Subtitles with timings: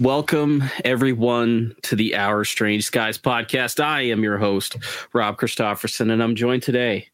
[0.00, 3.82] Welcome, everyone, to the Our Strange Skies podcast.
[3.82, 4.76] I am your host,
[5.12, 7.08] Rob Christofferson, and I'm joined today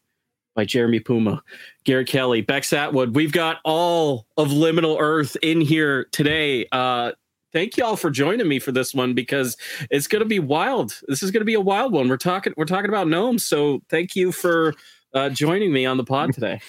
[0.55, 1.41] by Jeremy Puma,
[1.83, 3.15] Garrett Kelly, Bex Atwood.
[3.15, 6.67] We've got all of Liminal Earth in here today.
[6.71, 7.13] Uh,
[7.51, 9.57] thank you all for joining me for this one because
[9.89, 10.99] it's going to be wild.
[11.07, 12.07] This is going to be a wild one.
[12.07, 14.75] We're talking we're talking about gnomes, so thank you for
[15.15, 16.61] uh, joining me on the pod today.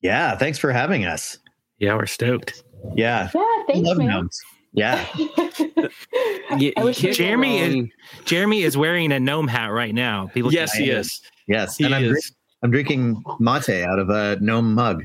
[0.00, 1.36] Yeah, thanks for having us.
[1.76, 2.64] Yeah, we're stoked.
[2.96, 4.06] Yeah, Yeah, thanks, love man.
[4.08, 4.40] gnomes.
[4.74, 7.88] Yeah, Y- I you Jeremy is-
[8.24, 10.28] Jeremy is wearing a gnome hat right now.
[10.32, 10.96] People Yes, he see it.
[10.98, 11.20] is.
[11.46, 11.76] yes.
[11.76, 15.04] He and I'm, drink- is I'm drinking mate out of a gnome mug.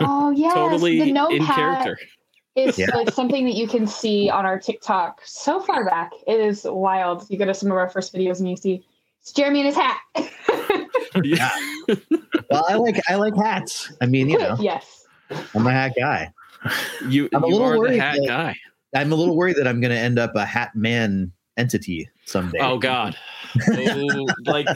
[0.00, 1.98] Oh yes, totally the gnome in hat character.
[2.54, 2.86] is Yeah.
[2.94, 6.12] like something that you can see on our TikTok so far back.
[6.26, 7.26] It is wild.
[7.28, 8.82] You go to some of our first videos and you see
[9.20, 10.00] it's Jeremy in his hat.
[11.24, 11.50] Yeah.
[12.50, 13.90] Well, I like I like hats.
[14.02, 15.06] I mean, you know, yes.
[15.54, 16.30] I'm a hat guy.
[17.08, 18.56] You, I'm a you little are the hat that- guy.
[18.94, 22.58] I'm a little worried that I'm going to end up a hat man entity someday.
[22.60, 23.16] Oh God!
[23.68, 24.66] Oh, like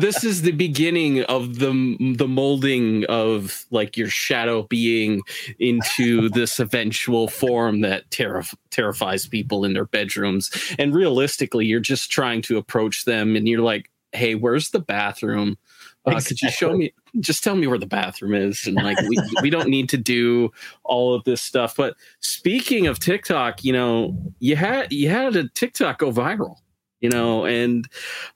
[0.00, 5.22] this is the beginning of the the molding of like your shadow being
[5.58, 10.50] into this eventual form that terrif- terrifies people in their bedrooms.
[10.78, 15.56] And realistically, you're just trying to approach them, and you're like, "Hey, where's the bathroom?
[16.06, 16.92] Uh, Could you show me?
[17.20, 20.52] Just tell me where the bathroom is." And like, we we don't need to do
[20.82, 21.76] all of this stuff.
[21.76, 26.56] But speaking of TikTok, you know, you had you had a TikTok go viral
[27.00, 27.86] you know and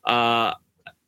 [0.05, 0.53] uh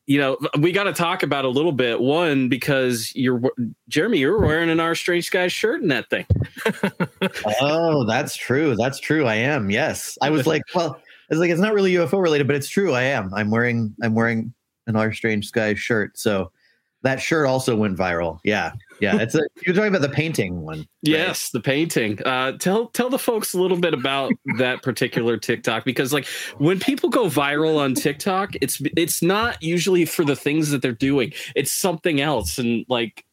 [0.07, 3.43] you know we got to talk about a little bit one because you're
[3.89, 6.25] jeremy you're wearing an our strange skies shirt in that thing
[7.61, 8.77] Oh, that's true.
[8.77, 9.27] That's true.
[9.27, 9.71] I am.
[9.71, 10.17] Yes.
[10.23, 12.93] I was like, well, it's like it's not really UFO related, but it's true.
[12.93, 13.33] I am.
[13.35, 14.53] I'm wearing I'm wearing
[14.91, 16.19] an Our Strange Sky shirt.
[16.19, 16.53] So
[17.03, 18.39] that shirt also went viral.
[18.45, 18.73] Yeah.
[19.01, 19.17] Yeah.
[19.17, 20.79] It's a you're talking about the painting one.
[20.79, 20.87] right?
[21.03, 25.87] yes the painting uh tell tell the folks a little bit about that particular tiktok
[25.87, 26.27] because like
[26.59, 30.93] when people go viral on tiktok it's it's not usually for the things that they're
[30.93, 33.25] doing it's something else and like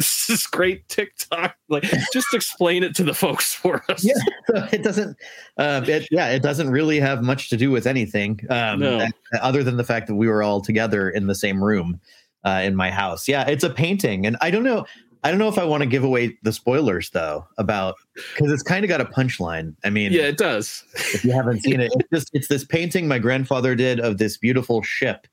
[0.00, 4.14] this is great tiktok like just explain it to the folks for us Yeah.
[4.48, 5.16] So it doesn't
[5.58, 8.40] uh it, yeah, it doesn't really have much to do with anything.
[8.50, 8.98] Um No.
[8.98, 9.12] that-
[9.42, 12.00] other than the fact that we were all together in the same room
[12.44, 13.28] uh in my house.
[13.28, 14.26] Yeah, it's a painting.
[14.26, 14.84] And I don't know
[15.22, 17.94] I don't know if I want to give away the spoilers though about
[18.34, 19.74] because it's kind of got a punchline.
[19.84, 23.06] I mean, yeah it does if you haven't seen it, it's just it's this painting
[23.06, 25.26] my grandfather did of this beautiful ship,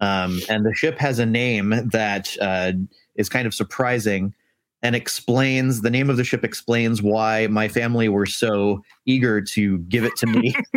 [0.00, 2.72] um, and the ship has a name that uh,
[3.16, 4.34] is kind of surprising
[4.82, 9.78] and explains the name of the ship explains why my family were so eager to
[9.78, 10.54] give it to me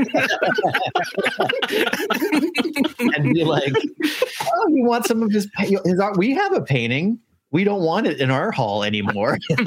[3.15, 3.73] and be like,
[4.41, 6.17] "Oh, you want some of his, his art?
[6.17, 7.19] We have a painting.
[7.51, 9.37] We don't want it in our hall anymore."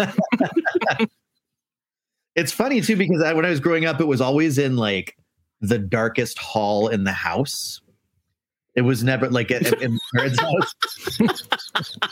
[2.35, 5.17] it's funny too because I, when I was growing up, it was always in like
[5.61, 7.81] the darkest hall in the house.
[8.75, 10.75] It was never like in, in parents' house.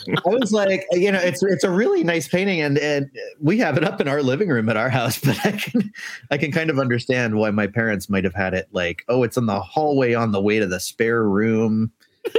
[0.06, 3.10] I was like, you know, it's it's a really nice painting, and and
[3.40, 5.18] we have it up in our living room at our house.
[5.24, 5.92] But I can
[6.30, 9.36] I can kind of understand why my parents might have had it like, oh, it's
[9.36, 11.92] in the hallway on the way to the spare room.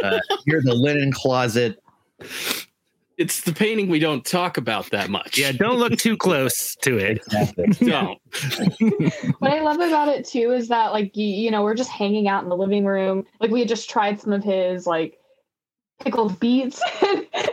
[0.03, 1.81] Uh, here's the linen closet.
[3.21, 5.37] It's the painting we don't talk about that much.
[5.37, 7.21] Yeah, don't look too close to it.
[7.79, 8.19] don't.
[9.39, 12.27] What I love about it too is that like you, you know we're just hanging
[12.27, 13.25] out in the living room.
[13.39, 15.19] Like we had just tried some of his like
[15.99, 16.81] pickled beets.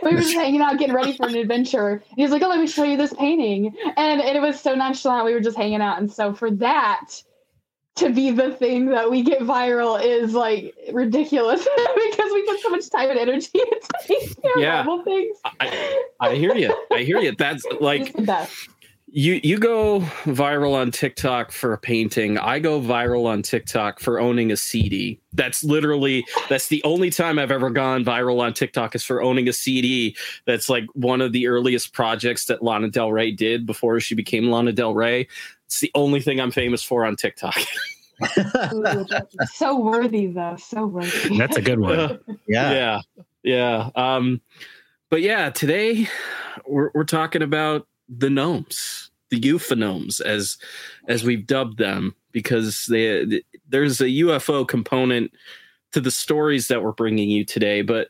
[0.03, 1.91] we were just hanging out, getting ready for an adventure.
[1.91, 4.59] And he was like, "Oh, let me show you this painting," and, and it was
[4.59, 5.25] so nonchalant.
[5.25, 7.11] We were just hanging out, and so for that
[7.99, 12.69] to be the thing that we get viral is like ridiculous because we put so
[12.69, 14.83] much time and energy into these Yeah.
[14.83, 15.37] terrible things.
[15.59, 16.75] I, I hear you.
[16.91, 17.33] I hear you.
[17.37, 18.69] That's like it's the best.
[19.11, 22.37] you you go viral on TikTok for a painting.
[22.37, 25.19] I go viral on TikTok for owning a CD.
[25.33, 29.47] That's literally that's the only time I've ever gone viral on TikTok is for owning
[29.47, 30.15] a CD.
[30.45, 34.49] That's like one of the earliest projects that Lana Del Rey did before she became
[34.49, 35.27] Lana Del Rey.
[35.65, 37.55] It's the only thing I'm famous for on TikTok.
[38.73, 39.05] Ooh,
[39.53, 41.37] so worthy though, so worthy.
[41.37, 42.19] That's a good one.
[42.47, 42.71] yeah.
[42.71, 43.01] yeah
[43.43, 44.41] yeah um
[45.09, 46.07] but yeah today
[46.67, 50.57] we're, we're talking about the gnomes the UFOGnomes as
[51.07, 55.31] as we've dubbed them because they, there's a ufo component
[55.91, 58.09] to the stories that we're bringing you today but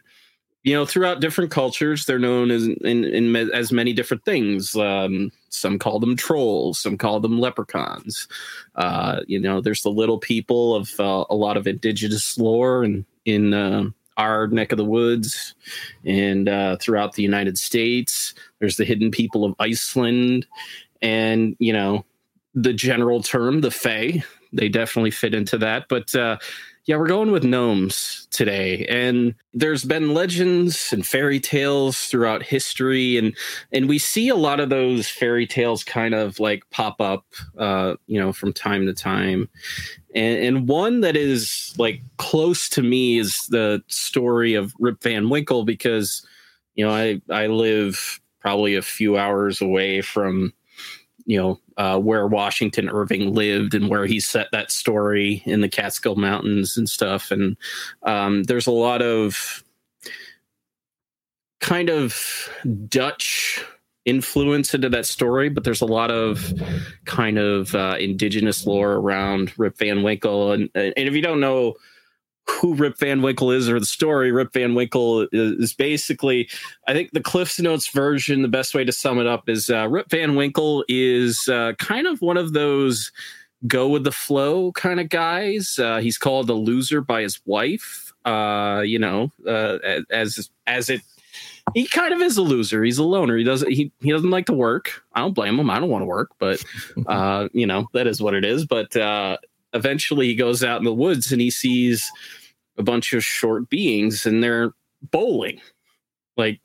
[0.63, 4.75] you know, throughout different cultures, they're known as in, in as many different things.
[4.75, 8.27] Um, some call them trolls, some call them leprechauns.
[8.75, 13.05] Uh, you know, there's the little people of uh, a lot of indigenous lore and
[13.25, 15.55] in, in uh, our neck of the woods
[16.03, 18.33] and uh, throughout the United States.
[18.59, 20.45] There's the hidden people of Iceland,
[21.01, 22.05] and you know,
[22.53, 24.23] the general term, the Fae.
[24.51, 26.37] They definitely fit into that, but uh,
[26.89, 28.83] yeah, we're going with gnomes today.
[28.89, 33.37] And there's been legends and fairy tales throughout history and
[33.71, 37.25] and we see a lot of those fairy tales kind of like pop up
[37.59, 39.47] uh, you know, from time to time.
[40.15, 45.29] And, and one that is like close to me is the story of Rip Van
[45.29, 46.25] Winkle because
[46.73, 50.53] you know, I I live probably a few hours away from
[51.29, 55.69] you know uh, where Washington Irving lived and where he set that story in the
[55.69, 57.29] Catskill Mountains and stuff.
[57.29, 57.55] And
[58.01, 59.63] um, there's a lot of
[61.61, 62.49] kind of
[62.87, 63.63] Dutch
[64.05, 66.51] influence into that story, but there's a lot of
[67.05, 70.53] kind of uh, indigenous lore around Rip Van Winkle.
[70.53, 71.75] And, and if you don't know
[72.49, 74.31] who Rip Van Winkle is or the story.
[74.31, 76.49] Rip Van Winkle is, basically,
[76.87, 79.87] I think the Cliff's Notes version, the best way to sum it up is uh,
[79.87, 83.11] Rip Van Winkle is uh, kind of one of those
[83.67, 85.77] go with the flow kind of guys.
[85.79, 88.13] Uh, he's called a loser by his wife.
[88.25, 89.77] Uh, you know, uh,
[90.11, 91.01] as as it,
[91.73, 92.83] he kind of is a loser.
[92.83, 93.37] He's a loner.
[93.37, 95.03] He doesn't he he doesn't like to work.
[95.13, 95.69] I don't blame him.
[95.69, 96.63] I don't want to work, but
[97.07, 98.65] uh, you know that is what it is.
[98.65, 98.95] But
[99.73, 102.09] eventually, he goes out in the woods and he sees
[102.79, 104.71] a bunch of short beings and they're
[105.11, 105.61] bowling,
[106.37, 106.61] like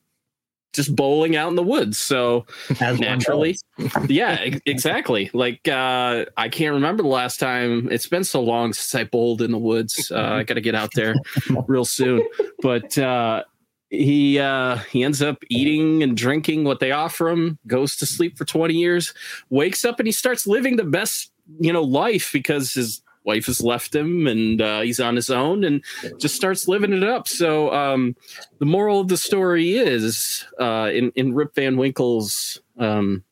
[0.72, 1.99] just bowling out in the woods.
[1.99, 2.46] So
[2.81, 3.56] As naturally,
[4.08, 5.31] yeah, exactly.
[5.34, 7.88] Like uh, I can't remember the last time.
[7.90, 10.11] It's been so long since I bowled in the woods.
[10.11, 11.14] Uh, I got to get out there
[11.66, 12.26] real soon.
[12.62, 13.44] But uh,
[13.90, 17.58] he uh, he ends up eating and drinking what they offer him.
[17.67, 19.14] Goes to sleep for twenty years.
[19.50, 23.60] Wakes up and he starts living the best you know life because his wife has
[23.60, 25.82] left him and uh, he's on his own and
[26.18, 27.28] just starts living it up.
[27.28, 28.16] So um,
[28.58, 33.24] the moral of the story is, uh, in in Rip Van Winkle's um,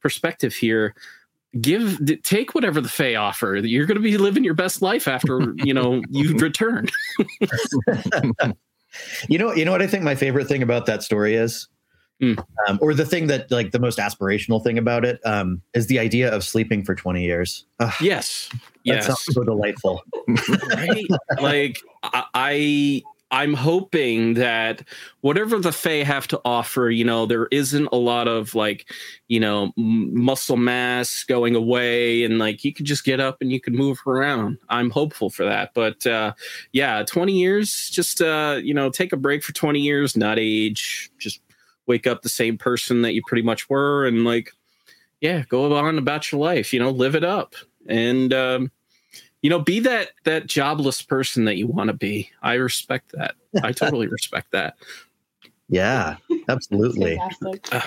[0.00, 0.94] perspective here,
[1.60, 3.56] give take whatever the Fae offer.
[3.56, 6.88] You're going to be living your best life after you know you return.
[9.28, 11.68] you know, you know what I think my favorite thing about that story is.
[12.22, 12.44] Mm.
[12.66, 15.98] Um, or the thing that like the most aspirational thing about it um, is the
[15.98, 17.64] idea of sleeping for 20 years.
[17.78, 18.50] Ugh, yes.
[18.84, 19.06] Yes.
[19.06, 20.02] sounds so delightful.
[20.74, 21.06] right?
[21.40, 24.82] like I I'm hoping that
[25.20, 28.90] whatever the Fae have to offer, you know, there isn't a lot of like,
[29.28, 33.60] you know, muscle mass going away and like you could just get up and you
[33.60, 34.56] could move around.
[34.70, 35.74] I'm hopeful for that.
[35.74, 36.32] But uh
[36.72, 41.10] yeah, 20 years, just uh, you know, take a break for 20 years, not age,
[41.18, 41.40] just
[41.88, 44.52] wake up the same person that you pretty much were and like
[45.20, 47.54] yeah go on about your life you know live it up.
[47.88, 48.70] And um,
[49.42, 52.30] you know be that that jobless person that you want to be.
[52.42, 53.34] I respect that.
[53.62, 54.76] I totally respect that.
[55.68, 56.16] Yeah
[56.48, 57.20] absolutely.
[57.72, 57.80] Uh,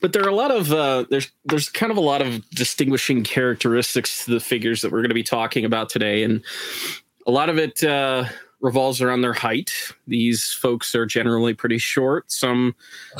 [0.00, 3.24] but there are a lot of uh, there's there's kind of a lot of distinguishing
[3.24, 6.22] characteristics to the figures that we're going to be talking about today.
[6.22, 6.42] And
[7.26, 8.24] a lot of it uh,
[8.60, 9.72] revolves around their height.
[10.06, 12.30] These folks are generally pretty short.
[12.30, 12.74] Some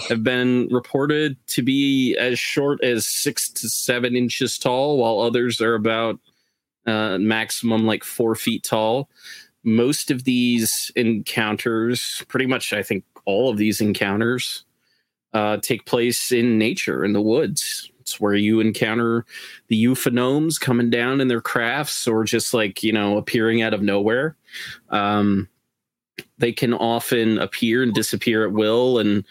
[0.08, 5.61] have been reported to be as short as six to seven inches tall, while others
[5.61, 6.18] are about
[6.87, 9.09] uh, maximum like four feet tall.
[9.62, 14.64] Most of these encounters, pretty much, I think all of these encounters,
[15.35, 17.90] uh, take place in nature, in the woods.
[18.08, 19.26] It's where you encounter
[19.68, 23.82] the UFOGnomes coming down in their crafts or just like, you know, appearing out of
[23.82, 24.34] nowhere.
[24.88, 25.48] Um,
[26.38, 28.98] they can often appear and disappear at will.
[28.98, 29.24] And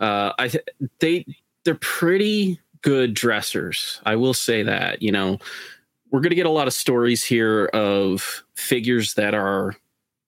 [0.00, 0.64] uh, I th-
[0.98, 1.24] they
[1.64, 4.00] they're pretty good dressers.
[4.04, 5.00] I will say that.
[5.00, 5.38] You know,
[6.10, 9.76] we're going to get a lot of stories here of figures that are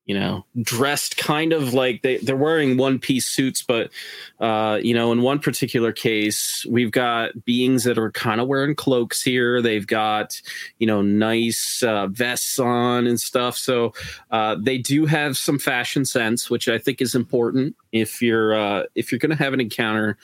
[0.06, 3.90] you know, dressed kind of like they, they're wearing one piece suits, but,
[4.38, 8.76] uh, you know, in one particular case, we've got beings that are kind of wearing
[8.76, 9.60] cloaks here.
[9.60, 10.40] They've got,
[10.78, 13.56] you know, nice uh, vests on and stuff.
[13.56, 13.94] So
[14.30, 17.74] uh, they do have some fashion sense, which I think is important.
[17.90, 20.18] If you're uh, if you're going to have an encounter,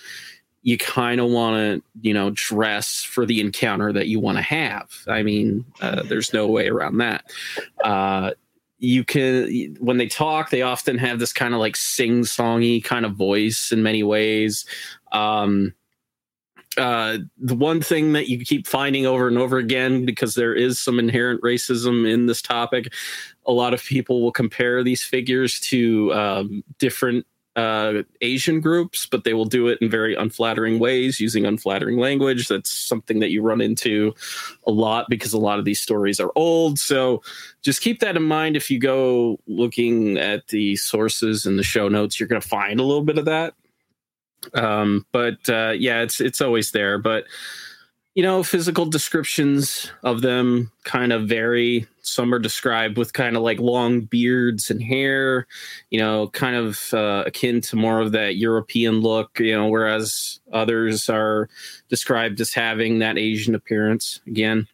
[0.62, 4.42] you kind of want to, you know, dress for the encounter that you want to
[4.42, 4.88] have.
[5.08, 7.24] I mean, uh, there's no way around that.
[7.82, 8.30] Uh,
[8.82, 13.14] you can when they talk they often have this kind of like sing-songy kind of
[13.14, 14.66] voice in many ways.
[15.12, 15.72] Um
[16.76, 20.80] uh the one thing that you keep finding over and over again because there is
[20.80, 22.92] some inherent racism in this topic
[23.46, 29.24] a lot of people will compare these figures to um, different uh, Asian groups, but
[29.24, 32.48] they will do it in very unflattering ways using unflattering language.
[32.48, 34.14] That's something that you run into
[34.66, 36.78] a lot because a lot of these stories are old.
[36.78, 37.22] So
[37.62, 41.88] just keep that in mind if you go looking at the sources and the show
[41.88, 43.54] notes, you're going to find a little bit of that.
[44.54, 46.98] Um, but uh, yeah, it's it's always there.
[46.98, 47.24] But
[48.14, 51.86] you know, physical descriptions of them kind of vary.
[52.02, 55.46] Some are described with kind of like long beards and hair,
[55.90, 60.40] you know, kind of uh, akin to more of that European look, you know, whereas
[60.52, 61.48] others are
[61.88, 64.68] described as having that Asian appearance again.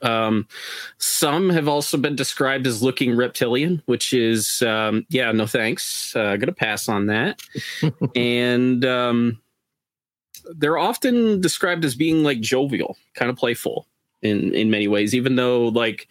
[0.00, 0.46] Um,
[0.98, 6.14] some have also been described as looking reptilian, which is, um, yeah, no thanks.
[6.16, 7.40] Uh, gonna pass on that.
[8.16, 9.38] and, um,
[10.56, 13.86] they're often described as being like jovial, kind of playful
[14.22, 16.08] in in many ways, even though like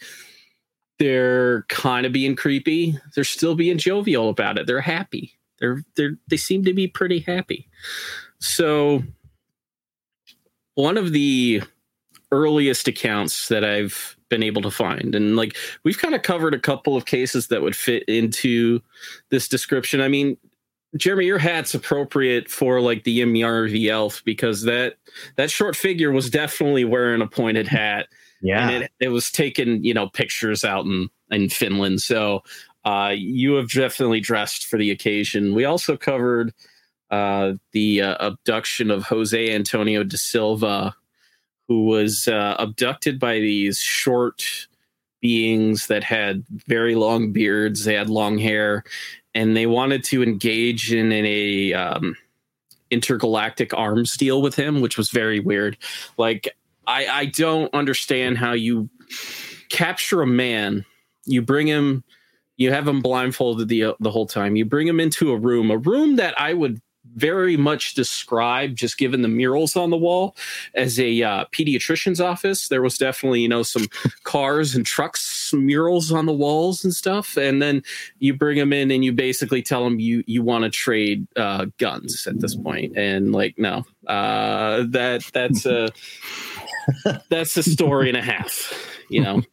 [0.99, 4.67] they're kind of being creepy, they're still being jovial about it.
[4.67, 5.33] They're happy.
[5.59, 7.67] They're they're they seem to be pretty happy.
[8.39, 9.03] So
[10.75, 11.61] one of the
[12.31, 15.13] earliest accounts that I've been able to find.
[15.13, 18.81] And like we've kind of covered a couple of cases that would fit into
[19.29, 20.01] this description.
[20.01, 20.37] I mean,
[20.97, 24.95] Jeremy, your hat's appropriate for like the Imjärvi elf because that
[25.37, 28.07] that short figure was definitely wearing a pointed hat.
[28.41, 32.01] Yeah, and it, it was taking you know pictures out in in Finland.
[32.01, 32.43] So
[32.83, 35.53] uh, you have definitely dressed for the occasion.
[35.53, 36.53] We also covered
[37.09, 40.95] uh, the uh, abduction of Jose Antonio da Silva,
[41.67, 44.67] who was uh, abducted by these short
[45.21, 47.85] beings that had very long beards.
[47.85, 48.83] They had long hair,
[49.33, 52.15] and they wanted to engage in, in a um,
[52.89, 55.77] intergalactic arms deal with him, which was very weird.
[56.17, 56.55] Like,
[56.87, 58.89] I, I don't understand how you
[59.69, 60.85] capture a man,
[61.25, 62.03] you bring him,
[62.57, 65.77] you have him blindfolded the the whole time, you bring him into a room, a
[65.77, 66.81] room that I would
[67.15, 70.35] very much describe, just given the murals on the wall,
[70.75, 72.67] as a uh, pediatrician's office.
[72.67, 73.87] There was definitely, you know, some
[74.23, 75.21] cars and trucks
[75.53, 77.37] murals on the walls and stuff.
[77.37, 77.83] And then
[78.19, 81.67] you bring them in and you basically tell them you you want to trade uh,
[81.77, 82.55] guns at this.
[82.95, 85.89] And like, no, uh, that that's a
[87.29, 88.73] that's a story and a half,
[89.09, 89.41] you know.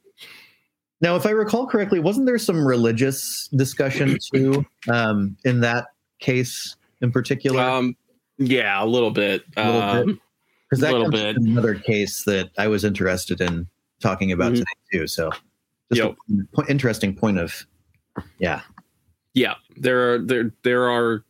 [1.00, 5.87] Now, if I recall correctly, wasn't there some religious discussion too um, in that
[6.19, 6.75] case?
[7.00, 7.61] in particular?
[7.61, 7.97] Um,
[8.38, 9.43] yeah, a little bit.
[9.57, 10.19] A little um, bit.
[10.69, 11.37] Because that little bit.
[11.37, 13.67] another case that I was interested in
[14.00, 14.62] talking about mm-hmm.
[14.90, 15.07] today too.
[15.07, 15.31] So,
[15.92, 16.68] just yep.
[16.68, 17.66] interesting point of,
[18.38, 18.62] yeah,
[19.35, 19.54] yeah.
[19.76, 21.25] There are there there are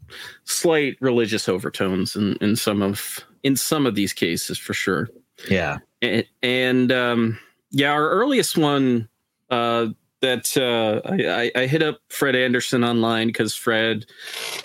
[0.44, 5.08] slight religious overtones in in some of in some of these cases for sure.
[5.48, 7.38] Yeah, and, and um,
[7.70, 9.08] yeah, our earliest one
[9.50, 9.88] uh,
[10.20, 14.06] that uh, I, I, hit up Fred Andersson online because Fred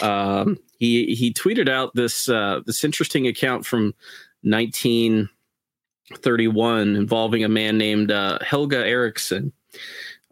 [0.02, 3.94] um, he he tweeted out this uh, this interesting account from
[4.42, 9.54] 1931 involving a man named uh, Helge Eriksson.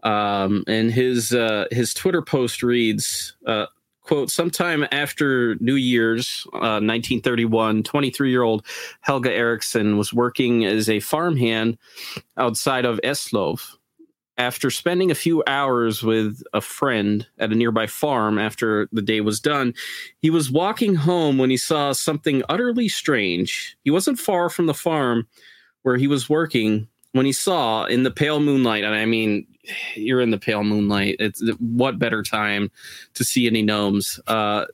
[0.03, 3.67] Um, and his uh, his Twitter post reads, uh,
[4.01, 8.65] "quote Sometime after New Year's, 1931, uh, 23 year old
[9.01, 11.77] Helga Eriksson was working as a farmhand
[12.37, 13.77] outside of Eslöv,
[14.41, 19.21] after spending a few hours with a friend at a nearby farm after the day
[19.21, 19.73] was done,
[20.19, 23.77] he was walking home when he saw something utterly strange.
[23.83, 25.27] He wasn't far from the farm
[25.83, 29.45] where he was working when he saw in the pale moonlight, and I mean,
[29.95, 31.17] you're in the pale moonlight.
[31.19, 32.71] It's what better time
[33.13, 34.19] to see any gnomes?
[34.27, 34.65] Uh,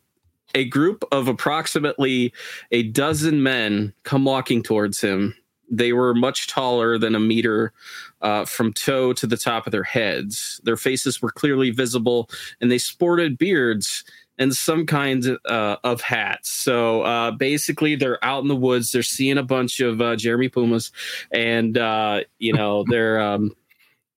[0.56, 2.34] a group of approximately
[2.72, 5.36] a dozen men come walking towards him.
[5.70, 7.74] They were much taller than a meter
[8.22, 10.62] uh, from toe to the top of their heads.
[10.64, 12.30] Their faces were clearly visible,
[12.62, 14.06] and they sported beards
[14.38, 16.52] and some kinds uh, of hats.
[16.52, 18.92] So uh, basically, they're out in the woods.
[18.92, 20.92] They're seeing a bunch of uh, Jeremy Pumas,
[21.32, 23.54] and uh, you know they're um,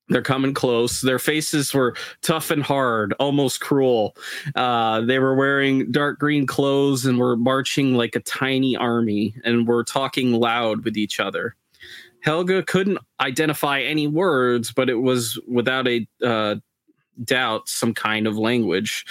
[0.08, 1.00] they're coming close.
[1.00, 4.16] Their faces were tough and hard, almost cruel.
[4.54, 9.66] Uh, they were wearing dark green clothes and were marching like a tiny army, and
[9.66, 11.54] were talking loud with each other.
[12.22, 16.56] Helga couldn't identify any words, but it was without a uh,
[17.24, 19.06] doubt some kind of language.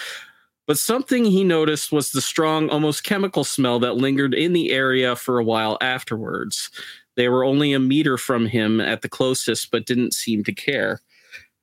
[0.69, 5.15] But something he noticed was the strong, almost chemical smell that lingered in the area
[5.15, 6.69] for a while afterwards.
[7.15, 11.01] They were only a meter from him at the closest, but didn't seem to care.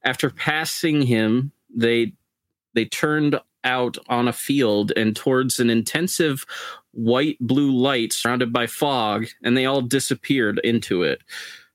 [0.02, 2.14] After passing him, they
[2.74, 6.44] they turned out on a field and towards an intensive
[6.90, 11.22] white blue light surrounded by fog, and they all disappeared into it.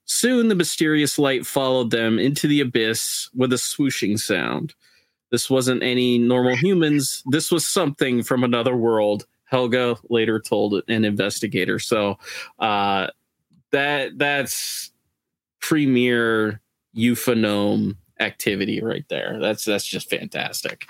[0.04, 4.76] Soon the mysterious light followed them into the abyss with a swooshing sound.
[5.32, 7.24] This wasn't any normal humans.
[7.28, 9.26] This was something from another world.
[9.46, 11.80] Helga later told an investigator.
[11.80, 12.18] So
[12.60, 13.08] uh,
[13.72, 14.92] that that's
[15.60, 16.62] premier
[16.96, 19.40] UFOGnome activity right there.
[19.40, 20.90] That's that's just fantastic.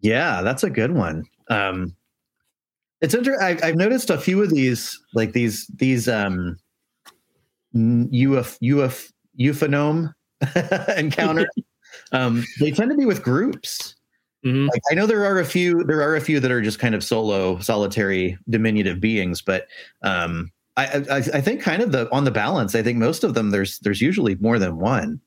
[0.00, 1.24] Yeah, that's a good one.
[1.48, 1.96] Um,
[3.00, 3.60] it's interesting.
[3.62, 6.58] I've noticed a few of these, like these these um,
[7.74, 10.12] UF UF UFOGnome
[10.96, 11.46] encounter.
[12.12, 13.94] um, they tend to be with groups.
[14.44, 14.68] Mhm.
[14.68, 15.82] Like, I know there are a few.
[15.84, 19.66] There are a few that are just kind of solo, solitary, diminutive beings, but
[20.02, 22.74] um, I, I, I think kind of the on the balance.
[22.74, 25.20] I think most of them there's there's usually more than one,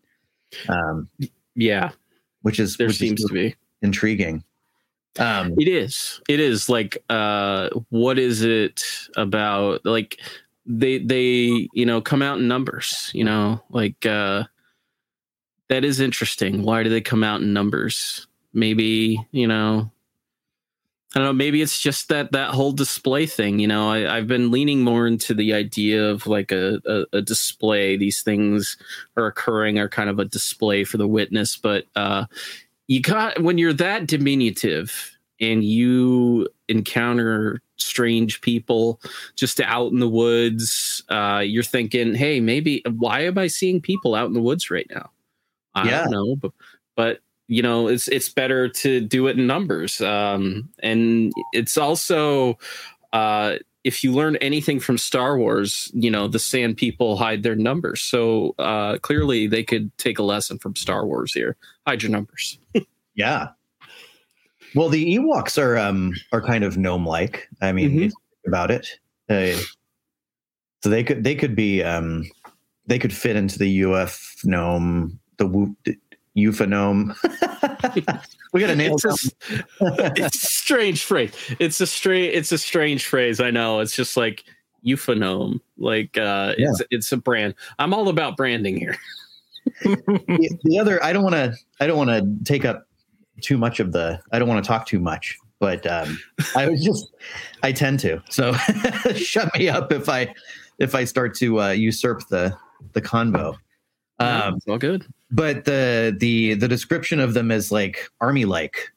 [0.69, 1.09] um,
[1.55, 1.89] Yeah,
[2.43, 3.55] which is there which seems is to be.
[3.81, 4.43] intriguing.
[5.17, 6.21] Um, It is.
[6.29, 8.83] It is like uh what is it
[9.17, 10.21] about like
[10.65, 14.43] they they you know come out in numbers, you know, like uh
[15.69, 16.63] that is interesting.
[16.63, 18.27] Why do they come out in numbers?
[18.53, 19.91] Maybe, you know,
[21.15, 23.89] I don't know, maybe it's just that that whole display thing, you know.
[23.89, 27.97] I, I've been leaning more into the idea of like a, a, a display.
[27.97, 28.77] These things
[29.17, 32.25] are occurring are kind of a display for the witness, but uh
[32.89, 38.99] you got when you're that diminutive and you encounter strange people
[39.35, 44.15] just out in the woods uh you're thinking hey maybe why am i seeing people
[44.15, 45.09] out in the woods right now
[45.83, 46.03] i Yeah.
[46.03, 46.51] don't know but
[46.95, 52.57] but you know it's it's better to do it in numbers um and it's also
[53.13, 53.55] uh
[53.86, 58.01] if you learn anything from Star Wars, you know, the sand people hide their numbers.
[58.01, 61.55] So uh, clearly they could take a lesson from Star Wars here.
[61.88, 62.59] Hide your numbers.
[63.15, 63.48] Yeah.
[64.75, 67.48] Well, the Ewoks are um are kind of gnome like.
[67.62, 68.00] I mean, Mhm.
[68.00, 68.13] think
[68.45, 69.00] about it.
[69.29, 69.57] Uh,
[70.83, 72.29] so they could they could be um
[72.86, 75.98] they could fit into the UF gnome, the
[76.38, 77.15] UFOGnome.
[78.53, 79.15] we got to nail It's a,
[80.15, 81.34] it's a strange phrase.
[81.60, 82.34] It's a strange.
[82.36, 83.39] It's a strange phrase.
[83.39, 83.79] I know.
[83.79, 84.43] It's just like
[84.86, 85.60] UFOGnome.
[85.77, 87.55] Like uh, it's it's a brand.
[87.77, 88.96] I'm all about branding here.
[89.83, 92.87] the, the other I don't want to I don't want to take up
[93.42, 96.20] too much of the I don't want to talk too much, but um
[96.55, 97.11] I was just
[97.63, 98.22] I tend to.
[98.29, 98.53] So
[99.16, 100.33] shut me up if I
[100.79, 102.55] if I start to uh, usurp the
[102.94, 103.55] the convo.
[104.20, 105.05] Um it's all good.
[105.31, 108.92] But the the the description of them as like army like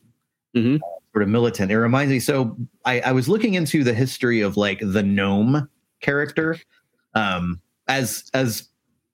[0.56, 0.80] Mhm.
[1.14, 4.56] sort of militant it reminds me so I, I was looking into the history of
[4.56, 5.68] like the gnome
[6.00, 6.58] character
[7.14, 8.68] um as as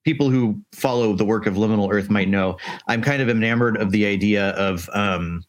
[0.04, 2.57] people who follow the work of liminal earth might know
[2.88, 5.44] i'm kind of enamored of the idea of um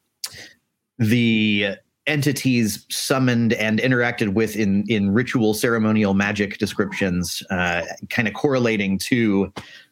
[0.97, 1.69] the
[2.07, 8.97] entities summoned and interacted with in in ritual ceremonial magic descriptions uh kind of correlating
[8.97, 9.51] to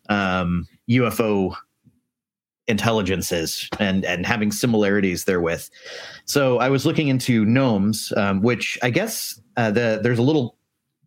[0.10, 1.56] um ufo
[2.68, 5.68] intelligences and and having similarities therewith.
[6.26, 10.58] So I was looking into gnomes, um, which I guess uh, the there's a little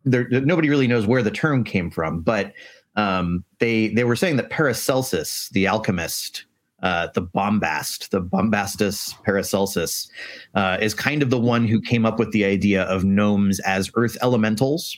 [0.03, 2.53] there nobody really knows where the term came from, but
[2.95, 6.45] um, they they were saying that Paracelsus, the alchemist,
[6.83, 10.09] uh, the bombast, the bombastus Paracelsus,
[10.55, 13.91] uh, is kind of the one who came up with the idea of gnomes as
[13.95, 14.97] earth elementals,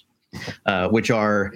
[0.65, 1.53] uh, which are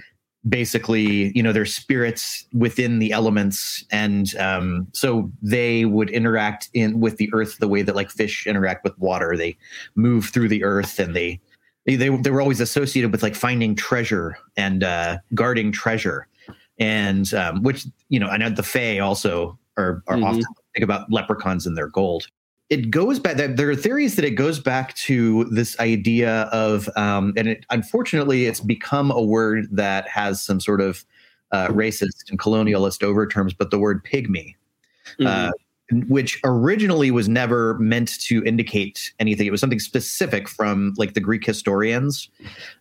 [0.49, 6.99] basically you know they're spirits within the elements and um, so they would interact in
[6.99, 9.36] with the earth the way that like fish interact with water.
[9.36, 9.57] They
[9.95, 11.39] move through the earth and they
[11.86, 16.27] they they, were always associated with like finding treasure and uh, guarding treasure.
[16.79, 20.25] And um, which you know and the fae also are are Mhm.
[20.25, 22.27] often think about leprechauns and their gold
[22.69, 27.34] it goes back there are theories that it goes back to this idea of um,
[27.38, 31.06] and it, unfortunately it's become a word that has some sort of
[31.51, 34.56] uh, racist and colonialist overtones but the word pygmy
[35.25, 35.51] uh,
[36.08, 39.47] which originally was never meant to indicate anything.
[39.47, 42.30] It was something specific from like the Greek historians,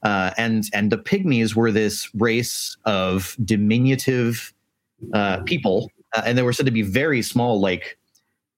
[0.02, 4.52] uh, and and the pygmies were this race of diminutive
[5.14, 7.96] uh, people, uh, and they were said to be very small, like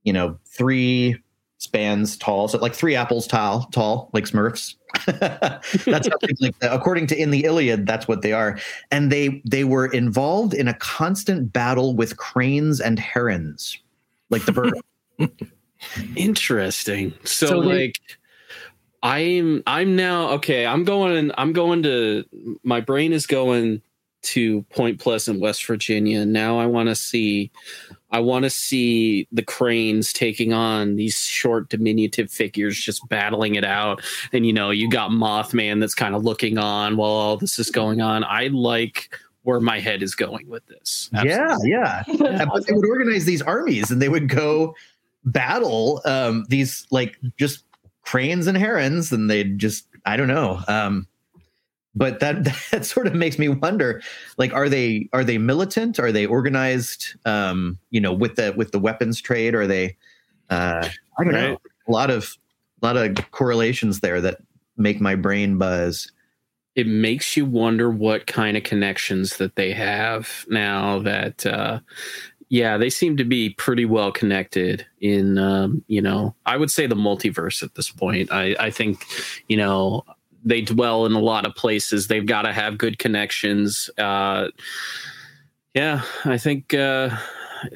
[0.04, 1.16] you know three
[1.58, 4.74] spans tall, so like three apples tall, tall like Smurfs.
[5.06, 6.72] that's how like that.
[6.72, 8.58] according to in the Iliad, that's what they are,
[8.90, 13.78] and they they were involved in a constant battle with cranes and herons
[14.30, 14.74] like the bird.
[16.16, 17.12] Interesting.
[17.24, 18.00] So, So they- like
[19.02, 22.24] I'm I'm now okay, I'm going I'm going to
[22.64, 23.82] my brain is going
[24.22, 26.24] to Point Pleasant, West Virginia.
[26.26, 27.50] Now I want to see
[28.10, 33.64] I want to see the cranes taking on these short diminutive figures just battling it
[33.64, 34.02] out.
[34.32, 37.70] And you know, you got Mothman that's kind of looking on while all this is
[37.70, 38.24] going on.
[38.24, 41.08] I like where my head is going with this.
[41.24, 42.02] yeah, yeah.
[42.18, 44.74] That's Uh, But they would organize these armies and they would go
[45.24, 47.64] battle um, these like just
[48.02, 50.60] cranes and herons, and they'd just I don't know.
[50.68, 51.06] Um,
[51.94, 54.02] but that that sort of makes me wonder
[54.36, 55.98] like are they are they militant?
[55.98, 59.54] Are they organized um you know with the with the weapons trade?
[59.54, 59.96] Are they
[60.50, 61.50] uh i don't Right.
[61.50, 62.36] know a lot of
[62.82, 64.38] a lot of correlations there that
[64.76, 66.10] make my brain buzz.
[66.76, 71.80] It makes you wonder what kind of connections that they have now that uh
[72.50, 76.86] yeah they seem to be pretty well connected in um you know i would say
[76.86, 78.30] the multiverse at this point.
[78.32, 79.04] I i think
[79.48, 80.04] you know
[80.48, 82.06] they dwell in a lot of places.
[82.06, 83.90] They've got to have good connections.
[83.98, 84.48] Uh
[85.74, 87.10] yeah i think uh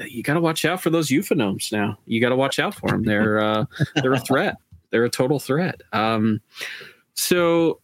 [0.06, 1.98] you got to watch out for those UFOGnomes now.
[2.06, 4.56] You got to watch out for them they're uh they're a threat.
[4.90, 5.82] They're a total threat.
[5.92, 6.40] Um
[7.14, 7.80] so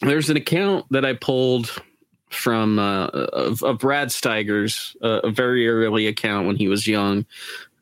[0.00, 1.70] there's an account that I pulled
[2.30, 7.24] from uh, of, of Brad Steiger's uh, a very early account when he was young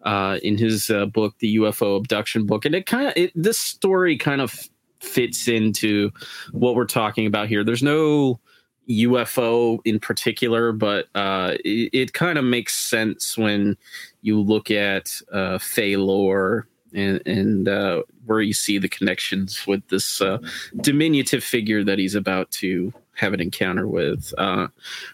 [0.03, 4.17] uh, in his uh, book, the UFO abduction book, and it kind of this story
[4.17, 4.69] kind of
[5.05, 6.11] fits into
[6.53, 7.63] what we're talking about here.
[7.65, 8.41] There's no
[8.89, 13.77] UFO in particular, but uh, it, it kind of makes sense when
[14.23, 19.87] you look at uh, Fey lore and and uh, where you see the connections with
[19.89, 20.39] this uh,
[20.81, 24.33] diminutive figure that he's about to have an encounter with.
[24.39, 24.69] Uh,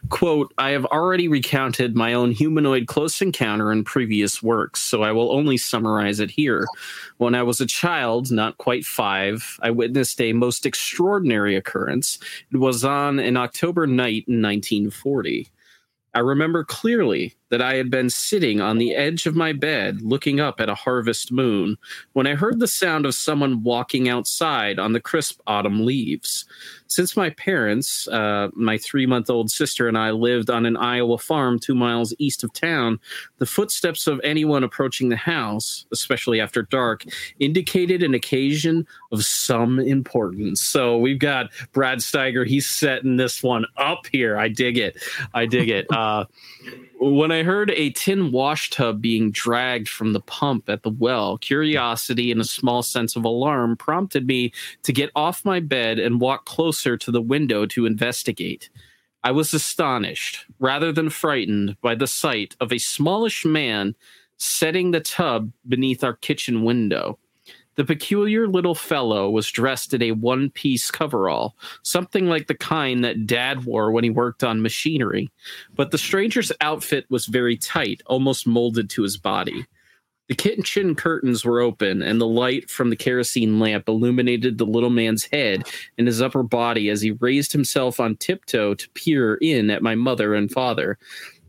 [0.09, 5.13] quote, I have already recounted my own humanoid close encounter in previous works, so I
[5.13, 6.67] will only summarize it here.
[7.19, 12.19] When I was a child, not quite five, I witnessed a most extraordinary occurrence.
[12.53, 15.49] It was on an October night in 1940.
[16.15, 20.41] I remember clearly that I had been sitting on the edge of my bed looking
[20.41, 21.77] up at a harvest moon
[22.13, 26.47] when I heard the sound of someone walking outside on the crisp autumn leaves.
[26.87, 31.19] Since my parents, uh, my three month old sister, and I lived on an Iowa
[31.19, 32.99] farm two miles east of town,
[33.39, 37.05] the footsteps of anyone approaching the house, especially after dark,
[37.39, 40.63] indicated an occasion of some importance.
[40.63, 42.45] So we've got Brad Steiger.
[42.45, 44.37] He's setting this one up here.
[44.37, 44.97] I dig it.
[45.35, 45.87] I dig it.
[46.01, 46.25] Uh,
[47.01, 51.39] when I heard a tin wash tub being dragged from the pump at the well,
[51.39, 56.21] curiosity and a small sense of alarm prompted me to get off my bed and
[56.21, 58.71] walk closer to the window to investigate.
[59.23, 63.95] I was astonished, rather than frightened, by the sight of a smallish man
[64.39, 67.19] setting the tub beneath our kitchen window.
[67.81, 73.03] The peculiar little fellow was dressed in a one piece coverall, something like the kind
[73.03, 75.31] that Dad wore when he worked on machinery.
[75.77, 79.65] But the stranger's outfit was very tight, almost molded to his body.
[80.29, 84.91] The kitchen curtains were open, and the light from the kerosene lamp illuminated the little
[84.91, 85.67] man's head
[85.97, 89.95] and his upper body as he raised himself on tiptoe to peer in at my
[89.95, 90.99] mother and father.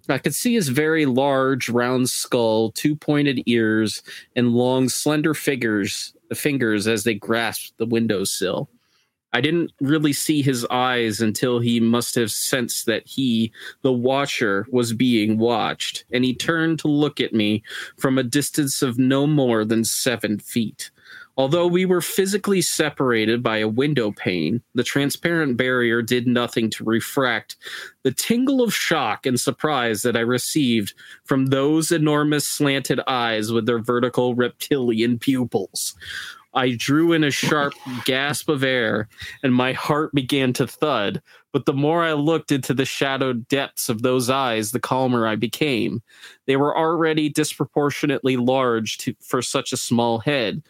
[0.07, 4.01] I could see his very large, round skull, two pointed ears,
[4.33, 8.69] and long, slender fingers, fingers as they grasped the windowsill.
[9.33, 14.67] I didn't really see his eyes until he must have sensed that he, the watcher,
[14.71, 17.63] was being watched, and he turned to look at me
[17.97, 20.91] from a distance of no more than seven feet.
[21.37, 26.83] Although we were physically separated by a window pane, the transparent barrier did nothing to
[26.83, 27.55] refract
[28.03, 33.65] the tingle of shock and surprise that I received from those enormous slanted eyes with
[33.65, 35.95] their vertical reptilian pupils.
[36.53, 37.73] I drew in a sharp
[38.05, 39.07] gasp of air,
[39.41, 41.21] and my heart began to thud.
[41.53, 45.35] But the more I looked into the shadowed depths of those eyes, the calmer I
[45.35, 46.01] became.
[46.47, 50.63] They were already disproportionately large to, for such a small head,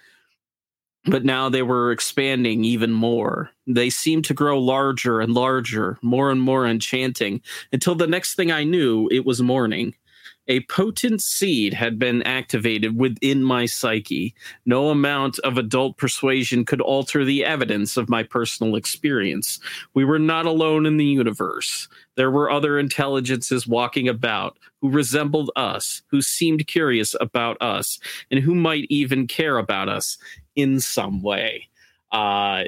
[1.06, 3.50] but now they were expanding even more.
[3.66, 8.52] They seemed to grow larger and larger, more and more enchanting, until the next thing
[8.52, 9.96] I knew, it was morning.
[10.48, 14.34] A potent seed had been activated within my psyche.
[14.66, 19.60] No amount of adult persuasion could alter the evidence of my personal experience.
[19.94, 21.88] We were not alone in the universe.
[22.16, 28.00] There were other intelligences walking about who resembled us, who seemed curious about us,
[28.32, 30.18] and who might even care about us
[30.56, 31.70] in some way.
[32.12, 32.66] Uh,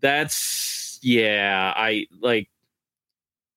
[0.00, 2.48] that's, yeah, I like.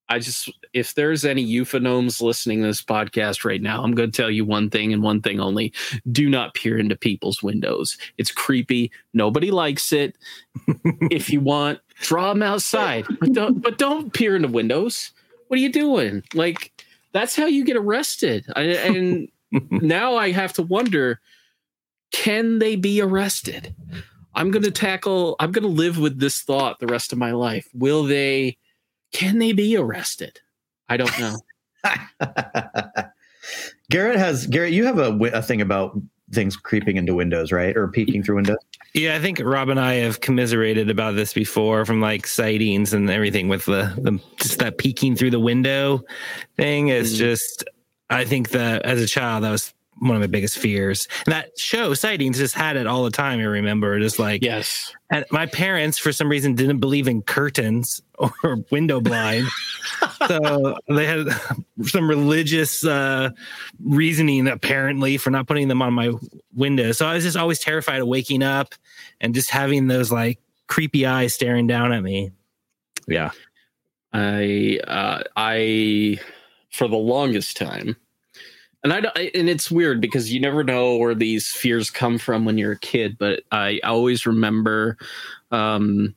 [0.08, 4.16] I just, if there's any UFOGnomes listening to this podcast right now, I'm going to
[4.16, 5.72] tell you one thing and one thing only.
[6.12, 7.98] Do not peer into people's windows.
[8.16, 8.92] It's creepy.
[9.14, 10.16] Nobody likes it.
[11.10, 15.10] if you want, draw them outside, but don't, but don't peer into windows.
[15.48, 16.22] What are you doing?
[16.34, 18.46] Like, that's how you get arrested.
[18.54, 19.28] I, and
[19.70, 21.20] now I have to wonder
[22.12, 23.74] can they be arrested?
[24.34, 27.32] I'm going to tackle, I'm going to live with this thought the rest of my
[27.32, 27.66] life.
[27.74, 28.58] Will they?
[29.12, 30.40] can they be arrested?
[30.88, 31.36] I don't know.
[33.90, 34.72] Garrett has Garrett.
[34.72, 35.98] You have a, a thing about
[36.32, 38.58] things creeping into windows, right, or peeking through windows.
[38.94, 43.08] Yeah, I think Rob and I have commiserated about this before from like sightings and
[43.08, 46.02] everything with the, the just that peeking through the window
[46.56, 47.18] thing is Mhm.
[47.18, 47.64] just
[48.10, 51.08] I think that as a child that was one of my biggest fears.
[51.24, 53.38] And that show sightings just had it all the time.
[53.40, 54.92] I remember just like Yes.
[55.10, 59.46] and my parents for some reason didn't believe in curtains or window blind.
[60.28, 61.26] so they had
[61.84, 63.30] some religious uh
[63.82, 66.12] reasoning apparently for not putting them on my
[66.54, 66.92] window.
[66.92, 68.74] So I was just always terrified of waking up
[69.20, 72.32] and just having those like creepy eyes staring down at me.
[73.08, 73.30] Yeah.
[74.12, 76.18] I uh, I
[76.70, 77.96] for the longest time,
[78.86, 82.44] and I don't- and it's weird because you never know where these fears come from
[82.44, 83.18] when you're a kid.
[83.18, 84.96] But I always remember,
[85.50, 86.14] um,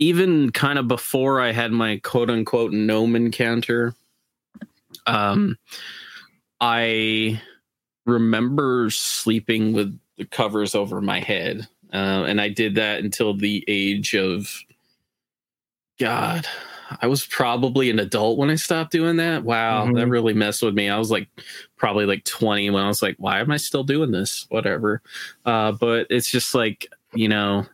[0.00, 3.94] even kind of before I had my quote unquote gnome encounter,
[5.06, 5.56] um,
[6.60, 7.40] I
[8.04, 13.64] remember sleeping with the covers over my head, uh, and I did that until the
[13.68, 14.52] age of
[16.00, 16.48] God,
[17.00, 19.42] I was probably an adult when I stopped doing that.
[19.44, 20.10] Wow, that Mhm.
[20.10, 20.88] really messed with me.
[20.88, 21.28] I was like
[21.76, 24.46] probably like 20 when I was like, why am I still doing this?
[24.50, 25.02] Whatever.
[25.44, 27.66] Uh, but it's just like, you know,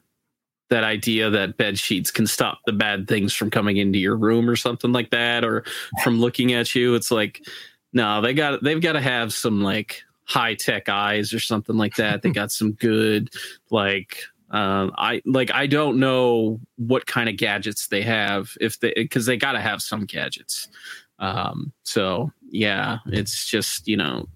[0.70, 4.48] that idea that bed sheets can stop the bad things from coming into your room
[4.48, 5.64] or something like that, or
[6.02, 6.94] from looking at you.
[6.94, 7.44] It's like,
[7.92, 11.96] no, they got they've got to have some like high tech eyes or something like
[11.96, 12.22] that.
[12.22, 13.28] They got some good
[13.70, 18.92] like um, I like I don't know what kind of gadgets they have if they
[18.94, 20.68] because they got to have some gadgets.
[21.18, 24.28] Um, so yeah, it's just you know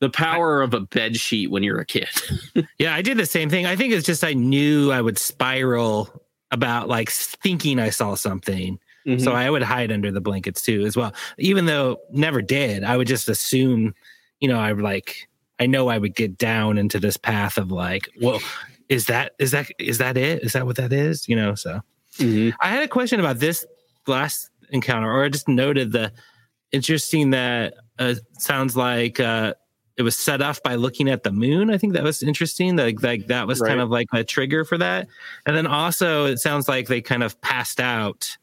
[0.00, 2.08] the power of a bed sheet when you're a kid.
[2.78, 3.66] Yeah, I did the same thing.
[3.66, 8.78] I think it's just I knew I would spiral about like thinking I saw something.
[9.18, 11.14] So I would hide under the blankets too, as well.
[11.38, 13.94] Even though never did, I would just assume,
[14.40, 15.28] you know, I would like,
[15.58, 18.40] I know I would get down into this path of like, well,
[18.90, 20.42] is that is that is that it?
[20.42, 21.26] Is that what that is?
[21.28, 21.54] You know.
[21.54, 21.80] So
[22.18, 22.52] Mhm.
[22.60, 23.64] I had a question about this
[24.06, 26.12] last encounter, or I just noted the
[26.72, 29.54] interesting that uh, sounds like uh,
[29.96, 31.70] it was set off by looking at the moon.
[31.70, 32.76] I think that was interesting.
[32.76, 35.06] Like, like that was kind of like a trigger for that.
[35.46, 38.36] And then also, it sounds like they kind of passed out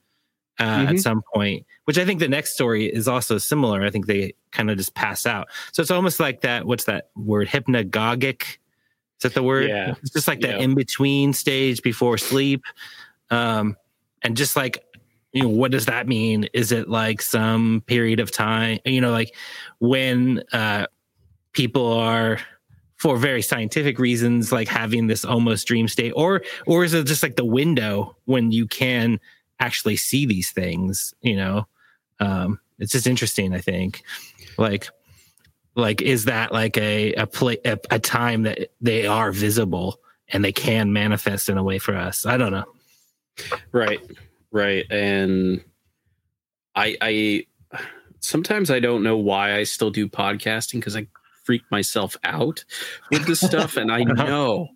[0.59, 0.99] uh, at Mhm.
[1.01, 3.83] some point, which I think the next story is also similar.
[3.83, 5.47] I think they kind of just pass out.
[5.71, 6.65] So it's almost like that.
[6.65, 7.47] What's that word?
[7.47, 8.57] Hypnagogic.
[9.17, 9.69] Is that the word?
[9.69, 9.95] Yeah.
[10.01, 10.63] It's just like that Yeah.
[10.63, 12.63] in between stage before sleep.
[13.31, 13.75] Um,
[14.21, 14.83] and just like,
[15.33, 16.47] you know, what does that mean?
[16.53, 19.35] Is it like some period of time, you know, like
[19.79, 20.87] when uh,
[21.51, 22.39] people are
[22.95, 27.21] for very scientific reasons, like having this almost dream state, or or is it just
[27.21, 29.19] like the window when you can
[29.59, 31.13] actually see these things?
[31.21, 31.67] You know,
[32.19, 33.53] um, it's just interesting.
[33.53, 34.01] I think,
[34.57, 34.89] like,
[35.77, 40.43] like is that like a a play a, a time that they are visible and
[40.43, 42.25] they can manifest in a way for us?
[42.25, 42.65] I don't know.
[43.71, 44.01] Right,
[44.51, 45.63] right, and
[46.75, 47.45] I, I
[48.19, 51.07] sometimes I don't know why I still do podcasting because I
[51.43, 52.65] freak myself out
[53.11, 54.23] with this stuff, and I uh-huh.
[54.23, 54.69] know,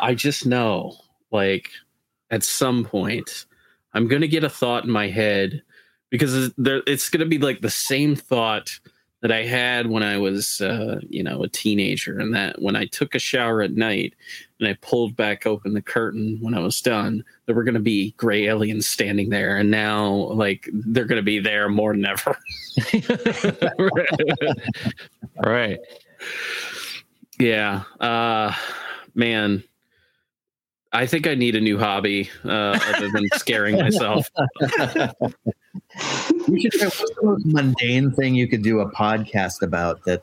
[0.00, 0.96] I just know,
[1.30, 1.68] like
[2.30, 3.44] at some point,
[3.92, 5.62] I'm gonna get a thought in my head
[6.08, 8.80] because there, it's gonna be like the same thought
[9.26, 12.84] that I had when I was, uh, you know, a teenager, and that when I
[12.84, 14.14] took a shower at night
[14.60, 17.80] and I pulled back open the curtain when I was done, there were going to
[17.80, 22.06] be gray aliens standing there, and now like they're going to be there more than
[22.06, 22.38] ever.
[25.44, 25.80] right.
[27.40, 28.54] yeah, uh,
[29.16, 29.64] man,
[30.96, 34.30] I think I need a new hobby uh, other than scaring myself.
[36.48, 40.20] You should try what's the most mundane thing you could do a podcast about that,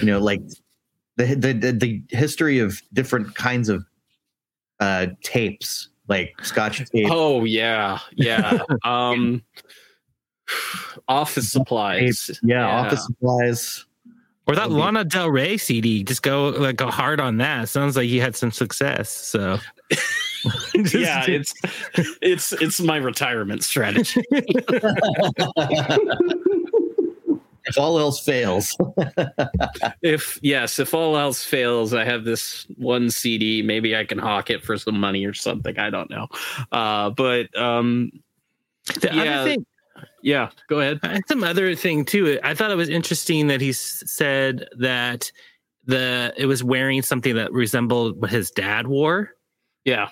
[0.00, 0.42] you know, like
[1.16, 3.84] the the the, the history of different kinds of
[4.80, 7.08] uh tapes, like Scotch tape.
[7.10, 8.60] Oh yeah, yeah.
[8.84, 9.42] Um,
[11.08, 12.38] office supplies.
[12.42, 13.84] yeah, office supplies.
[14.48, 17.68] Or that That'd Lana Del Rey CD, just go like go hard on that.
[17.68, 19.10] Sounds like you had some success.
[19.10, 19.58] So
[20.74, 21.54] Just- yeah, it's
[22.22, 24.22] it's it's my retirement strategy.
[27.68, 28.76] if all else fails.
[30.02, 33.62] if yes, if all else fails, I have this one CD.
[33.62, 35.78] Maybe I can hawk it for some money or something.
[35.78, 36.28] I don't know.
[36.72, 38.10] Uh, but um,
[39.00, 39.40] the yeah.
[39.40, 39.66] other thing,
[40.22, 41.00] yeah, go ahead.
[41.28, 42.38] Some other thing too.
[42.42, 45.30] I thought it was interesting that he s- said that
[45.84, 49.30] the it was wearing something that resembled what his dad wore,
[49.84, 50.08] Yeah,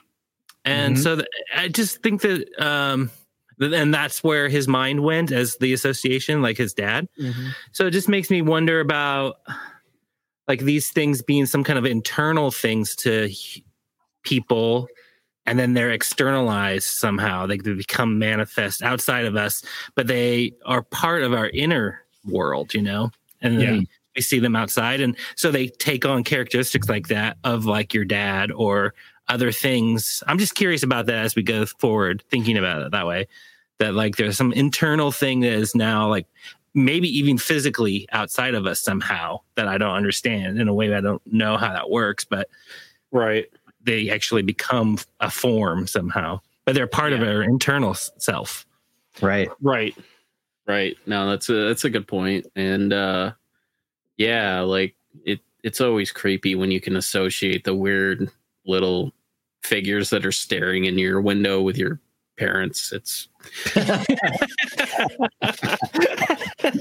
[0.64, 1.03] and Mhm.
[1.03, 3.11] so th- I just think that um,
[3.61, 7.09] th- and that's where his mind went as the association, like his dad.
[7.72, 9.37] So it just makes me wonder about
[10.49, 13.62] like these things being some kind of internal things to h-
[14.22, 14.88] people
[15.47, 19.63] and then they're externalized somehow they become manifest outside of us
[19.95, 23.81] but they are part of our inner world you know and then Yeah.
[24.17, 28.05] we see them outside and so they take on characteristics like that of like your
[28.05, 28.95] dad or
[29.29, 33.07] other things i'm just curious about that as we go forward thinking about it that
[33.07, 33.27] way
[33.79, 36.27] that like there's some internal thing that is now like
[36.75, 40.99] maybe even physically outside of us somehow that i don't understand in a way that
[40.99, 42.49] i don't know how that works but
[43.13, 43.47] Right.
[43.87, 48.66] They actually become a form somehow but they're part of our internal self
[49.20, 49.49] Right.
[49.61, 49.94] Right.
[50.66, 50.96] Right.
[51.07, 52.46] No, that's a that's a good point.
[52.57, 53.33] And uh
[54.16, 58.31] yeah, like it it's always creepy when you can associate the weird
[58.66, 59.12] little
[59.62, 62.01] figures that are staring in your window with your
[62.37, 62.92] parents.
[62.92, 63.29] It's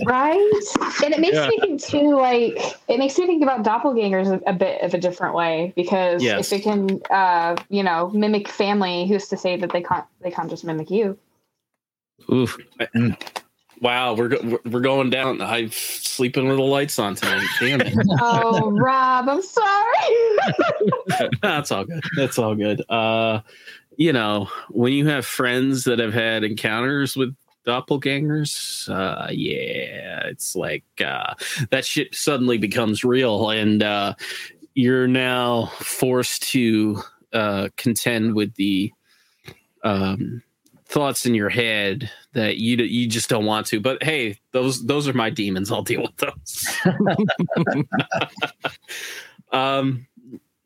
[0.06, 0.62] right
[1.04, 1.48] and it makes Yeah.
[1.48, 4.98] me think too like it makes me think about doppelgangers a, a bit of a
[4.98, 6.52] different way because Yes.
[6.52, 10.32] if it can uh you know mimic family who's to say that they can't they
[10.32, 11.18] can't just mimic you
[12.32, 12.58] Oof.
[13.82, 15.42] wow, we're go- we're- we're going down.
[15.42, 17.46] I'm sleeping with the lights on tonight.
[17.60, 17.94] Damn it.
[18.22, 20.38] oh rob i'm sorry
[21.42, 22.02] That's all good.
[22.16, 22.84] That's all good.
[22.90, 23.42] Uh,
[23.98, 30.56] you know, when you have friends that have had encounters with doppelgangers, uh, yeah, it's
[30.56, 31.34] like uh,
[31.72, 34.14] that shit suddenly becomes real, and uh,
[34.74, 37.02] you're now forced to
[37.34, 38.92] uh, contend with the
[39.84, 40.42] um,
[40.86, 43.80] thoughts in your head that you you just don't want to.
[43.80, 45.72] But hey, those those are my demons.
[45.72, 46.78] I'll deal with those.
[49.52, 50.06] um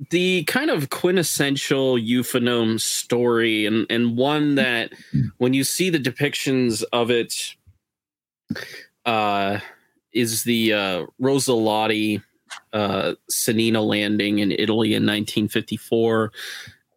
[0.10, 4.94] the kind of quintessential UFOGnome story and and one that
[5.38, 7.56] when you see the depictions of it
[9.06, 9.60] uh
[10.14, 12.22] is the uh Rosa Lotti
[12.72, 16.32] uh Cennina landing in Italy in 1954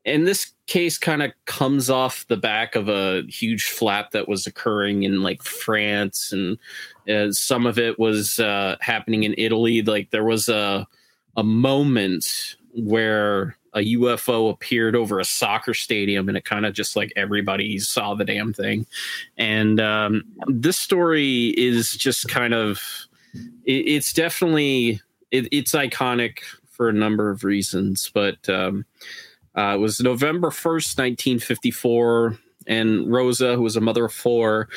[0.04, 4.46] and this case kind of comes off the back of a huge flap that was
[4.46, 6.56] occurring in like France and
[7.08, 9.82] uh, some of it was uh happening in Italy.
[9.82, 10.86] Like there was a
[11.36, 16.94] a moment where a UFO appeared over a soccer stadium and it kind of just
[16.94, 18.86] like everybody saw the damn thing.
[19.38, 22.80] And um, this story is just kind of,
[23.64, 28.84] it, it's definitely, it, it's iconic for a number of reasons, but um,
[29.56, 32.38] uh, it was November 1st, 1954.
[32.66, 34.68] And Rosa, who was a mother of four,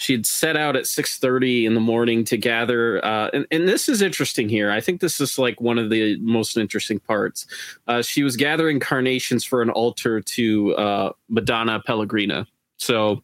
[0.00, 3.86] she had set out at 6.30 in the morning to gather uh, and, and this
[3.86, 4.70] is interesting here.
[4.70, 7.46] I think this is like one of the most interesting parts.
[7.86, 12.46] Uh, she was gathering carnations for an altar to uh, madonna pellegrina.
[12.78, 13.22] So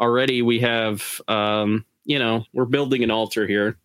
[0.00, 3.76] already we have um, you know we're building an altar here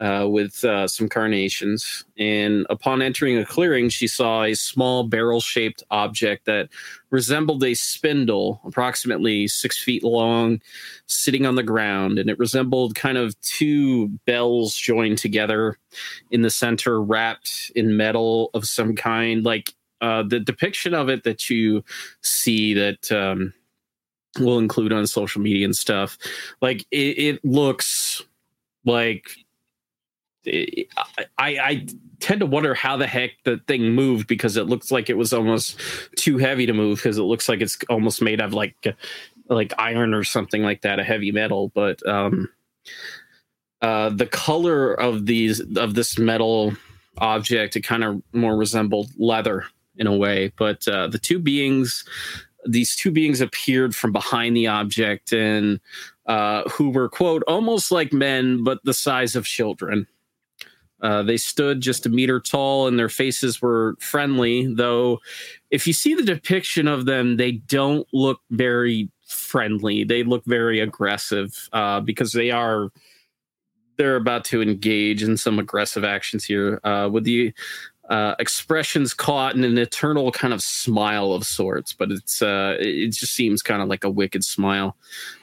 [0.00, 2.04] uh, with uh, some carnations.
[2.18, 6.68] And upon entering a clearing she saw a small barrel shaped object that
[7.10, 10.60] resembled a spindle approximately six feet long
[11.06, 12.18] sitting on the ground.
[12.18, 15.78] And it resembled kind of two bells joined together
[16.30, 19.44] in the center wrapped in metal of some kind.
[19.44, 21.84] Like uh, the depiction of it that you
[22.22, 23.52] see that um,
[24.38, 26.16] we'll include on social media and stuff
[26.62, 28.22] like it, it looks
[28.84, 29.30] like
[30.46, 30.86] I,
[31.38, 31.86] I
[32.20, 35.32] tend to wonder how the heck the thing moved because it looks like it was
[35.32, 35.78] almost
[36.16, 38.96] too heavy to move because it looks like it's almost made of like
[39.48, 41.70] like iron or something like that, a heavy metal.
[41.74, 42.48] But um,
[43.82, 46.72] uh, the color of these of this metal
[47.18, 49.64] object it kind of more resembled leather
[49.96, 50.52] in a way.
[50.56, 52.04] But uh, the two beings,
[52.66, 55.80] these two beings appeared from behind the object and
[56.26, 60.06] uh, who were quote almost like men but the size of children.
[61.02, 65.20] Uh, they stood just a meter tall and their faces were friendly, though
[65.70, 70.04] if you see the depiction of them, they don't look very friendly.
[70.04, 72.90] They look very aggressive uh, because they are
[73.96, 77.52] they're about to engage in some aggressive actions here uh, with the
[78.10, 83.12] uh, expressions caught in an eternal kind of smile of sorts, but it's uh, it
[83.12, 84.96] just seems kind of like a wicked smile.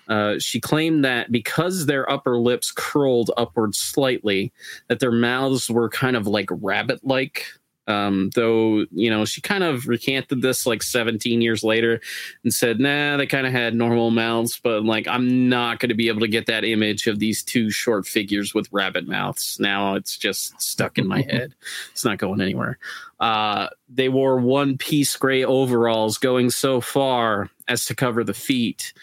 [0.10, 4.52] Uh, she claimed that because their upper lips curled upward slightly,
[4.90, 7.46] that their mouths were kind of like rabbit-like.
[7.88, 12.02] Um, though you know, she kind of recanted this like 17 years later
[12.44, 15.96] and said, "Nah, they kind of had normal mouths, but like I'm not going to
[15.96, 19.58] be able to get that image of these two short figures with rabbit mouths.
[19.60, 21.54] Now it's just stuck in my head.
[21.92, 22.78] It's not going anywhere."
[23.20, 28.94] Uh, they wore one-piece gray overalls, going so far as to cover the feet.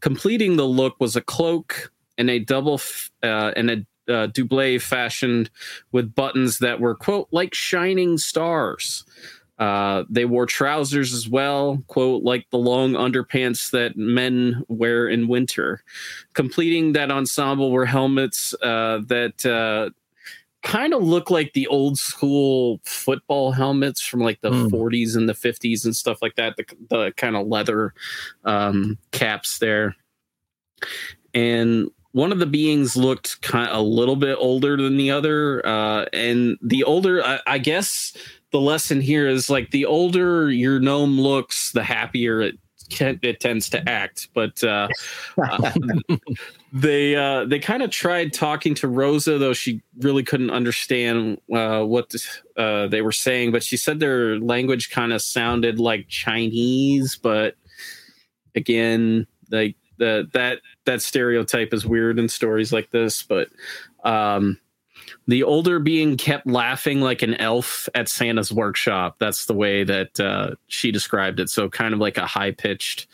[0.00, 4.80] Completing the look was a cloak and a double f- uh, and a uh, doublet
[4.82, 5.50] fashioned
[5.92, 9.04] with buttons that were, quote, like shining stars.
[9.58, 15.28] Uh, they wore trousers as well, quote, like the long underpants that men wear in
[15.28, 15.84] winter.
[16.34, 19.90] Completing that ensemble were helmets uh, that uh,
[20.64, 24.70] kind of look like the old school football helmets from like the Mm.
[24.70, 26.56] 40s and the 50s and stuff like that.
[26.56, 27.94] The, the kind of leather
[28.44, 29.94] um, caps there.
[31.34, 35.66] And one of the beings looked kind of a little bit older than the other.
[35.66, 38.14] Uh, and the older, I, I guess
[38.52, 42.58] the lesson here is like the older your gnome looks, the happier it
[42.90, 44.28] can, it tends to act.
[44.34, 44.88] But uh,
[45.42, 45.72] uh,
[46.72, 51.82] they uh, they kind of tried talking to Rosa, though she really couldn't understand uh,
[51.82, 52.14] what
[52.56, 53.52] uh, they were saying.
[53.52, 57.56] But she said their language kind of sounded like Chinese, but
[58.54, 63.22] again, like the that that stereotype is weird in stories like this.
[63.22, 63.48] But
[64.02, 64.58] um,
[65.28, 69.16] the older being kept laughing like an elf at Santa's workshop.
[69.20, 71.48] That's the way that uh, she described it.
[71.48, 73.06] So kind of like a high pitched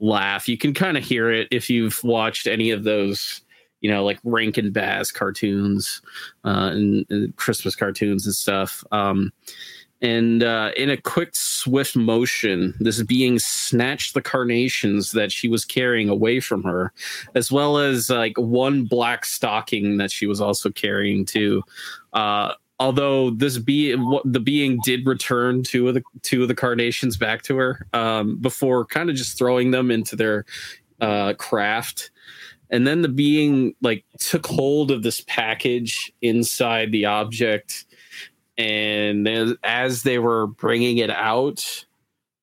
[0.00, 0.48] laugh.
[0.48, 3.40] You can kind of hear it if you've watched any of those,
[3.80, 6.02] you know, like Rankin Bass cartoons
[6.44, 8.84] uh, and, and Christmas cartoons and stuff.
[8.92, 9.32] Um,
[10.04, 15.64] and uh, in a quick, swift motion, this being snatched the carnations that she was
[15.64, 16.92] carrying away from her,
[17.34, 21.62] as well as like one black stocking that she was also carrying too.
[22.12, 23.96] Uh, although this be
[24.26, 28.36] the being did return two of the two of the carnations back to her um,
[28.36, 30.44] before kind of just throwing them into their
[31.00, 32.10] uh, craft
[32.70, 37.86] and then the being like took hold of this package inside the object
[38.58, 41.84] and as, as they were bringing it out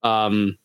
[0.02, 0.58] um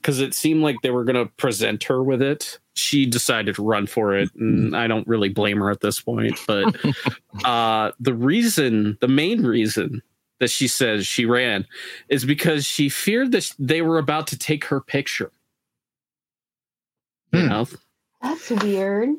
[0.00, 3.62] because it seemed like they were going to present her with it she decided to
[3.62, 6.74] run for it and i don't really blame her at this point but
[7.44, 10.02] uh the reason the main reason
[10.40, 11.66] that she says she ran
[12.08, 15.32] is because she feared that they were about to take her picture
[17.32, 17.48] you Hmm.
[17.48, 17.68] know
[18.22, 19.10] That's weird.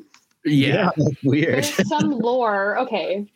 [0.44, 1.54] yeah, that's weird.
[1.54, 2.78] There's some lore.
[2.80, 3.26] Okay.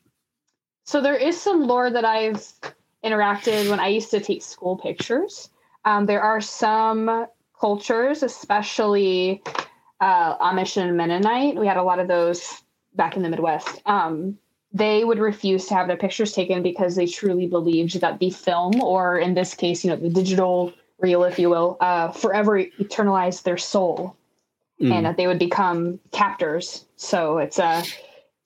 [0.85, 2.47] So there is some lore that I've
[3.03, 5.51] interacted when I used to take school pictures.
[5.85, 7.27] Um, there are some
[7.59, 9.43] cultures, especially
[10.01, 11.57] uh, Amish and Mennonite.
[11.57, 12.63] We had a lot of those
[12.95, 13.83] back in the Midwest.
[13.87, 14.39] Um,
[14.73, 18.83] they would refuse to have their pictures taken because they truly believed that the film,
[18.83, 23.43] or in this case, you know, the digital reel, if you will, uh, forever eternalized
[23.45, 24.17] their soul
[24.81, 24.93] Mm.
[24.93, 26.85] and that they would become captors.
[26.97, 27.93] So it's a it's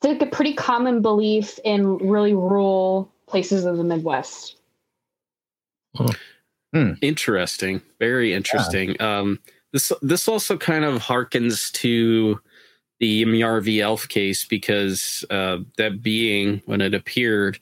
[0.03, 4.57] like a pretty common belief in really rural places of the Midwest.
[7.03, 7.81] interesting.
[7.99, 9.01] Very interesting.
[9.01, 9.41] Um
[9.73, 12.41] this this also kind of harkens to
[13.01, 17.59] the Imjärvi elf case because uh that being when it appeared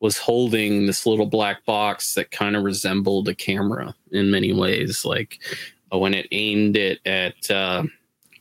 [0.00, 5.04] was holding this little black box that kind of resembled a camera in many ways.
[5.04, 5.38] Like
[5.92, 7.84] uh, when it aimed it at uh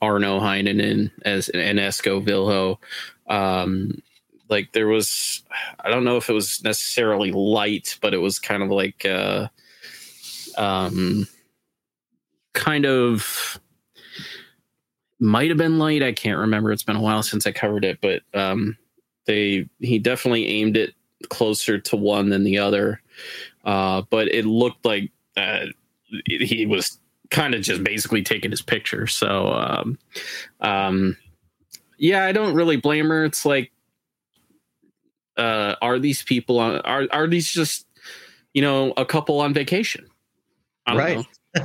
[0.02, 2.78] Arno Heinen as and Esko Viljo
[3.28, 4.02] um
[4.50, 5.44] like there was
[5.80, 9.48] I don't know if it was necessarily light but it was kind of like uh
[10.58, 11.28] um
[12.54, 13.60] kind of
[15.20, 16.04] might have been light.
[16.04, 16.72] I can't remember.
[16.72, 18.78] It's been a while since i covered it but um
[19.26, 20.94] they he definitely aimed it
[21.30, 23.02] closer to one than the other.
[23.64, 25.68] Uh but it looked like uh
[26.26, 27.00] he was
[27.32, 29.08] kind of just basically taking his picture.
[29.08, 29.98] So um
[30.60, 31.18] um
[31.98, 33.72] yeah i don't really blame her it's like
[35.38, 37.88] uh are these people on are are these just
[38.54, 40.06] you know a couple on vacation
[40.86, 41.18] I don't Right.
[41.18, 41.24] know.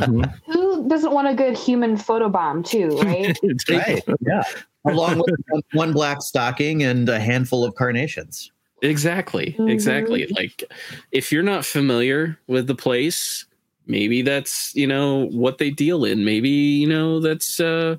[0.00, 0.34] Mhm.
[0.46, 3.36] Who doesn't want a good human photobomb too, right?
[3.68, 4.02] right.
[4.26, 4.42] Yeah.
[4.86, 8.50] Along with one- one black stocking and a handful of carnations.
[8.80, 9.54] Exactly.
[9.58, 9.70] Mhm.
[9.70, 10.26] Exactly.
[10.34, 10.64] Like
[11.12, 13.44] if you're not familiar with the place,
[13.90, 16.24] maybe that's, you know, what they deal in.
[16.24, 17.96] Maybe, you know, that's uh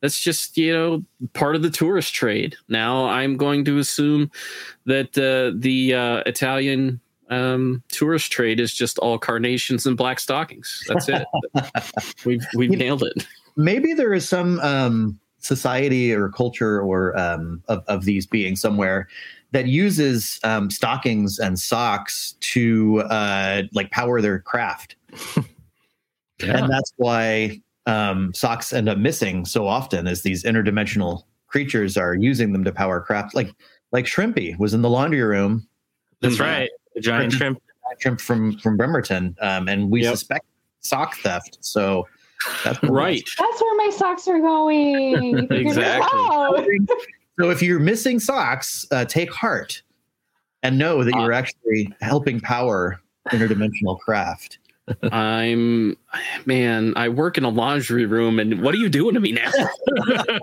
[0.00, 2.56] that's just, you know, part of the tourist trade.
[2.68, 4.30] Now I'm going to assume
[4.86, 10.82] that uh the uh Italian um tourist trade is just all carnations and black stockings.
[10.88, 11.26] That's it.
[12.24, 13.26] we've we've You nailed it.
[13.56, 19.08] Maybe there is some um, society or culture or um, of, of these beings somewhere
[19.52, 24.96] that uses um, stockings and socks to uh, like power their craft.
[26.42, 26.58] Yeah.
[26.58, 32.14] and that's why um, socks end up missing so often as these interdimensional creatures are
[32.16, 33.52] using them to power craft like
[33.92, 35.64] like shrimpy was in the laundry room
[36.20, 36.68] That's right.
[36.96, 37.62] The giant shrimp.
[38.00, 40.12] shrimp from from bremerton um, and we Yep.
[40.14, 40.46] suspect
[40.80, 42.08] sock theft so
[42.64, 43.22] that's Right.
[43.38, 45.22] That's where my socks are going.
[45.38, 46.78] You figured it Exactly.
[47.38, 49.80] So if you're missing socks, uh, take heart
[50.64, 53.00] and know that you're actually helping power
[53.30, 54.58] interdimensional craft.
[55.10, 55.96] I'm
[56.44, 59.50] man, I work in a laundry room and what are you doing to me now?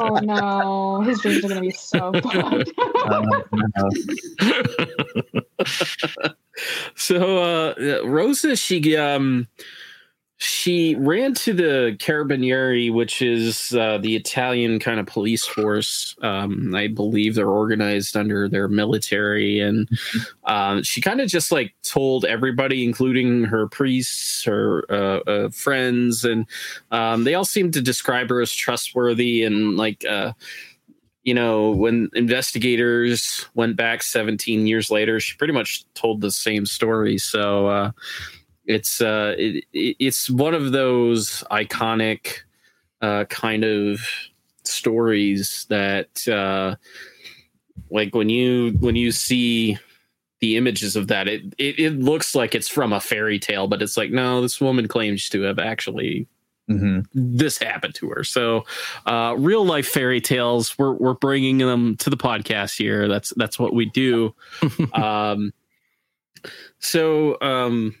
[0.00, 2.72] Oh no, his dreams are gonna be so fucked.
[3.04, 3.90] Uh, no.
[6.96, 7.74] so uh
[8.04, 9.46] Rosa she um
[10.38, 16.14] she ran to the Carabinieri, which is uh, the Italian kind of police force.
[16.22, 19.88] Um, I believe they're organized under their military, and
[20.44, 26.24] um, she kind of just like told everybody, including her priests, her uh, uh, friends,
[26.24, 26.46] and
[26.92, 30.04] um, they all seemed to describe her as trustworthy and like.
[30.04, 30.32] Uh,
[31.24, 36.64] you know, when investigators went back 17 years later, she pretty much told the same
[36.64, 37.18] story.
[37.18, 37.90] So, uh,
[38.68, 42.42] it's uh it, it's one of those iconic
[43.02, 44.00] uh kind of
[44.64, 46.76] stories that uh
[47.90, 49.78] like when you when you see
[50.40, 53.82] the images of that it, it it looks like it's from a fairy tale but
[53.82, 56.28] it's like no this woman claims to have actually
[56.70, 57.06] Mhm.
[57.14, 58.22] this happened to her.
[58.24, 58.66] So
[59.06, 63.08] uh real life fairy tales we're we're bringing them to the podcast here.
[63.08, 64.34] That's that's what we do.
[64.92, 65.54] Um
[66.78, 67.94] so um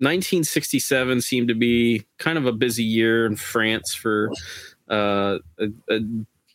[0.00, 4.30] 1967 seemed to be kind of a busy year in France for
[4.88, 5.38] uh,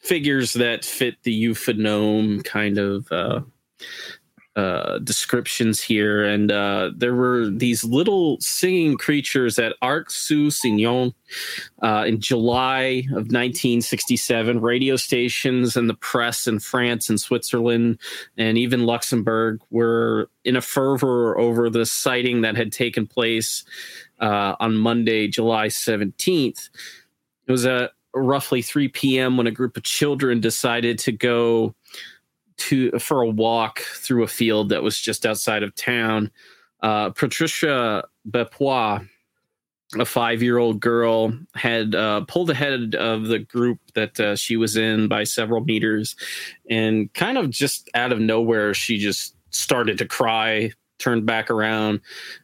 [0.01, 3.41] figures that fit the UFOGnome kind of uh,
[4.55, 6.23] uh, descriptions here.
[6.23, 11.13] And uh, there were these little singing creatures at Arc-sous-Cicon
[11.81, 14.61] uh, in July of 1967.
[14.61, 17.99] Radio stations and the press in France and Switzerland
[18.37, 23.63] and even Luxembourg were in a fervor over the sighting that had taken place
[24.19, 26.69] uh, on Monday, July 17th.
[27.47, 29.37] It was at roughly 3 p.m.
[29.37, 31.73] when a group of children decided to go
[32.57, 36.31] to for a walk through a field that was just outside of town.
[36.81, 39.07] Uh, Patricia Bepois,
[39.99, 45.07] a five-year-old girl, had uh, pulled ahead of the group that uh, she was in
[45.07, 46.15] by several meters,
[46.69, 50.71] and kind of just out of nowhere, she just started to cry.
[50.99, 51.99] Turned back around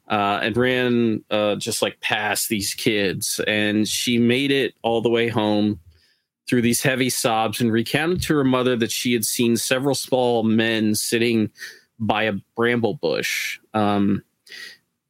[0.10, 5.10] uh, and ran uh, just like past these kids, and she made it all the
[5.10, 5.80] way home
[6.50, 10.42] through these heavy sobs and recounted to her mother that she had seen several small
[10.42, 11.52] men sitting
[12.00, 13.60] by a bramble bush.
[13.76, 14.24] Um,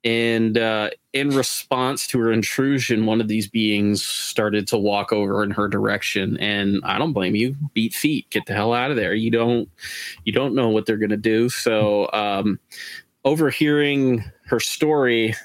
[0.03, 5.41] and uh, in response to her intrusion, one of these beings started to walk over
[5.43, 6.37] in her direction.
[6.37, 7.55] And I don't blame you.
[7.73, 8.29] Beat feet.
[8.29, 9.13] Get the hell out of there.
[9.13, 9.69] You don't.
[10.23, 11.49] You don't know what they're going to do.
[11.49, 12.59] So, um,
[13.25, 15.35] overhearing her story,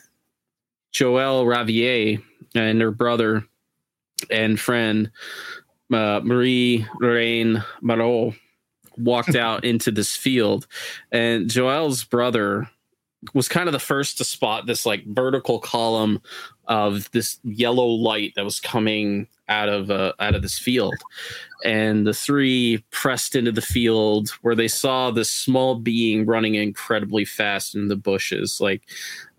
[0.93, 2.19] Joelle Ravier
[2.55, 3.45] and her brother
[4.31, 5.11] and friend
[5.93, 8.35] uh, Marie Lorraine Marot
[8.97, 10.67] walked out into this field,
[11.11, 12.69] and Joelle's brother
[13.33, 16.21] was kind of the first to spot this like vertical column
[16.67, 20.95] of this yellow light that was coming out of uh, out of this field
[21.65, 27.25] and the three pressed into the field where they saw this small being running incredibly
[27.25, 28.83] fast in the bushes like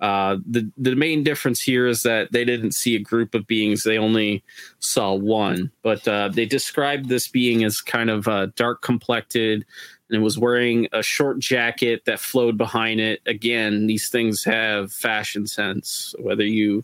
[0.01, 3.83] uh, the the main difference here is that they didn't see a group of beings
[3.83, 4.43] they only
[4.79, 9.65] saw one but uh, they described this being as kind of uh, dark complected
[10.09, 13.21] and it was wearing a short jacket that flowed behind it.
[13.25, 16.13] Again, these things have fashion sense.
[16.19, 16.83] Whether you,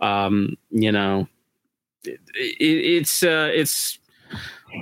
[0.00, 1.28] um, you know,
[2.06, 3.98] it, it, it's uh, it's.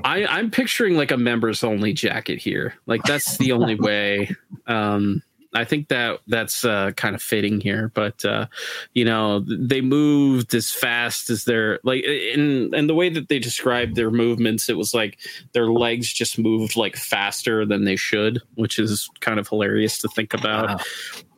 [0.04, 2.74] I, I'm picturing like a members only jacket here.
[2.86, 4.30] Like that's the only way.
[4.66, 5.22] Um,
[5.54, 8.46] I think that that's uh, kind of fitting here, but uh,
[8.94, 13.38] you know they moved as fast as their like in and the way that they
[13.38, 15.18] described their movements, it was like
[15.52, 20.08] their legs just moved like faster than they should, which is kind of hilarious to
[20.08, 20.82] think about.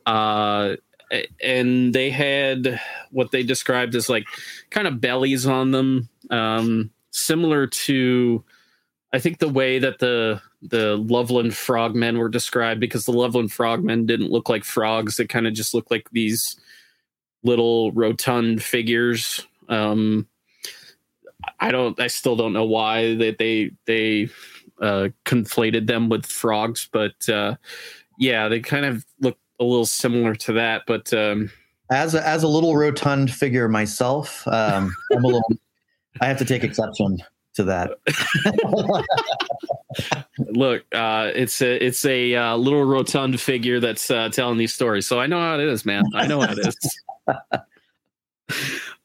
[0.05, 0.75] Uh,
[1.43, 2.79] and they had
[3.11, 4.25] what they described as like
[4.69, 8.43] kind of bellies on them, um, similar to
[9.15, 14.05] I think the way that the the Loveland frogmen were described, because the Loveland frogmen
[14.05, 16.59] didn't look like frogs; they kind of just looked like these
[17.41, 19.47] little rotund figures.
[19.69, 20.27] Um,
[21.61, 24.27] I don't, I still don't know why that they they
[24.81, 27.55] uh, conflated them with frogs, but uh,
[28.19, 30.83] yeah, they kind of look a little similar to that.
[30.87, 31.51] But um,
[31.89, 35.51] As a, as a little rotund figure myself, um, I'm a little.
[36.21, 37.21] I have to take exception
[37.55, 37.91] to that.
[40.39, 45.07] look, uh, it's a it's a uh, little rotund figure that's uh, telling these stories,
[45.07, 46.03] so I know how it is, man.
[46.13, 47.01] I know how it is.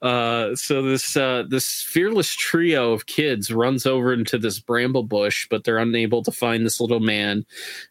[0.02, 5.46] Uh, so this uh, this fearless trio of kids runs over into this bramble bush,
[5.50, 7.44] but they're unable to find this little man,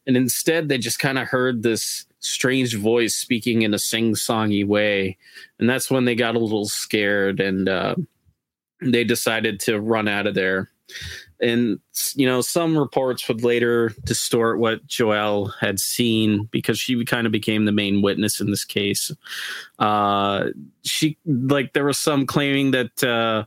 [0.07, 5.17] and instead they just kind of heard this strange voice speaking in a sing-songy way,
[5.59, 7.95] and that's when they got a little scared and uh,
[8.81, 10.69] they decided to run out of there
[11.41, 11.79] and
[12.15, 17.31] you know some reports would later distort what Joelle had seen because she kind of
[17.31, 19.11] became the main witness in this case.
[19.77, 20.47] Uh,
[20.83, 23.45] she like there was some claiming that uh,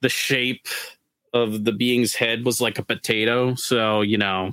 [0.00, 0.66] the shape
[1.32, 3.54] of the being's head was like a potato.
[3.54, 4.52] So you know,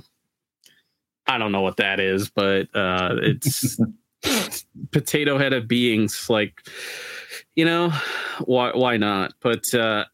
[1.26, 3.78] I don't know what that is, but uh, it's
[4.90, 6.28] potato headed beings.
[6.28, 6.60] Like
[7.54, 7.90] you know,
[8.44, 9.32] why why not?
[9.40, 10.04] But uh,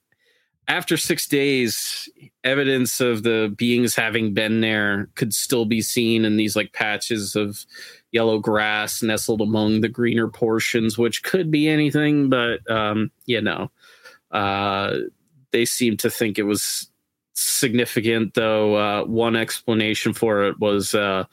[0.68, 2.08] after six days,
[2.44, 7.34] evidence of the beings having been there could still be seen in these like patches
[7.34, 7.64] of
[8.12, 13.70] yellow grass nestled among the greener portions, which could be anything, but um, you know,
[14.30, 14.94] uh,
[15.52, 16.90] they seem to think it was
[17.32, 18.34] significant.
[18.34, 21.24] Though uh, one explanation for it was uh,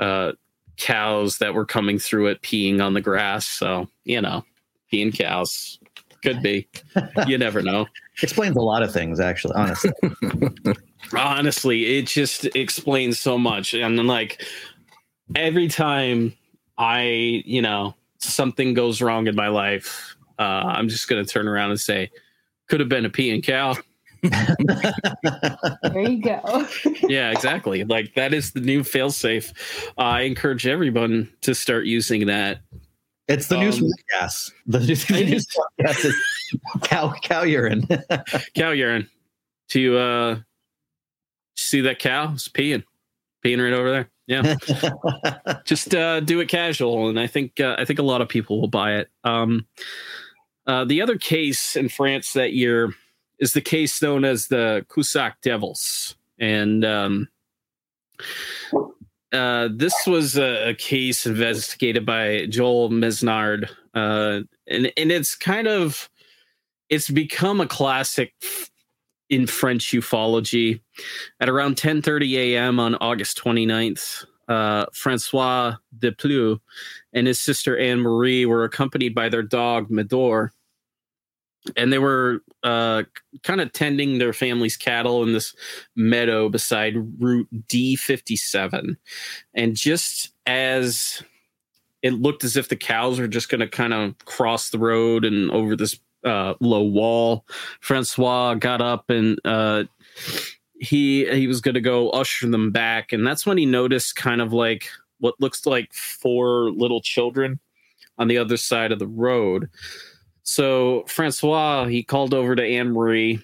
[0.00, 0.32] uh,
[0.78, 3.46] cows that were coming through it peeing on the grass.
[3.46, 4.46] So you know,
[4.90, 5.78] peeing cows
[6.22, 6.68] could be.
[7.26, 7.86] You never know.
[8.22, 9.54] Explains a lot of things, actually.
[9.54, 9.90] Honestly,
[11.16, 13.74] honestly, it just explains so much.
[13.74, 14.42] And then, like,
[15.34, 16.34] every time
[16.78, 21.48] I, you know, something goes wrong in my life, uh, I'm just going to turn
[21.48, 22.10] around and say,
[22.68, 23.76] could have been a pee and cow.
[24.22, 26.66] there you go.
[27.02, 27.82] yeah, exactly.
[27.82, 29.52] Like that is the new failsafe.
[29.98, 32.60] Uh, I encourage everyone to start using that
[33.32, 34.52] it's the um, news gas.
[34.66, 35.46] The the news
[35.78, 36.16] gas is
[36.82, 37.86] cow cow urine.
[38.54, 39.08] cow urine.
[39.70, 40.36] To uh
[41.56, 42.32] see that cow?
[42.34, 42.84] It's peeing.
[43.44, 44.10] Peeing right over there.
[44.26, 45.60] Yeah.
[45.64, 48.60] Just uh do it casual and I think uh, I think a lot of people
[48.60, 49.08] will buy it.
[49.24, 49.66] Um
[50.66, 52.94] uh the other case in France that year
[53.38, 56.16] is the case known as the Cussac Devils.
[56.38, 57.28] And um
[59.32, 65.66] uh, this was a, a, case investigated by Joel Mesnard, uh, and and it's kind
[65.66, 66.10] of
[66.90, 68.34] it's become a classic
[69.30, 70.80] in French ufology.
[71.40, 72.78] At around 10:30 a.m.
[72.78, 76.60] on August 29th, uh, Francois Delpeuch
[77.14, 80.52] and his sister Anne Marie were accompanied by their dog Medor
[81.76, 83.04] and they were uh,
[83.42, 85.54] kind of tending their family's cattle in this
[85.94, 88.96] meadow beside Route D57.
[89.54, 91.22] And just as
[92.02, 95.24] it looked as if the cows were just going to kind of cross the road
[95.24, 97.44] and over this uh, low wall,
[97.80, 99.84] Francois got up and uh,
[100.80, 104.40] he he was going to go usher them back, and that's when he noticed kind
[104.40, 104.88] of like
[105.20, 107.60] what looks like four little children
[108.18, 109.70] on the other side of the road
[110.42, 113.40] so Francois, he called over to Anne Marie,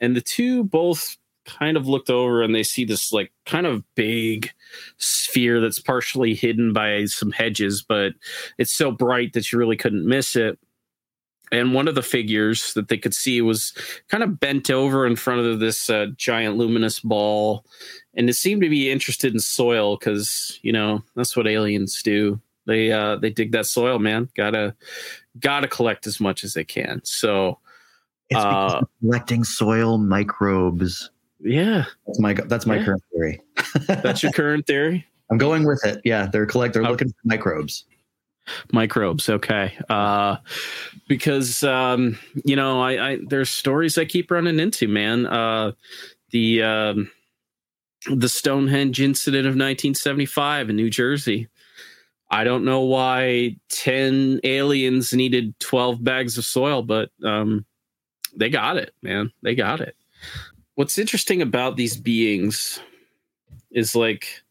[0.00, 3.82] and the two both kind of looked over and they see this like kind of
[3.94, 4.50] big
[4.98, 8.12] sphere that's partially hidden by some hedges, but
[8.58, 10.58] it's so bright that you really couldn't miss it.
[11.52, 13.74] And one of the figures that they could see was
[14.08, 17.64] kind of bent over in front of this uh, giant luminous ball.
[18.14, 22.40] And it seemed to be interested in soil because, you know, that's what aliens do.
[22.66, 24.28] They uh, they dig that soil, man.
[24.36, 24.74] Gotta
[25.38, 27.00] gotta collect as much as they can.
[27.04, 27.58] So
[28.28, 31.10] it's uh, collecting soil microbes.
[31.40, 32.84] Yeah, that's my that's my yeah.
[32.84, 33.40] current theory.
[33.86, 35.06] that's your current theory.
[35.30, 36.00] I'm going with it.
[36.04, 36.74] Yeah, they're collect.
[36.74, 37.84] They're looking for microbes.
[38.72, 39.76] Microbes, okay.
[39.88, 40.36] Uh,
[41.08, 45.26] because um, you know, I, I there's stories I keep running into, man.
[45.26, 45.72] Uh,
[46.30, 47.10] the um,
[48.06, 51.48] the Stonehenge incident of 1975 in New Jersey.
[52.30, 57.64] I don't know why 10 aliens needed 12 bags of soil, but um,
[58.36, 59.32] they got it, man.
[59.42, 59.96] They got it.
[60.74, 62.80] What's interesting about these beings
[63.70, 64.42] is like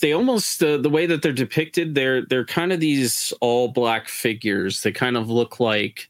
[0.00, 4.08] they almost uh, the way that they're depicted they're they're kind of these all black
[4.08, 6.08] figures they kind of look like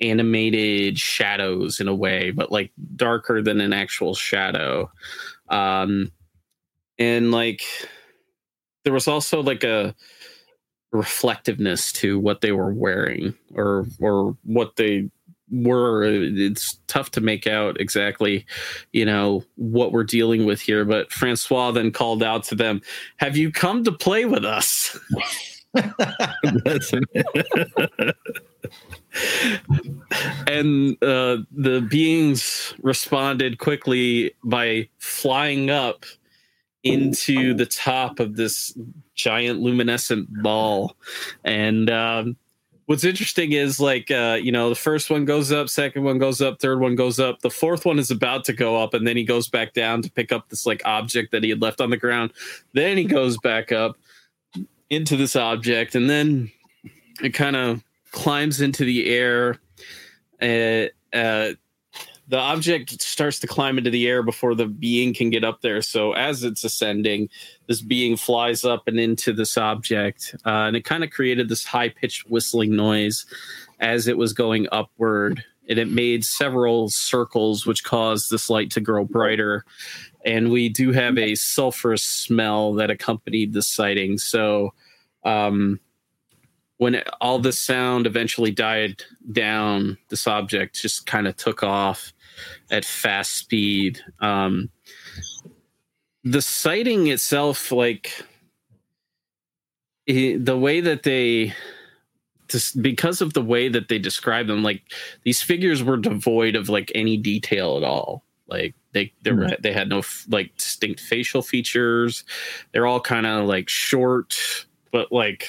[0.00, 4.90] animated shadows in a way but like darker than an actual shadow
[5.48, 6.10] um
[6.98, 7.62] and like
[8.84, 9.94] there was also like a
[10.92, 15.10] reflectiveness to what they were wearing or or what they
[15.50, 16.04] were.
[16.04, 18.46] It's tough to make out exactly
[18.92, 22.80] you know what we're dealing with here but francois then called out to them
[23.16, 24.98] have you come to play with us?
[30.46, 36.04] And uh, the beings responded quickly by flying up
[36.84, 38.76] into the top of this
[39.14, 40.96] giant luminescent ball.
[41.44, 42.36] And um,
[42.86, 46.42] what's interesting is like uh you know the first one goes up second one goes
[46.42, 47.40] up third one goes up.
[47.40, 50.10] The fourth one is about to go up and then he goes back down to
[50.10, 52.32] pick up this like object that he had left on the ground.
[52.74, 53.96] Then he goes back up
[54.90, 56.50] into this object and then
[57.22, 57.82] it kind of
[58.12, 59.58] climbs into the air
[60.42, 61.52] uh, uh
[62.34, 65.80] the object starts to climb into the air before the being can get up there.
[65.80, 67.28] So as it's ascending,
[67.68, 71.64] this being flies up and into this object, uh, and it kind of created this
[71.64, 73.24] high pitched whistling noise
[73.78, 75.44] as it was going upward.
[75.68, 79.64] And it made several circles, which caused this light to grow brighter.
[80.24, 84.18] And we do have a sulfurous smell that accompanied the sighting.
[84.18, 84.74] So,
[85.24, 85.78] um,
[86.78, 92.12] when all the sound eventually died down, this object just kind of took off
[92.70, 94.00] at fast speed.
[94.20, 94.70] Um,
[96.22, 98.24] the sighting itself, like
[100.06, 101.54] it, the way that they,
[102.48, 104.82] just because of the way that they describe them, like
[105.24, 108.24] these figures were devoid of like any detail at all.
[108.46, 112.24] Like they they were they had no like distinct facial features.
[112.72, 114.36] They're all kind of like short,
[114.92, 115.48] but like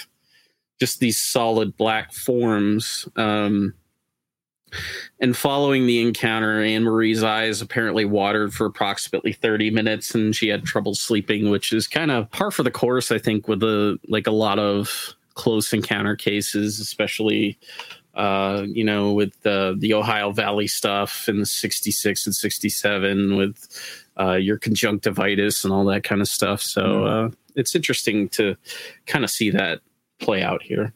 [0.80, 3.08] just these solid black forms.
[3.16, 3.74] Um,
[5.20, 10.50] and following the encounter, Anne Marie's eyes apparently watered for approximately 30 minutes and she
[10.50, 14.00] had trouble sleeping, which is kind of par for the course, I think, with the
[14.08, 17.58] like a lot of close encounter cases, especially
[18.16, 23.68] uh, you know, with the the Ohio Valley stuff in the 66 and 67 with
[24.18, 26.62] uh, your conjunctivitis and all that kind of stuff.
[26.62, 27.28] So mm.
[27.28, 28.56] uh, it's interesting to
[29.06, 29.82] kind of see that
[30.20, 30.94] play out here.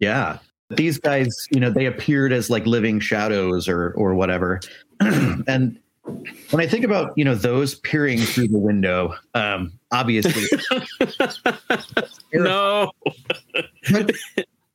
[0.00, 0.38] Yeah.
[0.76, 4.60] These guys, you know, they appeared as like living shadows or or whatever.
[5.00, 5.78] and
[6.50, 10.44] when I think about, you know, those peering through the window, um, obviously
[12.32, 12.90] No.
[13.90, 14.10] but,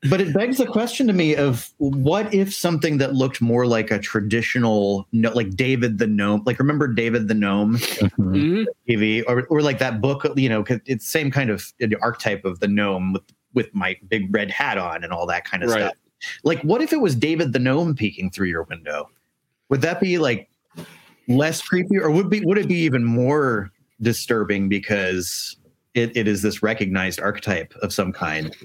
[0.10, 3.92] but it begs the question to me of what if something that looked more like
[3.92, 8.64] a traditional like David the gnome like remember David the gnome mm-hmm.
[8.88, 12.68] TV or, or like that book you know it's same kind of archetype of the
[12.68, 13.24] gnome with
[13.58, 15.80] with my big red hat on and all that kind of right.
[15.80, 15.96] stuff.
[16.44, 19.10] Like, what if it was David the gnome peeking through your window?
[19.70, 20.48] Would that be like
[21.28, 25.58] less creepy, or would be would it be even more disturbing because
[25.96, 28.56] it, it is this recognized archetype of some kind?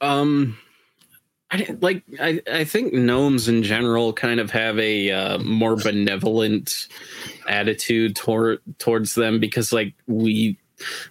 [0.00, 0.56] Um,
[1.50, 6.88] I like I, I think gnomes in general kind of have a uh, more benevolent
[7.48, 10.58] attitude toward towards them because like we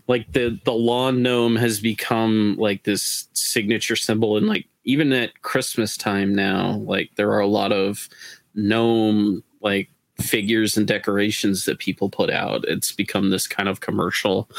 [0.08, 4.38] like the the lawn gnome has become like this signature symbol.
[4.38, 8.10] And like even at christmas time now like there are a lot of
[8.54, 12.64] gnome like figures and decorations that people put out.
[12.68, 14.50] It's become this kind of commercial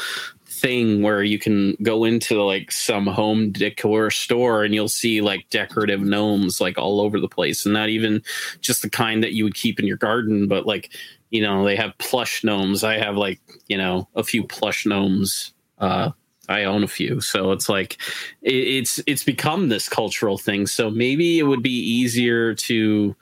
[0.55, 5.49] thing where you can go into like some home decor store and you'll see like
[5.49, 7.65] decorative gnomes like all over the place.
[7.65, 8.21] And not even
[8.61, 10.91] just the kind that you would keep in your garden but like
[11.29, 12.83] you know they have plush gnomes.
[12.83, 15.53] I have like you know a few plush gnomes.
[15.79, 16.11] Uh
[16.47, 17.21] i own a few.
[17.21, 17.97] So it's like
[18.41, 20.67] it, it's it's become this cultural thing.
[20.67, 23.15] So maybe it would be easier to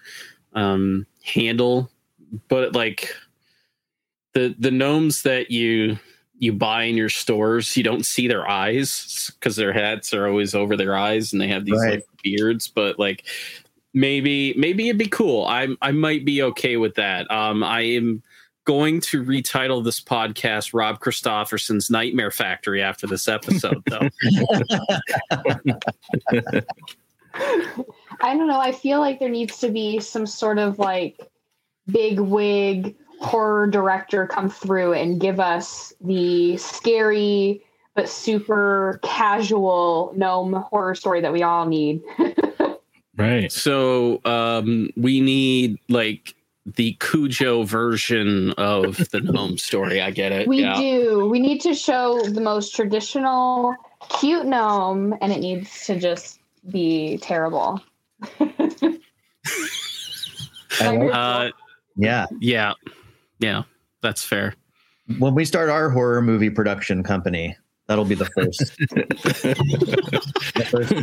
[0.53, 1.89] um handle
[2.47, 3.15] but like
[4.33, 5.97] the the gnomes that you
[6.43, 10.53] you buy in your stores you don't see their eyes because their hats are always
[10.53, 11.95] over their eyes and they have these right.
[11.95, 13.23] like beards but like
[13.93, 15.45] maybe maybe it'd be cool.
[15.45, 17.29] I I might be okay with that.
[17.31, 18.23] Um, I am
[18.65, 24.09] going to retitle this podcast Rob Christofferson's Nightmare Factory after this episode, though.
[28.21, 28.59] I don't know.
[28.59, 31.19] I feel like there needs to be some sort of like
[31.87, 37.63] big wig horror director come through and give us the scary
[37.95, 42.01] but super casual gnome horror story that we all need.
[43.15, 43.51] Right.
[43.51, 50.01] So um, we need like the Cujo version of the gnome story.
[50.01, 50.47] I get it.
[50.47, 50.79] We yeah.
[50.79, 51.27] do.
[51.29, 53.75] We need to show the most traditional
[54.19, 56.39] cute gnome, and it needs to just
[56.71, 57.81] be terrible.
[60.81, 61.49] uh,
[61.95, 62.25] yeah.
[62.39, 62.73] Yeah.
[63.43, 63.63] Yeah.
[64.01, 64.55] That's fair.
[65.19, 68.59] When we start our horror movie production company, that'll be the first.
[70.55, 70.93] the first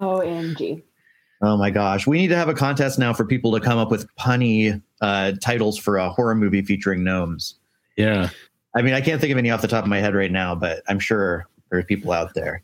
[0.00, 0.82] OMG.
[1.40, 2.06] Oh my gosh.
[2.06, 5.32] We need to have a contest now for people to come up with punny uh,
[5.40, 7.54] titles for a horror movie featuring gnomes.
[7.96, 8.30] Yeah.
[8.74, 10.56] I mean, I can't think of any off the top of my head right now,
[10.56, 12.62] but I'm sure there are people out there.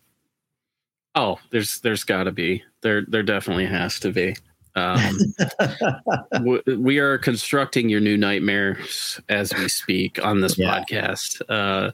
[1.15, 2.65] Oh, there's there's got to be.
[2.83, 4.37] There there definitely has to be.
[4.75, 5.19] Um,
[6.79, 10.79] we are constructing your new nightmares as we speak on this yeah.
[10.79, 11.43] podcast.
[11.49, 11.91] Uh,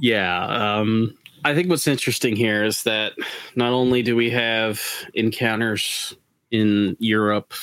[0.00, 0.46] yeah.
[0.78, 3.12] Um, I think what's interesting here is that
[3.56, 4.80] not only do we have
[5.14, 6.14] encounters
[6.50, 7.54] in Europe,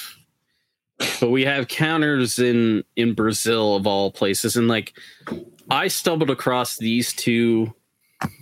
[1.20, 4.98] but we have counters in in Brazil of all places, and like
[5.70, 7.74] I stumbled across these two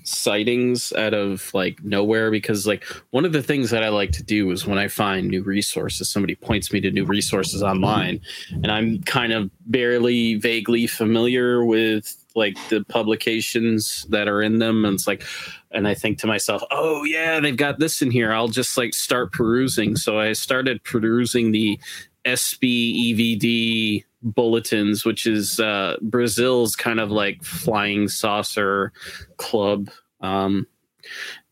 [0.03, 4.23] sightings out of like nowhere because like one of the things that I like to
[4.23, 8.21] do is when I find new resources, somebody points me to new resources online,
[8.51, 14.86] and I'm kind of barely vaguely familiar with like the publications that are in them,
[14.86, 15.23] and it's like,
[15.71, 18.34] and I think to myself, oh yeah, they've got this in here.
[18.34, 19.95] I'll just like start perusing.
[19.95, 21.80] So I started perusing the
[22.26, 28.91] SBEDV bulletins, which is uh, Brazil's kind of like flying saucer
[29.38, 29.89] club.
[30.21, 30.67] Um,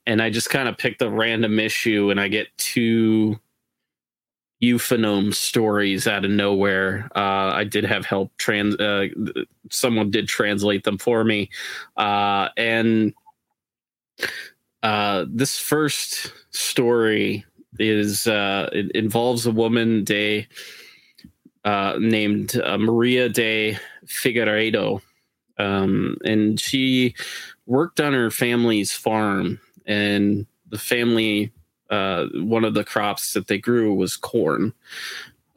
[0.05, 3.39] and I just kind of picked a random issue and I get two
[4.63, 7.09] UFOGnome stories out of nowhere.
[7.15, 8.75] Uh, I did have help trans.
[8.77, 9.07] Uh,
[9.69, 11.49] someone did translate them for me,
[11.97, 13.13] uh, and
[14.81, 17.45] uh, this first story
[17.79, 20.47] is uh, it involves a woman day
[21.65, 25.01] uh, named uh, Maria de Figueiredo,
[25.57, 27.15] um, and she
[27.65, 31.51] worked on her family's farm, and the family
[31.89, 34.73] uh, one of the crops that they grew was corn.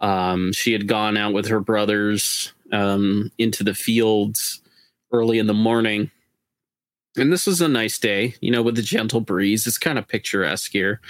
[0.01, 4.61] Um, she had gone out with her brothers um, into the fields
[5.12, 6.11] early in the morning.
[7.17, 9.67] And this was a nice day, you know, with a gentle breeze.
[9.67, 11.01] It's kind of picturesque here.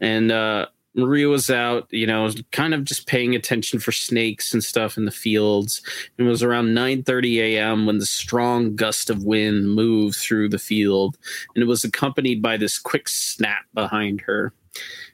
[0.00, 4.64] And uh, Maria was out, you know, kind of just paying attention for snakes and
[4.64, 5.82] stuff in the fields.
[6.18, 7.86] It was around 9:30 a.m.
[7.86, 11.18] when the strong gust of wind moved through the field,
[11.54, 14.52] and it was accompanied by this quick snap behind her.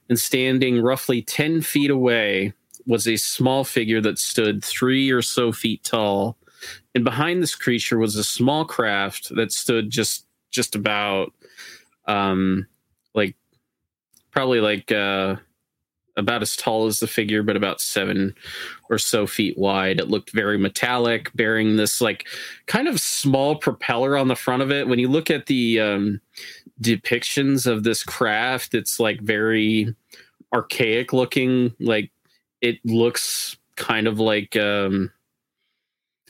[0.09, 2.53] And standing roughly 10 feet away
[2.87, 6.37] was a small figure that stood three or so feet tall.
[6.95, 10.26] And behind this creature was a small craft that stood just
[10.57, 11.33] just about
[12.07, 12.67] um
[13.15, 13.37] like
[14.33, 15.37] probably like uh
[16.17, 18.35] about as tall as the figure, but about seven
[18.89, 20.01] or so feet wide.
[20.01, 22.27] It looked very metallic, bearing this like
[22.67, 24.89] kind of small propeller on the front of it.
[24.89, 26.21] When you look at the um,
[26.81, 29.95] depictions of this craft, it's like very
[30.55, 31.75] archaic looking.
[31.79, 32.11] Like
[32.63, 35.13] it looks kind of like um,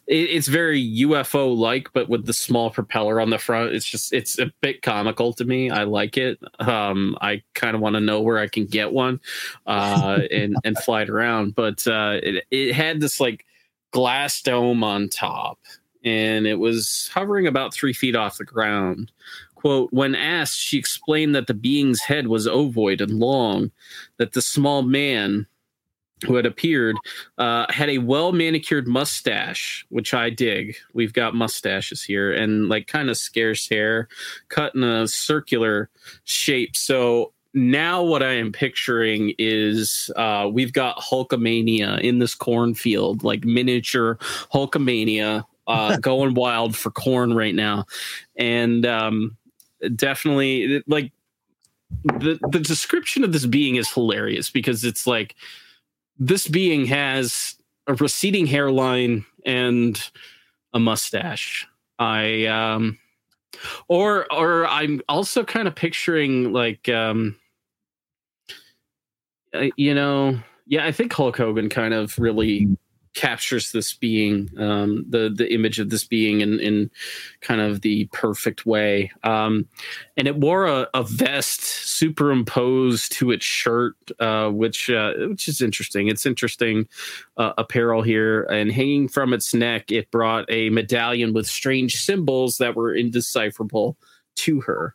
[0.07, 3.73] it's very UFO like, but with the small propeller on the front.
[3.73, 5.71] It's just it's a bit comical to me.
[5.71, 6.39] I like it.
[6.61, 9.21] Um, I kind of want to know where I can get one
[9.67, 11.55] uh, and and fly it around.
[11.57, 13.45] But uh, it it had this like
[13.91, 15.59] glass dome on top,
[16.05, 19.11] and it was hovering about three feet off the ground.
[19.57, 23.73] Quote, when asked, she explained that the being's head was ovoid and long,
[24.19, 25.47] that the small man,
[26.25, 26.97] who had appeared
[27.39, 30.77] uh, had a well manicured mustache, which I dig.
[30.95, 34.09] We've got mustaches here and like kind of scarce hair,
[34.49, 35.91] cut in a circular
[36.25, 36.75] shape.
[36.75, 43.45] So now what I am picturing is uh, we've got Hulkamania in this cornfield, like
[43.45, 44.17] miniature
[44.53, 47.87] Hulkamania, uh, going wild for corn right now,
[48.37, 49.37] and um,
[49.95, 51.12] definitely like
[52.05, 55.35] the the description of this being is hilarious because it's like
[56.19, 57.57] this being has
[57.87, 60.11] a receding hairline and
[60.73, 61.67] a mustache.
[61.99, 62.99] I um
[63.89, 67.37] or or I'm also kind of picturing like um
[69.55, 72.69] uh, you know, yeah, I think Hulk Hogan kind of really
[73.17, 76.91] captures this being um, the the image of this being in in
[77.41, 79.11] kind of the perfect way.
[79.25, 79.67] Um,
[80.17, 85.61] and it wore a, a, vest superimposed to its shirt uh, which uh, which is
[85.61, 86.09] interesting.
[86.09, 86.87] It's interesting
[87.39, 88.43] uh, apparel here.
[88.45, 93.97] And hanging from its neck it brought a medallion with strange symbols that were indecipherable
[94.37, 94.95] to her.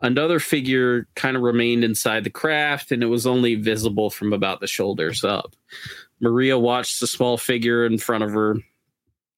[0.00, 4.60] Another figure kind of remained inside the craft, and it was only visible from about
[4.60, 5.54] the shoulders up.
[6.20, 8.56] Maria watched the small figure in front of her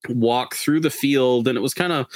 [0.09, 2.07] walk through the field, and it was kind of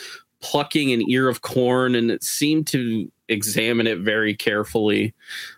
[0.42, 5.14] plucking an ear of corn, and it seemed to examine it very carefully.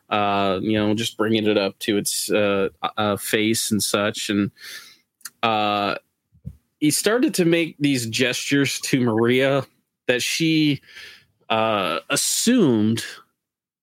[0.10, 4.52] Uh, you know, just bringing it up to its uh, uh, face and such, and
[5.42, 5.96] uh,
[6.80, 9.66] he started to make these gestures to Maria
[10.08, 10.82] that she
[11.50, 13.04] uh, assumed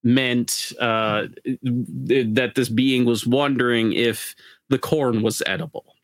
[0.03, 1.27] meant uh,
[1.63, 4.35] that this being was wondering if
[4.71, 5.95] the corn was edible.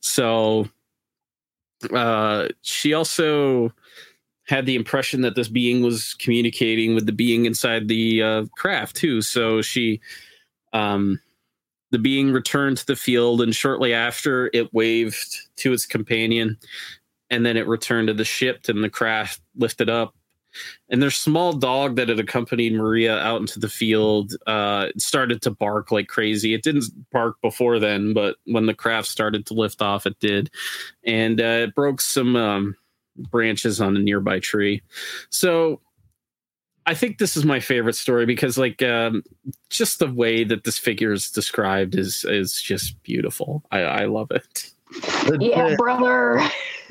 [0.00, 0.68] So
[1.94, 3.72] uh, she also
[4.48, 8.96] had the impression that this being was communicating with the being inside the uh, craft
[8.96, 9.22] too.
[9.22, 10.00] So she,
[10.72, 11.20] um,
[11.92, 16.58] the being returned to the field, and shortly after, it waved to its companion,
[17.30, 20.14] and then it returned to the ship, and the craft lifted up
[20.88, 25.50] and their small dog that had accompanied Maria out into the field uh, started to
[25.50, 26.54] bark like crazy.
[26.54, 30.50] It didn't bark before then, but when the craft started to lift off, it did,
[31.04, 32.76] and uh, it broke some um,
[33.16, 34.82] branches on a nearby tree.
[35.30, 35.80] So
[36.86, 39.22] I think this is my favorite story because, like, um,
[39.70, 43.62] just the way that this figure is described is is just beautiful.
[43.70, 44.70] I, I love it.
[45.40, 46.42] Yeah, brother.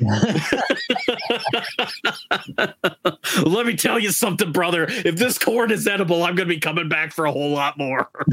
[3.44, 4.86] Let me tell you something, brother.
[4.88, 7.78] If this corn is edible, I'm going to be coming back for a whole lot
[7.78, 8.08] more.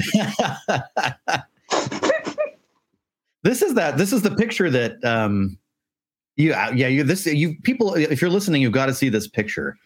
[3.43, 3.97] this is that.
[3.97, 5.57] This is the picture that um,
[6.35, 9.77] you yeah you this you people if you're listening, you've got to see this picture.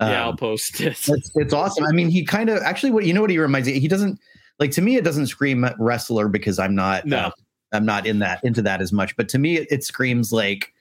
[0.00, 0.96] Um, yeah, I'll post it.
[1.08, 1.84] It's, it's awesome.
[1.84, 3.78] I mean, he kind of actually what you know what he reminds me.
[3.78, 4.18] He doesn't
[4.58, 4.96] like to me.
[4.96, 7.06] It doesn't scream wrestler because I'm not.
[7.06, 7.18] No.
[7.18, 7.30] Uh,
[7.72, 9.16] I'm not in that into that as much.
[9.16, 10.72] But to me, it, it screams like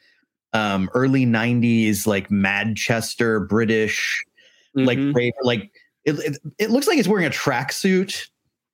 [0.54, 4.24] um, early '90s, like Manchester British,
[4.76, 5.16] like Mhm.
[5.16, 5.72] raver- like
[6.06, 6.38] it, it.
[6.58, 8.28] It looks like it's wearing a tracksuit.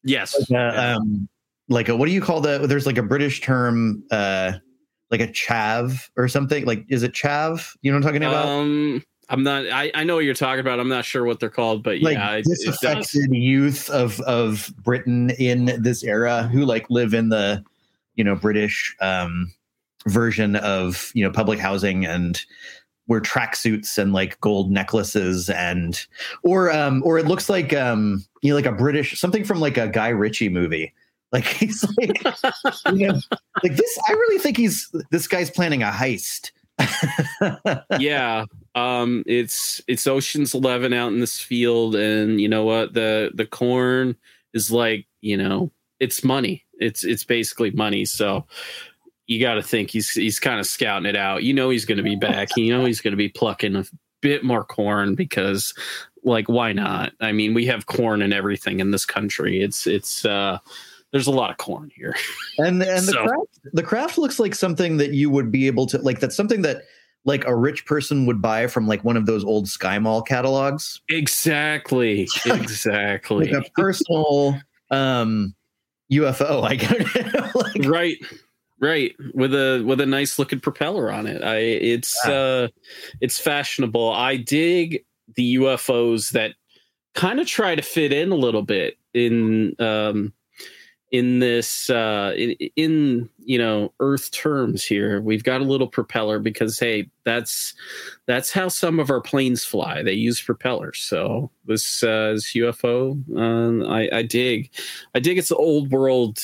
[0.04, 1.28] yes, Uh, um,
[1.70, 2.60] like a what do you call the?
[2.68, 4.54] There's like a British term, uh,
[5.12, 6.66] like a chav or something.
[6.66, 7.76] Like is it chav?
[7.82, 8.46] You know what I'm talking about?
[8.48, 9.66] um, I'm not.
[9.70, 10.80] I, I know what you're talking about.
[10.80, 14.72] I'm not sure what they're called, but like yeah, it, it disaffected youth of of
[14.84, 17.62] Britain in this era who like live in the
[18.18, 19.50] you know British um,
[20.08, 22.44] version of you know public housing and
[23.08, 26.06] wear tracksuits and like gold necklaces and
[26.44, 29.78] or um or it looks like um you know like a British something from like
[29.78, 30.94] a Guy Ritchie movie.
[31.34, 32.24] Like he's like
[32.94, 33.20] you know
[33.62, 36.52] like this I really think he's this guy's planning a heist.
[38.00, 38.46] yeah
[38.76, 43.46] um it's it's oceans 11 out in this field and you know what the the
[43.46, 44.16] corn
[44.54, 48.06] is like you know it's money it's it's basically money.
[48.06, 48.46] So
[49.28, 51.44] you got to think he's he's kind of scouting it out.
[51.44, 52.50] You know he's going to be back.
[52.56, 53.86] You know he's going to be plucking a
[54.22, 55.74] bit more corn because
[56.24, 57.14] like why not?
[57.20, 59.62] I mean we have corn and everything in this country.
[59.62, 60.60] It's it's uh
[61.12, 62.16] there's a lot of corn here.
[62.60, 66.00] And and the craft the craft looks like something that you would be able to
[66.00, 66.84] like that's something that
[67.24, 71.02] like a rich person would buy from like one of those old sky mall catalogs.
[71.10, 72.28] Exactly.
[72.46, 74.60] Exactly like a personal
[74.90, 75.54] um
[76.12, 77.54] ufo i guess.
[77.56, 78.18] Like, right.
[78.80, 79.16] Right.
[79.34, 81.44] With a with a nice looking propeller on it.
[81.44, 82.68] I it's uh
[83.22, 84.12] it's fashionable.
[84.12, 85.04] I dig
[85.36, 86.54] the ufos that
[87.16, 90.34] kind of try to fit in a little bit in um
[91.12, 96.38] in this uh in, in you know earth terms here we've got a little propeller
[96.38, 97.74] because hey that's
[98.26, 100.02] that's how some of our planes fly.
[100.02, 101.00] They use propellers.
[101.00, 104.70] So this uh this ufo uh, i i dig.
[105.14, 106.40] I dig it's the old world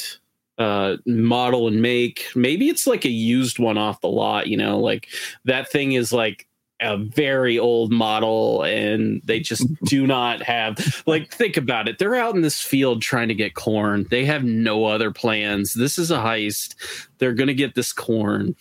[0.57, 2.25] uh model and make.
[2.35, 5.07] Maybe it's like a used one off the lot you know like
[5.45, 6.47] that thing is like
[6.83, 11.97] a very old model and they just do not have like think about it.
[11.97, 14.05] They're out in this field trying to get corn.
[14.09, 15.73] They have no other plans.
[15.73, 16.75] This is a heist.
[17.17, 18.55] They're going to get this corn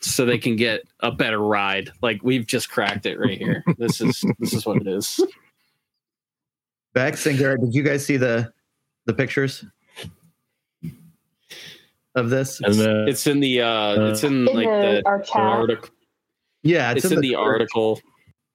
[0.00, 1.90] so they can get a better ride.
[2.02, 3.62] Like we've just cracked it right here.
[3.78, 5.20] This is this is what it is.
[6.94, 8.52] Bex and garrett did you guys see the
[9.04, 9.64] the pictures
[12.14, 12.60] of this?
[12.60, 15.36] And the, it's in the uh it's in In like the, the, our the chat.
[15.42, 15.90] article
[16.66, 18.00] yeah it's, in the article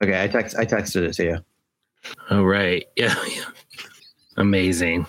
[0.03, 1.37] okay i text i texted it to you
[2.29, 3.43] oh right, yeah, yeah.
[4.37, 5.05] amazing.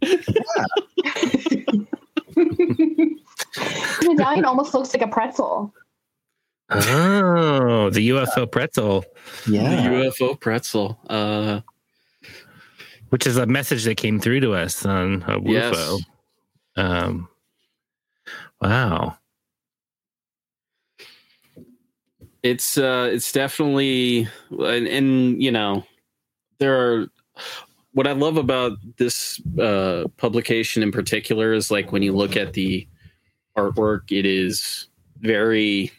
[0.00, 1.86] the
[4.02, 5.72] medallion almost looks like a pretzel.
[6.70, 9.04] Oh, the UFO pretzel,
[9.48, 9.88] Yeah.
[9.88, 11.60] the ufo pretzel uh
[13.10, 16.02] which is a message that came through to us on a Yes.
[16.76, 17.28] Um,
[18.60, 19.16] wow.
[22.46, 25.84] It's uh it's definitely and, and you know
[26.58, 27.08] there are
[27.92, 32.52] what i love about this uh publication in particular is like when you look at
[32.52, 32.86] the
[33.56, 34.88] artwork it is
[35.18, 35.90] very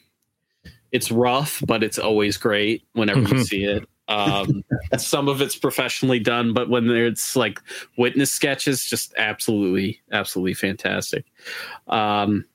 [0.91, 3.45] it's rough but it's always great whenever you Mhm.
[3.45, 4.63] see it um
[4.97, 7.59] some of it's professionally done but when it's like
[7.97, 11.25] witness sketches just absolutely absolutely fantastic
[11.87, 12.45] um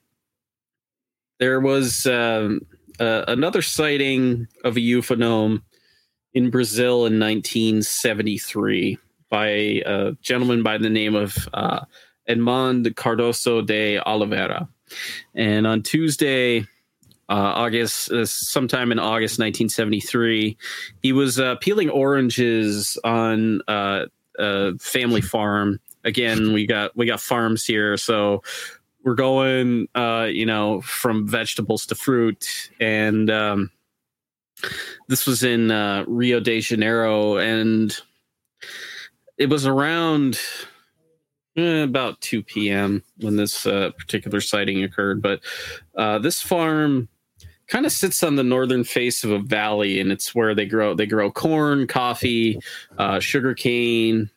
[1.39, 2.65] there was um
[3.01, 5.63] uh, another sighting of a UFOGnome
[6.35, 8.99] in Brazil in 1973
[9.31, 11.81] by a gentleman by the name of uh,
[12.27, 14.69] Edmond Cardoso de Oliveira.
[15.35, 16.67] And on Tuesday,
[17.29, 20.57] uh, August, uh, sometime in August 1973,
[21.03, 24.07] he was uh, peeling oranges on uh,
[24.39, 25.81] a family farm.
[26.05, 28.43] Again, we got we got farms here, so
[29.05, 33.71] we're going uh you know from vegetables to fruit and um
[35.09, 37.97] this was in uh, Rio de Janeiro, and
[39.39, 40.39] it was around
[41.57, 43.03] eh, about 2 p.m.
[43.19, 45.23] when this uh, particular sighting occurred.
[45.23, 45.41] But
[45.97, 47.09] uh, this farm
[47.67, 50.95] kind of sits on the northern face of a valley, and it's where they grow
[50.95, 52.61] they grow corn, coffee,
[52.99, 54.31] uh, sugar cane,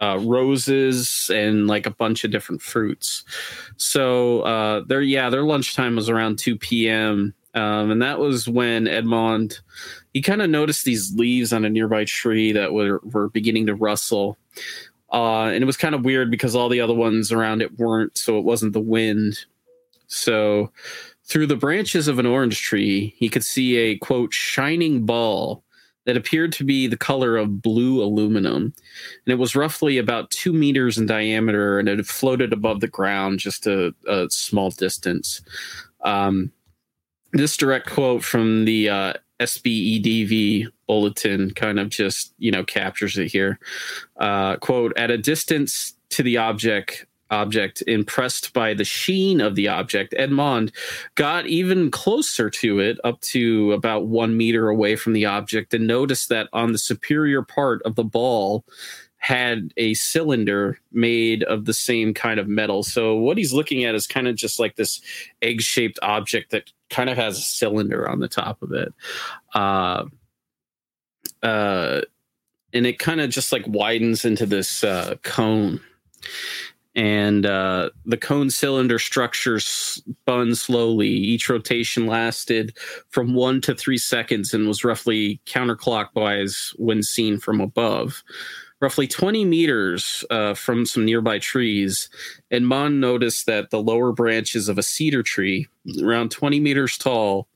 [0.00, 3.24] uh, roses, and like a bunch of different fruits.
[3.76, 7.34] So uh, their yeah, their lunchtime was around 2 p.m.
[7.54, 9.60] Um, and that was when Edmond
[10.18, 13.74] he kind of noticed these leaves on a nearby tree that were were beginning to
[13.74, 14.36] rustle.
[15.12, 18.18] Uh, and it was kind of weird because all the other ones around it weren't,
[18.18, 19.38] so it wasn't the wind.
[20.08, 20.72] So
[21.24, 25.62] through the branches of an orange tree, he could see a quote shining ball
[26.08, 28.62] that appeared to be the color of blue aluminum.
[28.62, 28.72] And
[29.26, 33.66] it was roughly about two meters in diameter and it floated above the ground just
[33.66, 35.42] a, a small distance.
[36.00, 36.50] Um,
[37.34, 43.30] this direct quote from the uh, SBEDV bulletin kind of just, you know, captures it
[43.30, 43.58] here.
[44.16, 49.68] Uh, quote, at a distance to the object, object, impressed by the sheen of the
[49.68, 50.72] object, Edmond
[51.14, 55.86] got even closer to it, up to about one meter away from the object, and
[55.86, 58.64] noticed that on the superior part of the ball
[59.18, 62.82] had a cylinder made of the same kind of metal.
[62.82, 65.00] So what he's looking at is kind of just like this
[65.42, 68.94] egg-shaped object that kind of has a cylinder on the top of it.
[69.54, 70.04] Uh,
[71.42, 72.02] uh,
[72.72, 75.80] and it kind of just like widens into this uh, cone
[76.98, 81.08] and uh, the cone cylinder structure spun slowly.
[81.08, 82.76] Each rotation lasted
[83.08, 88.24] from one to three seconds and was roughly counterclockwise when seen from above.
[88.80, 92.10] Roughly 20 meters uh, from some nearby trees,
[92.50, 95.68] Edmond noticed that the lower branches of a cedar tree,
[96.02, 97.46] around 20 meters tall,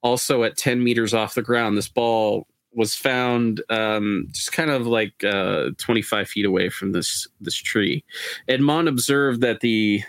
[0.00, 4.86] also at 10 meters off the ground, this ball was found um, just kind of
[4.86, 8.04] like uh, 25 feet away from this this tree.
[8.48, 10.04] Edmond observed that the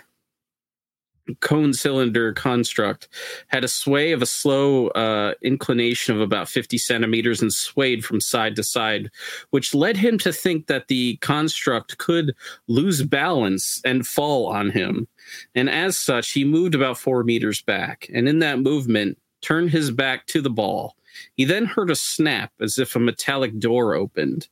[1.40, 3.08] cone cylinder construct
[3.48, 8.20] had a sway of a slow uh, inclination of about 50 centimeters and swayed from
[8.20, 9.10] side to side,
[9.50, 12.34] which led him to think that the construct could
[12.66, 15.06] lose balance and fall on him.
[15.54, 19.90] And as such, he moved about four meters back, and in that movement, turned his
[19.90, 20.96] back to the ball
[21.34, 24.48] he then heard a snap as if a metallic door opened,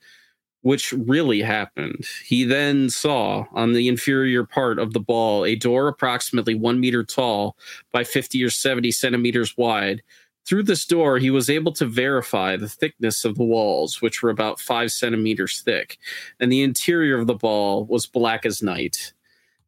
[0.63, 2.05] which really happened.
[2.25, 7.05] He then saw on the inferior part of the ball a door approximately one meter
[7.05, 7.57] tall
[7.93, 10.03] by 50 or 70 centimeters wide.
[10.47, 14.31] Through this door, he was able to verify the thickness of the walls, which were
[14.31, 15.99] about five centimeters thick,
[16.39, 19.13] and the interior of the ball was black as night.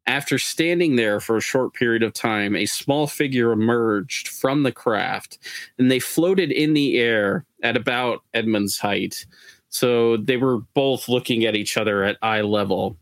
[0.07, 4.71] After standing there for a short period of time, a small figure emerged from the
[4.71, 5.37] craft
[5.77, 9.25] and they floated in the air at about Edmund's height.
[9.69, 12.97] So they were both looking at each other at eye level.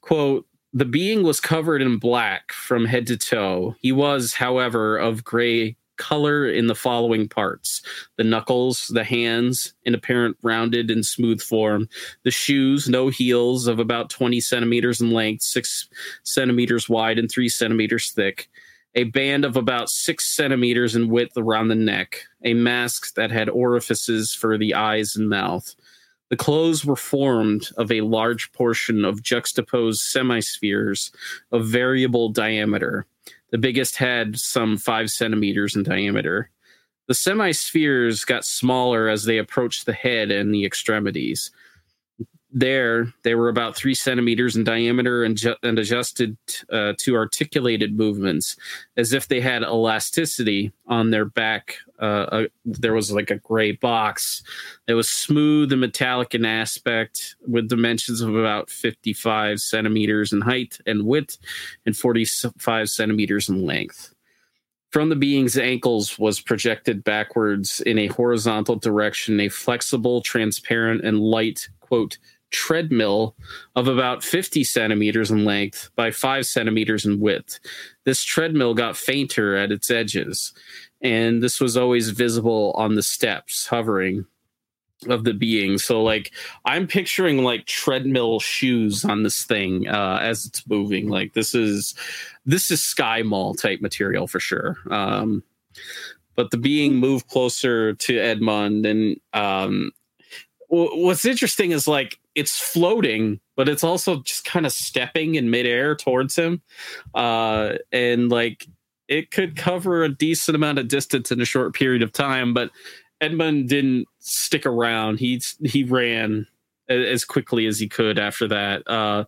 [0.00, 3.74] Quote, the being was covered in black from head to toe.
[3.80, 7.82] He was, however, of gray color in the following parts
[8.16, 11.88] the knuckles, the hands, in apparent rounded and smooth form,
[12.24, 15.88] the shoes, no heels, of about 20 centimeters in length, six
[16.24, 18.48] centimeters wide, and three centimeters thick.
[18.94, 23.48] A band of about six centimeters in width around the neck, a mask that had
[23.48, 25.74] orifices for the eyes and mouth.
[26.30, 31.10] The clothes were formed of a large portion of juxtaposed semispheres
[31.52, 33.06] of variable diameter
[33.50, 36.50] the biggest had some five centimeters in diameter.
[37.06, 41.50] The semispheres got smaller as they approached the head and the extremities
[42.50, 46.36] there they were about three centimeters in diameter and, ju- and adjusted
[46.72, 48.56] uh, to articulated movements
[48.96, 53.72] as if they had elasticity on their back uh, uh, there was like a gray
[53.72, 54.42] box
[54.86, 60.78] that was smooth and metallic in aspect with dimensions of about 55 centimeters in height
[60.86, 61.36] and width
[61.84, 64.14] and 45 centimeters in length.
[64.90, 71.20] From the being's ankles was projected backwards in a horizontal direction a flexible transparent and
[71.20, 72.18] light quote
[72.50, 73.34] treadmill
[73.76, 77.60] of about 50 centimeters in length by 5 centimeters in width.
[78.04, 80.52] This treadmill got fainter at its edges,
[81.00, 84.26] and this was always visible on the steps hovering
[85.08, 85.78] of the being.
[85.78, 86.32] So, like,
[86.64, 91.08] I'm picturing like treadmill shoes on this thing uh, as it's moving.
[91.08, 91.94] Like, this is
[92.46, 94.76] this is Sky Mall type material for sure.
[94.90, 95.42] Um,
[96.34, 99.92] but the being moved closer to Edmond, and um,
[100.68, 105.96] what's interesting is like it's floating, but it's also just kind of stepping in midair
[105.96, 106.62] towards him.
[107.14, 108.66] Uh, and like
[109.08, 112.54] it could cover a decent amount of distance in a short period of time.
[112.54, 112.70] But
[113.20, 115.18] Edmund didn't stick around.
[115.18, 116.46] He he ran
[116.88, 118.88] as quickly as he could after that.
[118.88, 119.24] Uh,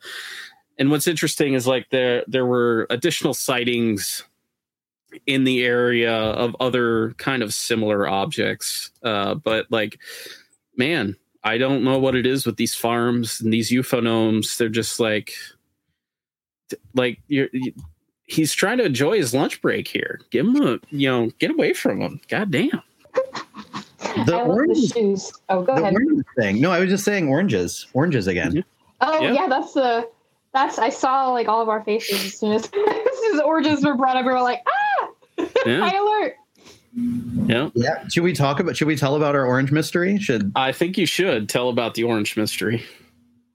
[0.78, 4.24] and what's interesting is like there there were additional sightings
[5.26, 8.92] in the area of other kind of similar objects.
[9.02, 9.98] Uh, but like,
[10.76, 14.56] man, I don't know what it is with these farms and these UFOGnomes.
[14.56, 15.32] They're just like,
[16.94, 17.48] like you're.
[17.52, 17.72] You,
[18.30, 20.20] he's trying to enjoy his lunch break here.
[20.30, 22.20] Give him a, you know, get away from him.
[22.28, 22.82] God damn.
[24.26, 25.32] The I orange the shoes.
[25.48, 25.94] Oh, go ahead.
[26.38, 26.60] thing.
[26.60, 27.86] No, I was just saying oranges.
[27.92, 28.52] Oranges again.
[28.52, 28.60] Mm-hmm.
[29.02, 29.32] Oh yeah.
[29.32, 30.08] yeah, that's the
[30.52, 33.84] that's I saw like all of our faces as soon as, as, soon as oranges
[33.84, 34.24] were brought up.
[34.24, 35.08] We were like, ah,
[35.66, 35.80] yeah.
[35.88, 36.36] high alert.
[36.94, 37.70] Yeah.
[37.74, 38.06] Yeah.
[38.08, 38.76] Should we talk about?
[38.76, 40.18] Should we tell about our orange mystery?
[40.18, 42.84] Should I think you should tell about the orange mystery?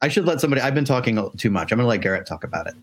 [0.01, 0.61] I should let somebody.
[0.61, 1.71] I've been talking too much.
[1.71, 2.75] I'm going to let Garrett talk about it.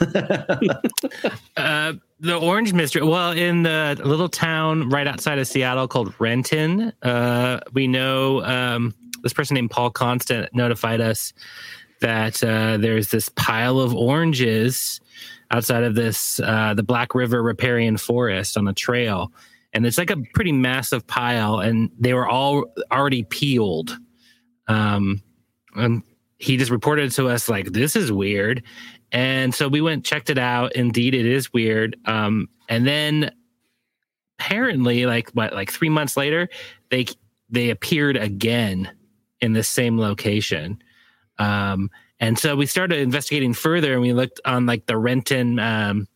[1.56, 3.02] uh, the Orange Mystery.
[3.02, 8.94] Well, in the little town right outside of Seattle called Renton, uh, we know um,
[9.22, 11.32] this person named Paul Constant notified us
[12.00, 15.00] that uh, there's this pile of oranges
[15.50, 19.32] outside of this uh, the Black River riparian forest on a trail,
[19.76, 23.96] and it's like a pretty massive pile, and they were all already peeled.
[24.66, 25.22] Um,
[25.76, 26.02] and
[26.38, 28.62] he just reported to us like this is weird
[29.12, 30.74] and so we went checked it out.
[30.74, 31.96] Indeed, it is weird.
[32.04, 33.30] Um, and then
[34.38, 36.48] apparently, like what, like three months later,
[36.90, 37.06] they
[37.48, 38.90] they appeared again
[39.40, 40.82] in the same location.
[41.38, 46.08] Um, and so we started investigating further, and we looked on like the Renton um,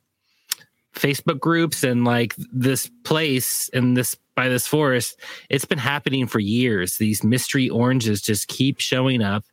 [0.94, 5.18] Facebook groups and like this place and this by this forest.
[5.48, 6.96] It's been happening for years.
[6.96, 9.44] These mystery oranges just keep showing up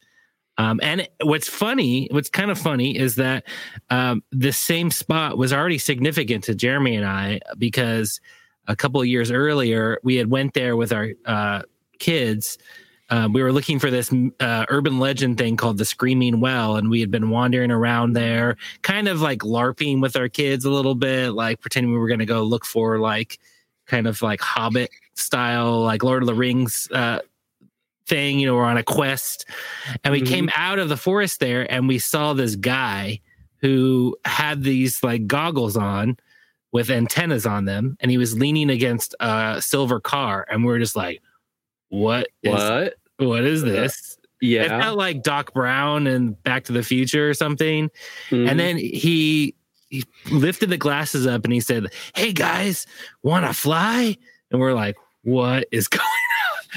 [0.58, 3.44] um, and what's funny, what's kind of funny is that
[3.90, 8.20] um, the same spot was already significant to Jeremy and I because
[8.68, 11.62] a couple of years earlier we had went there with our uh,
[12.00, 12.58] kids.
[13.10, 16.90] Um, we were looking for this uh, urban legend thing called the Screaming Well, and
[16.90, 20.96] we had been wandering around there, kind of like LARPing with our kids a little
[20.96, 23.40] bit, like pretending we were going to go look for like
[23.86, 27.20] kind of like Hobbit style, like Lord of the Rings uh,
[28.08, 28.40] thing.
[28.40, 29.46] You know, we're on a quest,
[30.04, 30.34] and we mm-hmm.
[30.34, 33.22] came out of the forest there, and we saw this guy
[33.62, 36.18] who had these like goggles on
[36.74, 40.80] with antennas on them, and he was leaning against a silver car, and we are
[40.80, 41.22] just like,
[41.90, 42.28] "What?
[42.44, 42.96] Is, what?
[43.18, 47.34] What is this?" Yeah, it felt like Doc Brown and Back to the Future or
[47.34, 47.90] something.
[48.30, 48.48] Mm-hmm.
[48.48, 49.56] And then he
[49.90, 52.86] he lifted the glasses up and he said, "Hey guys,
[53.24, 54.18] want to fly?"
[54.52, 56.04] And we're like, "What is going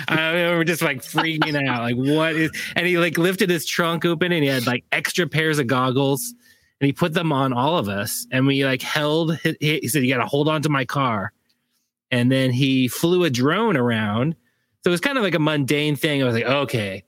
[0.08, 1.82] I mean, we're just like freaking out.
[1.82, 2.50] Like, what is?
[2.76, 6.34] And he like lifted his trunk open, and he had like extra pairs of goggles,
[6.80, 8.26] and he put them on all of us.
[8.30, 9.36] And we like held.
[9.38, 11.32] He, he said, "You got to hold on to my car."
[12.10, 14.36] And then he flew a drone around.
[14.82, 16.22] So it was kind of like a mundane thing.
[16.22, 17.04] I was like, okay,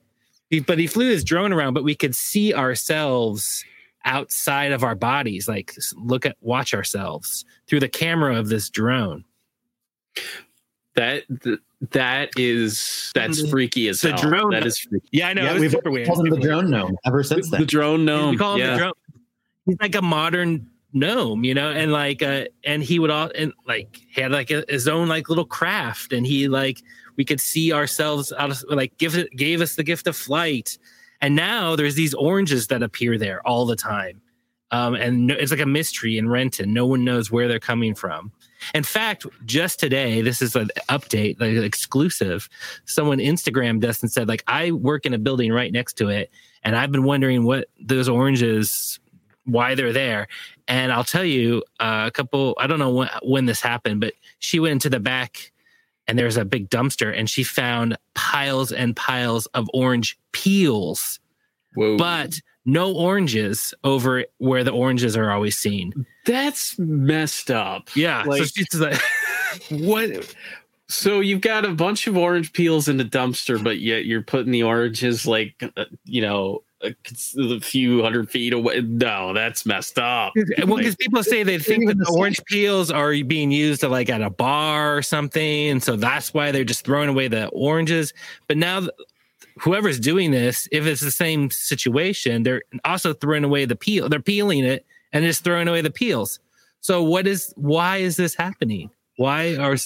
[0.49, 3.65] he, but he flew his drone around, but we could see ourselves
[4.05, 9.23] outside of our bodies, like look at, watch ourselves through the camera of this drone.
[10.95, 11.23] That
[11.91, 14.29] that is that's freaky as the hell.
[14.29, 14.51] drone.
[14.51, 15.07] That is freaky.
[15.11, 15.43] Yeah, I know.
[15.43, 17.61] Yeah, we've called him the drone gnome ever since then.
[17.61, 18.31] The drone gnome.
[18.31, 18.71] We call him yeah.
[18.73, 18.93] the drone.
[19.65, 23.53] He's like a modern gnome, you know, and like, uh, and he would all and
[23.65, 26.79] like he had like a, his own like little craft, and he like
[27.15, 30.77] we could see ourselves out of like give it gave us the gift of flight,
[31.21, 34.21] and now there's these oranges that appear there all the time,
[34.71, 36.73] um, and it's like a mystery in Renton.
[36.73, 38.31] No one knows where they're coming from.
[38.73, 42.49] In fact, just today, this is an update, like exclusive.
[42.85, 46.31] Someone Instagrammed us and said, like, I work in a building right next to it,
[46.63, 48.99] and I've been wondering what those oranges,
[49.45, 50.27] why they're there.
[50.67, 54.59] And I'll tell you, uh, a couple, I don't know when this happened, but she
[54.59, 55.51] went into the back
[56.07, 61.19] and there's a big dumpster and she found piles and piles of orange peels.
[61.75, 61.97] Whoa.
[61.97, 66.05] But no oranges over where the oranges are always seen.
[66.25, 67.89] That's messed up.
[67.95, 68.23] Yeah.
[68.23, 69.01] Like, so she's like,
[69.69, 70.35] what?
[70.87, 74.51] So you've got a bunch of orange peels in the dumpster, but yet you're putting
[74.51, 76.95] the oranges like, uh, you know, a,
[77.39, 78.81] a, few hundred feet away.
[78.81, 80.33] No, that's messed up.
[80.65, 84.09] Well, because people say they think that the orange peels are being used to like
[84.09, 88.13] at a bar or something, and so that's why they're just throwing away the oranges.
[88.47, 88.87] But now
[89.59, 94.09] whoever's doing this, if it's the same situation, they're also throwing away the peel.
[94.09, 96.39] They're peeling it and just throwing away the peels.
[96.81, 98.89] So what is why is this happening?
[99.17, 99.77] Why are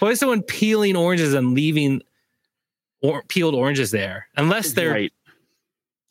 [0.00, 2.02] why is someone peeling oranges and leaving
[3.02, 4.26] or peeled oranges there?
[4.36, 5.12] Unless they're right.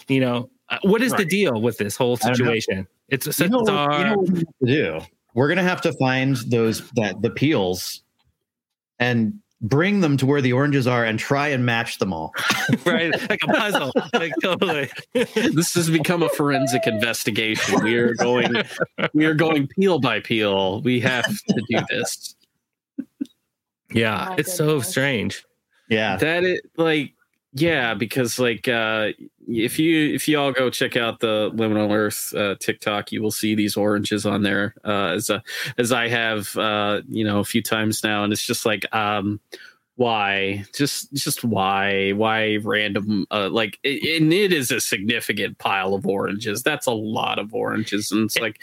[0.08, 1.20] You know, uh, what is right.
[1.20, 2.88] the deal with this whole situation?
[3.10, 5.00] It's a you know, you know what we have to do.
[5.36, 8.02] We're gonna have to find those that the peels
[9.00, 12.34] and bring them to where the oranges are and try and match them all.
[12.86, 13.92] right, like a puzzle.
[14.14, 14.90] like totally.
[15.14, 17.84] this has become a forensic investigation.
[17.84, 18.54] We are going
[19.14, 20.82] we are going peel by peel.
[20.82, 22.36] We have to do this.
[23.92, 25.46] Yeah, My it's so strange.
[25.90, 26.18] Yeah.
[26.18, 27.14] That it like
[27.54, 29.10] yeah, because like uh
[29.48, 33.32] if you if you all go check out the Liminal Earth uh, TikTok, you will
[33.32, 35.44] see these oranges on there uh, as a,
[35.78, 39.40] as I have uh, you know a few times now, and it's just like um
[39.96, 45.94] why just just why why random uh, like it, and it is a significant pile
[45.94, 46.64] of oranges.
[46.64, 48.62] That's a lot of oranges, and it's like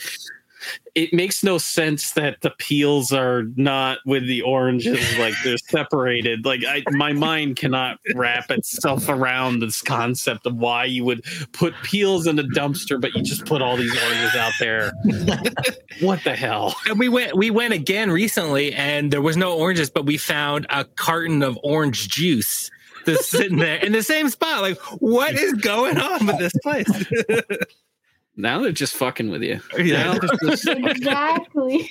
[0.94, 6.44] it makes no sense that the peels are not with the oranges like they're separated
[6.44, 11.74] like I, my mind cannot wrap itself around this concept of why you would put
[11.82, 14.92] peels in a dumpster but you just put all these oranges out there
[16.00, 19.90] what the hell And we went we went again recently and there was no oranges,
[19.90, 22.70] but we found a carton of orange juice
[23.06, 24.62] that's sitting there in the same spot.
[24.62, 26.86] Like, what is going on with this place?
[28.36, 29.60] now they're just fucking with you.
[29.78, 30.12] Yeah.
[30.12, 30.56] Now they're
[30.90, 31.90] exactly.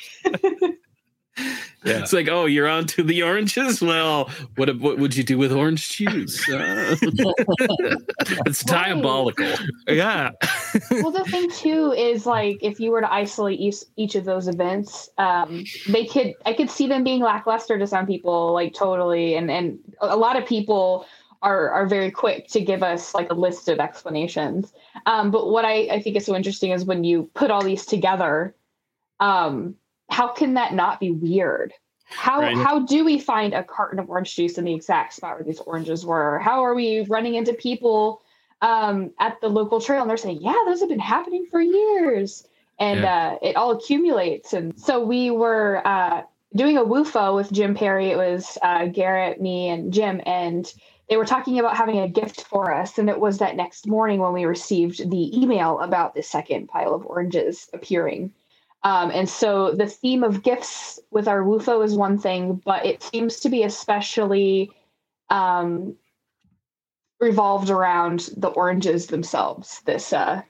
[1.85, 3.81] it's like oh you're on to the oranges?
[3.81, 6.47] Well what what would you do with orange juice?
[6.49, 6.95] Uh,
[8.45, 9.47] it's diabolical.
[9.87, 10.31] Yeah.
[10.91, 14.47] well, the thing too is like if you were to isolate each, each of those
[14.47, 19.35] events, um, they could I could see them being lackluster to some people, like totally,
[19.35, 21.05] and and a lot of people
[21.41, 24.73] are are very quick to give us like a list of explanations.
[25.05, 27.85] Um, but what I I think is so interesting is when you put all these
[27.85, 28.55] together,
[29.19, 29.75] um,
[30.09, 31.73] how can that not be weird?
[32.05, 32.57] How Right.
[32.57, 35.59] how do we find a carton of orange juice in the exact spot where these
[35.59, 36.39] oranges were?
[36.39, 38.21] How are we running into people
[38.61, 42.47] um, at the local trail and they're saying, "Yeah, those have been happening for years,"
[42.79, 44.53] and uh, it all accumulates.
[44.53, 46.23] And so we were uh,
[46.55, 48.07] doing a WUFO with Jim Perry.
[48.07, 50.73] It was uh, Garrett, me, and Jim, and
[51.09, 52.97] they were talking about having a gift for us.
[52.97, 56.93] And it was that next morning when we received the email about the second pile
[56.93, 58.31] of oranges appearing.
[58.83, 63.03] Um, and so the theme of gifts with our WUFO is one thing, but it
[63.03, 64.71] seems to be especially
[65.29, 65.95] um,
[67.19, 69.81] revolved around the oranges themselves.
[69.85, 70.43] This uh,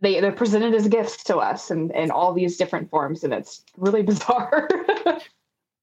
[0.00, 3.64] they they're presented as gifts to us and in all these different forms, and it's
[3.78, 4.68] really bizarre.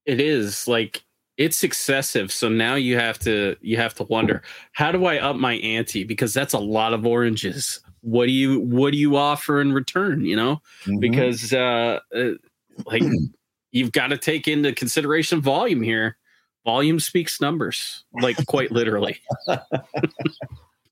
[0.06, 1.04] it is like
[1.40, 2.32] it's excessive.
[2.32, 4.44] So now you have to you have to wonder
[4.74, 6.04] how do i up my ante?
[6.04, 7.80] Because that's a lot of oranges.
[8.02, 10.62] What do you what do you offer in return you know?
[10.86, 11.00] Mhm.
[11.00, 12.32] because uh, uh
[12.86, 13.04] like
[13.72, 16.18] you've got to take into consideration volume here.
[16.66, 19.18] Volume speaks numbers like quite literally.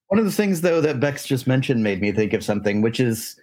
[0.08, 3.02] One of the things, though, that Bex just mentioned made me think of something, which
[3.02, 3.38] is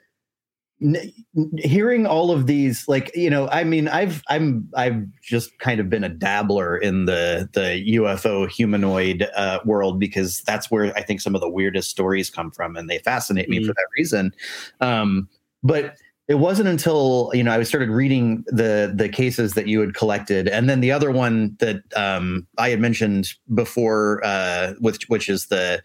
[1.57, 2.87] hearing all of these.
[2.89, 7.05] Like, you know, I mean, I've I'm I've just kind of been a dabbler in
[7.05, 11.91] the the UFO humanoid uh, world because that's where I think some of the weirdest
[11.91, 14.35] stories come from, and they fascinate me for that reason.
[14.81, 15.29] Um,
[15.63, 15.97] but
[16.27, 20.49] it wasn't until you know I started reading the the cases that you had collected,
[20.49, 25.47] and then the other one that um, I had mentioned before, uh, with which is
[25.47, 25.83] the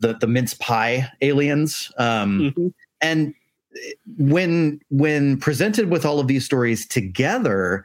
[0.00, 1.92] the the mince pie aliens.
[1.98, 2.72] Um, Mhm.
[3.00, 3.34] and
[4.18, 7.84] when when presented with all of these stories together,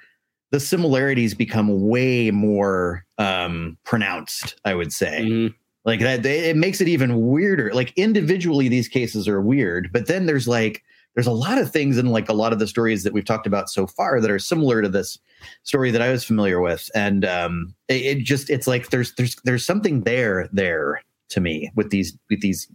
[0.51, 4.59] the similarities become way more um, pronounced.
[4.65, 5.53] I would say Mhm.
[5.85, 10.07] like that they, it makes it even weirder like individually these cases are weird but
[10.07, 10.83] then there's like
[11.15, 13.47] there's a lot of things in like a lot of the stories that we've talked
[13.47, 15.17] about so far that are similar to this
[15.63, 19.35] story that i was familiar with and um it, it just it's like there's there's
[19.45, 22.67] there's something there there to me with these with these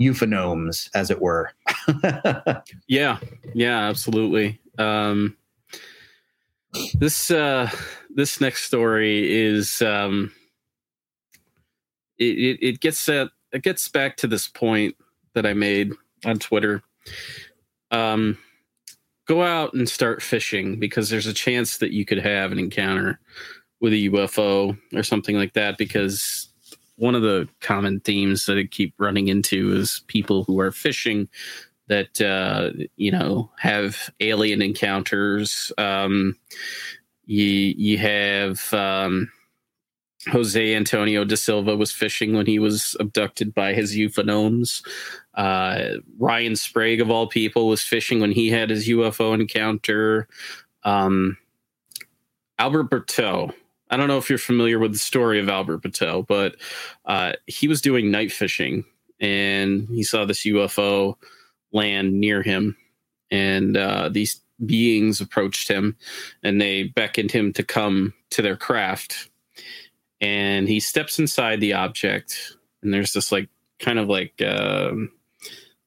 [0.00, 1.50] UFOGnomes as it were
[2.88, 3.18] Yeah,
[3.54, 4.60] yeah, absolutely.
[4.78, 5.36] Um,
[6.94, 7.70] this uh,
[8.14, 10.32] this next story is um,
[12.18, 14.96] it, it it gets at it gets back to this point
[15.34, 15.92] that I made
[16.24, 16.82] on Twitter.
[17.90, 18.38] Um,
[19.26, 23.20] go out and start fishing because there's a chance that you could have an encounter
[23.80, 25.78] with a UFO or something like that.
[25.78, 26.47] Because
[26.98, 31.28] one of the common themes that I keep running into is people who are fishing
[31.88, 35.72] that uh, you know have alien encounters.
[35.78, 36.36] Um,
[37.24, 37.44] you
[37.76, 39.30] you have um,
[40.26, 44.84] Jose Antonio da Silva was fishing when he was abducted by his UFOGnomes.
[45.34, 50.28] Uh, Ryan Sprague of all people was fishing when he had his UFO encounter.
[50.84, 51.36] Um,
[52.58, 53.52] Albert Berteau.
[53.90, 56.56] I don't know if you're familiar with the story of Albert Patel, but
[57.06, 58.84] uh, he was doing night fishing
[59.20, 61.14] and he saw this UFO
[61.72, 62.76] land near him
[63.30, 65.96] and uh, these beings approached him
[66.42, 69.28] and they beckoned him to come to their craft
[70.20, 73.48] and he steps inside the object, and there's this like
[73.78, 75.10] kind of like um,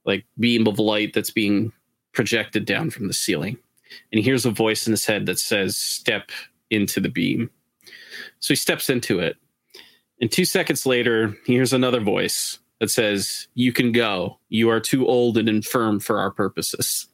[0.06, 1.72] like beam of light that's being
[2.14, 3.57] projected down from the ceiling,
[4.11, 6.32] and he hears a voice in his head that says, "Step
[6.69, 7.49] into the beam."
[8.39, 9.38] So he steps into it,
[10.19, 14.39] and two seconds later, he hears another voice that says, "You can go.
[14.49, 17.07] You are too old and infirm for our purposes."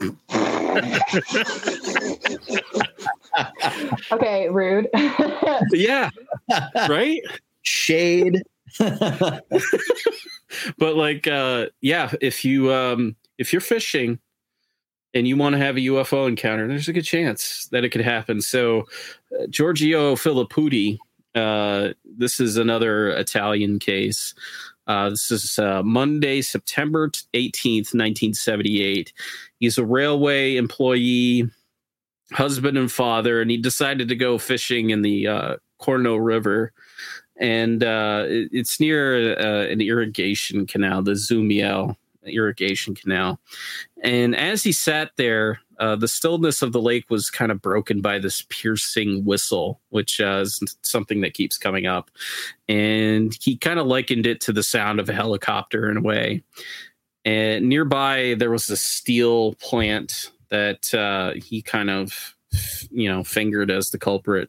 [4.12, 4.88] Okay, rude.
[5.72, 6.10] yeah,
[6.88, 7.20] right.
[7.62, 8.42] Shade.
[8.78, 9.42] but
[10.96, 14.18] like uh yeah if you um if you're fishing
[15.16, 18.02] and you want to have a ufo encounter there's a good chance that it could
[18.02, 18.40] happen.
[18.40, 18.86] So
[19.40, 20.98] uh, giorgio filipputi
[21.34, 24.34] uh this is another italian case.
[24.86, 29.12] Uh, this is uh, Monday, September 18th, 1978.
[29.58, 31.50] He's a railway employee,
[32.30, 36.72] husband and father, and he decided to go fishing in the uh, Corno River.
[37.40, 41.96] And uh, it, it's near an irrigation canal, the Zumiel
[42.26, 43.40] irrigation canal.
[44.02, 48.00] And as he sat there, uh, the stillness of the lake was kind of broken
[48.00, 52.10] by this piercing whistle, which uh, is something that keeps coming up.
[52.68, 56.42] And he kind of likened it to the sound of a helicopter in a way.
[57.24, 62.36] And nearby, there was a steel plant that uh, he kind of,
[62.90, 64.48] you know, fingered as the culprit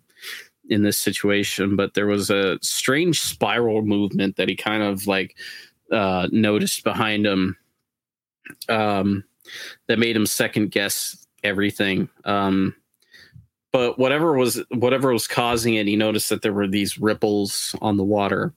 [0.70, 5.36] in this situation, but there was a strange spiral movement that he kind of like
[5.91, 7.58] uh, noticed behind him
[8.69, 9.24] um,
[9.88, 12.10] that made him second guess everything.
[12.26, 12.76] Um,
[13.72, 17.98] but whatever was whatever was causing it, he noticed that there were these ripples on
[17.98, 18.53] the water,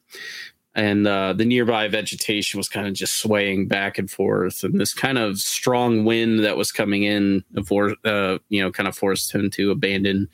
[0.75, 4.95] and uh, the nearby vegetation was kind of just swaying back and forth, and this
[4.95, 9.35] kind of strong wind that was coming in, for uh, you know, kind of forced
[9.35, 10.29] him to abandon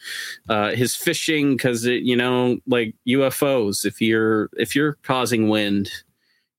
[0.48, 5.90] uh, his fishing because it, you know, like UFOs, if you're if you're causing wind,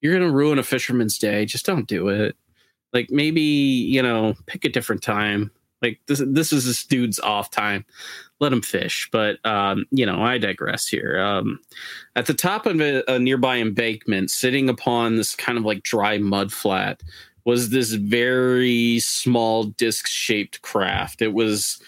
[0.01, 1.45] you're gonna ruin a fisherman's day.
[1.45, 2.35] Just don't do it.
[2.93, 5.51] Like maybe you know, pick a different time.
[5.81, 7.85] Like this, this is this dude's off time
[8.39, 9.09] let him fish.
[9.11, 11.19] But um, you know, I digress here.
[11.19, 11.59] Um,
[12.15, 16.17] at the top of a, a, nearby embankment, sitting upon this kind of like dry
[16.17, 17.01] mud flat,
[17.45, 21.21] was this very small disc-shaped craft.
[21.21, 21.81] It was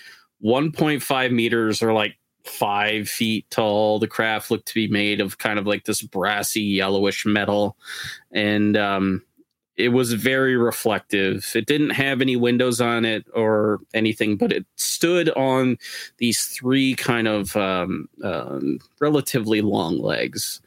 [0.44, 4.00] 1.5 meters or like five feet tall.
[4.00, 7.78] The craft looked to be made of kind of like this brassy yellowish metal,
[8.32, 9.22] and um,
[9.80, 11.50] it was very reflective.
[11.56, 15.78] It didn't have any windows on it or anything, but it stood on
[16.18, 20.60] these three kind of um, um, relatively long legs.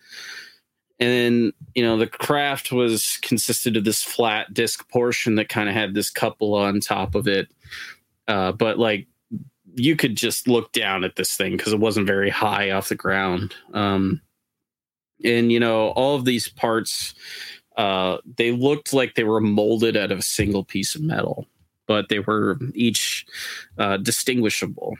[0.98, 5.74] And you know the craft was consisted of this flat disc portion that kind of
[5.74, 7.48] had this cupola on top of it,
[8.28, 9.09] uh, but like
[9.74, 12.94] you could just look down at this thing because it wasn't very high off the
[12.94, 13.55] ground.
[13.74, 14.20] Um,
[15.24, 17.14] and you know all of these parts
[17.77, 21.47] uh, they looked like they were molded out of a single piece of metal,
[21.86, 23.27] but they were each
[23.78, 24.97] uh, distinguishable.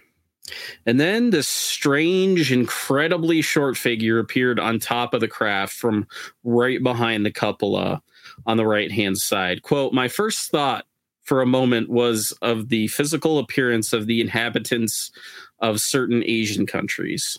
[0.87, 6.07] And then this strange, incredibly short figure appeared on top of the craft from
[6.45, 8.03] right behind the cupola
[8.47, 9.63] on the right hand side.
[9.63, 10.87] Quote, My first thought
[11.23, 15.13] for a moment was of the physical appearance of the inhabitants
[15.61, 17.39] of certain Asian countries.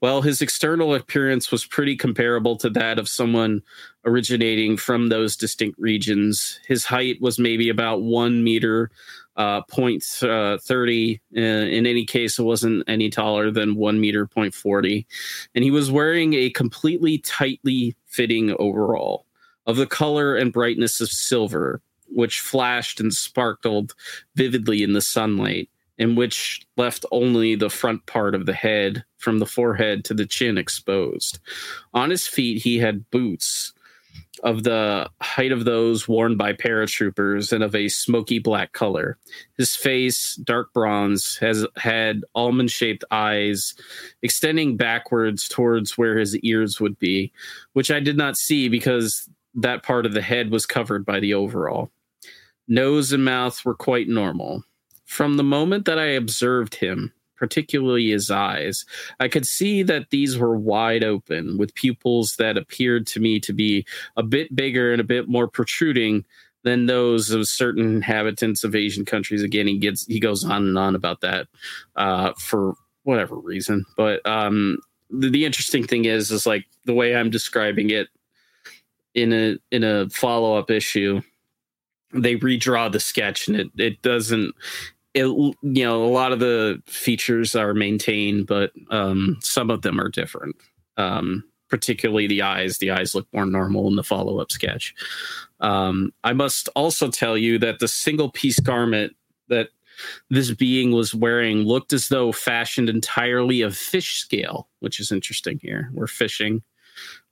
[0.00, 3.62] Well, his external appearance was pretty comparable to that of someone
[4.04, 6.60] originating from those distinct regions.
[6.66, 8.90] His height was maybe about one meter,
[9.36, 11.20] uh, point uh, thirty.
[11.34, 15.06] Uh, in any case, it wasn't any taller than one meter point forty,
[15.54, 19.26] and he was wearing a completely tightly fitting overall
[19.66, 23.94] of the color and brightness of silver, which flashed and sparkled
[24.34, 29.38] vividly in the sunlight in which left only the front part of the head from
[29.38, 31.38] the forehead to the chin exposed.
[31.94, 33.72] On his feet, he had boots
[34.42, 39.18] of the height of those worn by paratroopers and of a smoky black color.
[39.56, 43.74] His face, dark bronze, has had almond shaped eyes
[44.22, 47.32] extending backwards towards where his ears would be,
[47.74, 51.34] which I did not see because that part of the head was covered by the
[51.34, 51.90] overall.
[52.66, 54.64] Nose and mouth were quite normal.
[55.12, 58.86] From the moment that I observed him, particularly his eyes,
[59.20, 63.52] I could see that these were wide open, with pupils that appeared to me to
[63.52, 63.84] be
[64.16, 66.24] a bit bigger and a bit more protruding
[66.64, 69.42] than those of certain inhabitants of Asian countries.
[69.42, 71.46] Again, he gets he goes on and on about that
[71.94, 72.72] uh, for
[73.02, 73.84] whatever reason.
[73.98, 74.78] But um,
[75.10, 78.08] the, the interesting thing is, is like the way I'm describing it
[79.12, 81.20] in a in a follow up issue
[82.12, 84.54] they redraw the sketch and it, it doesn't
[85.14, 90.00] it, you know, a lot of the features are maintained, but um, some of them
[90.00, 90.56] are different.
[90.96, 92.76] Um, particularly the eyes.
[92.76, 94.94] The eyes look more normal in the follow up sketch.
[95.60, 99.16] Um, I must also tell you that the single piece garment
[99.48, 99.70] that
[100.28, 105.60] this being was wearing looked as though fashioned entirely of fish scale, which is interesting
[105.62, 105.90] here.
[105.94, 106.62] We're fishing.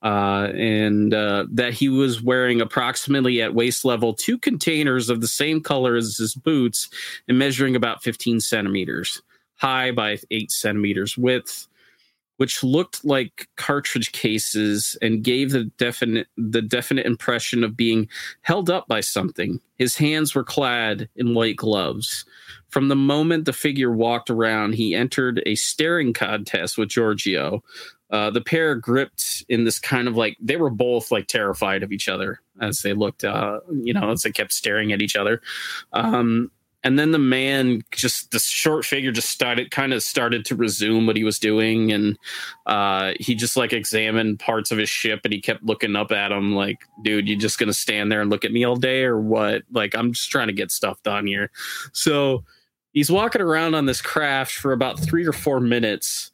[0.02, 5.28] Uh, and uh, that he was wearing approximately at waist level two containers of the
[5.28, 6.88] same color as his boots
[7.28, 9.20] and measuring about 15 centimeters
[9.56, 11.68] high by eight centimeters width
[12.40, 18.08] which looked like cartridge cases and gave the definite the definite impression of being
[18.40, 19.60] held up by something.
[19.76, 22.24] His hands were clad in white gloves.
[22.70, 27.62] From the moment the figure walked around, he entered a staring contest with Giorgio.
[28.10, 31.92] Uh, the pair gripped in this kind of like they were both like terrified of
[31.92, 35.40] each other as they looked, uh, you know, as they kept staring at each other.
[35.92, 36.50] Um,
[36.82, 41.06] and then the man just the short figure just started kind of started to resume
[41.06, 42.18] what he was doing and
[42.66, 46.32] uh, he just like examined parts of his ship and he kept looking up at
[46.32, 49.20] him like dude you just gonna stand there and look at me all day or
[49.20, 51.50] what like i'm just trying to get stuff done here
[51.92, 52.44] so
[52.92, 56.30] he's walking around on this craft for about three or four minutes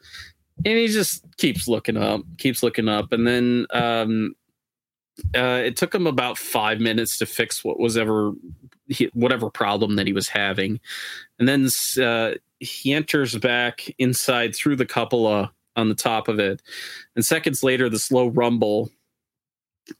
[0.64, 3.12] and he just keeps looking up keeps looking up.
[3.12, 4.34] And then um,
[5.34, 8.32] uh, it took him about five minutes to fix what was ever
[8.88, 10.78] he, whatever problem that he was having,
[11.38, 11.68] and then
[12.02, 16.62] uh, he enters back inside through the cupola on the top of it,
[17.16, 18.90] and seconds later, the slow rumble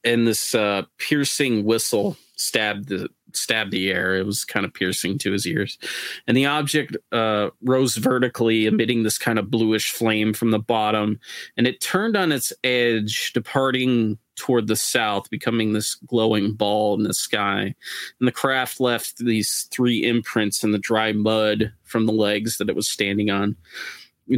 [0.05, 4.17] and this uh, piercing whistle stabbed the stabbed the air.
[4.17, 5.79] It was kind of piercing to his ears,
[6.27, 11.21] and the object uh, rose vertically, emitting this kind of bluish flame from the bottom,
[11.57, 17.03] and it turned on its edge, departing toward the south, becoming this glowing ball in
[17.03, 17.75] the sky.
[18.21, 22.69] And the craft left these three imprints in the dry mud from the legs that
[22.69, 23.57] it was standing on.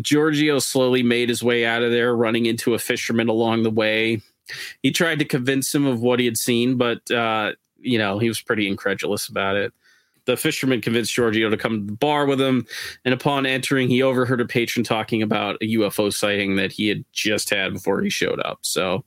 [0.00, 4.20] Giorgio slowly made his way out of there, running into a fisherman along the way.
[4.82, 8.28] He tried to convince him of what he had seen, but uh, you know he
[8.28, 9.72] was pretty incredulous about it.
[10.24, 12.66] The fisherman convinced Giorgio to come to the bar with him,
[13.04, 17.04] and upon entering, he overheard a patron talking about a UFO sighting that he had
[17.12, 18.58] just had before he showed up.
[18.62, 19.04] So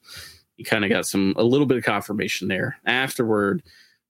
[0.58, 2.78] he kind of got some a little bit of confirmation there.
[2.86, 3.62] Afterward,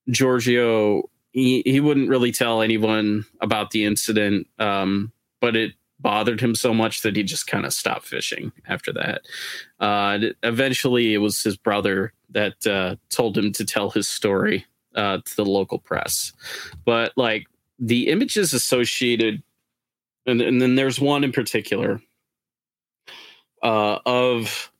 [0.09, 6.55] Giorgio he, he wouldn't really tell anyone about the incident, um, but it bothered him
[6.55, 9.21] so much that he just kind of stopped fishing after that.
[9.79, 14.65] Uh, eventually, it was his brother that uh, told him to tell his story
[14.95, 16.33] uh, to the local press.
[16.85, 17.45] But like
[17.79, 19.43] the images associated,
[20.25, 22.01] and, and then there's one in particular
[23.63, 24.71] uh, of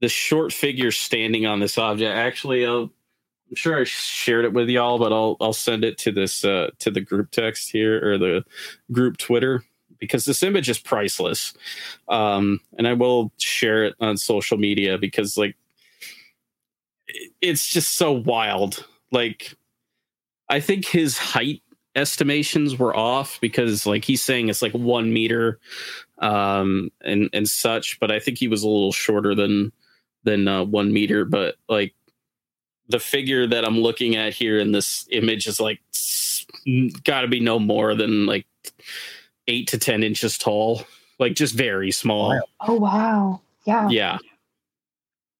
[0.00, 2.16] the short figure standing on this object.
[2.16, 2.92] Actually, I'll,
[3.50, 6.70] I'm sure I shared it with y'all, but I'll I'll send it to this uh,
[6.80, 8.44] to the group text here or the
[8.90, 9.62] group Twitter
[10.04, 11.54] because this image is priceless.
[12.08, 15.56] Um, and I will share it on social media because like
[17.40, 18.86] it's just so wild.
[19.10, 19.54] Like
[20.48, 21.62] I think his height
[21.96, 25.60] estimations were off because like he's saying it's like one meter
[26.18, 29.70] um and and such but i think he was a little shorter than
[30.24, 31.94] than uh, one meter, but like
[32.88, 35.80] the figure that I'm looking at here in this image is like
[37.04, 38.46] got to be no more than like
[39.48, 40.82] eight to ten inches tall,
[41.18, 42.40] like just very small.
[42.60, 44.18] Oh wow, yeah, yeah,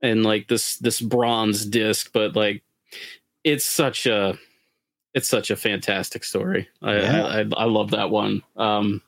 [0.03, 2.63] and like this this bronze disc, but like
[3.43, 4.39] it's such a
[5.15, 6.69] it's such a fantastic story.
[6.83, 7.25] I yeah.
[7.25, 8.43] I, I, I love that one.
[8.57, 9.03] Um,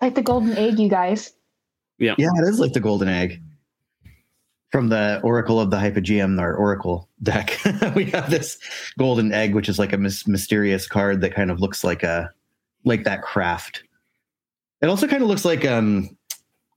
[0.00, 1.32] like the golden egg, you guys.
[1.98, 3.42] Yeah, yeah, it is like the golden egg
[4.70, 7.58] from the Oracle of the Hypogeum, our Oracle deck,
[7.94, 8.58] we have this
[8.98, 12.30] golden egg, which is like a mis- mysterious card that kind of looks like a
[12.84, 13.82] like that craft.
[14.82, 16.16] It also kind of looks like um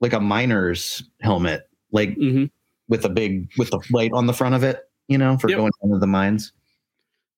[0.02, 2.46] like a miner's helmet, like mm-hmm.
[2.88, 5.60] with a big with the light on the front of it, you know, for yep.
[5.60, 6.52] going into the mines.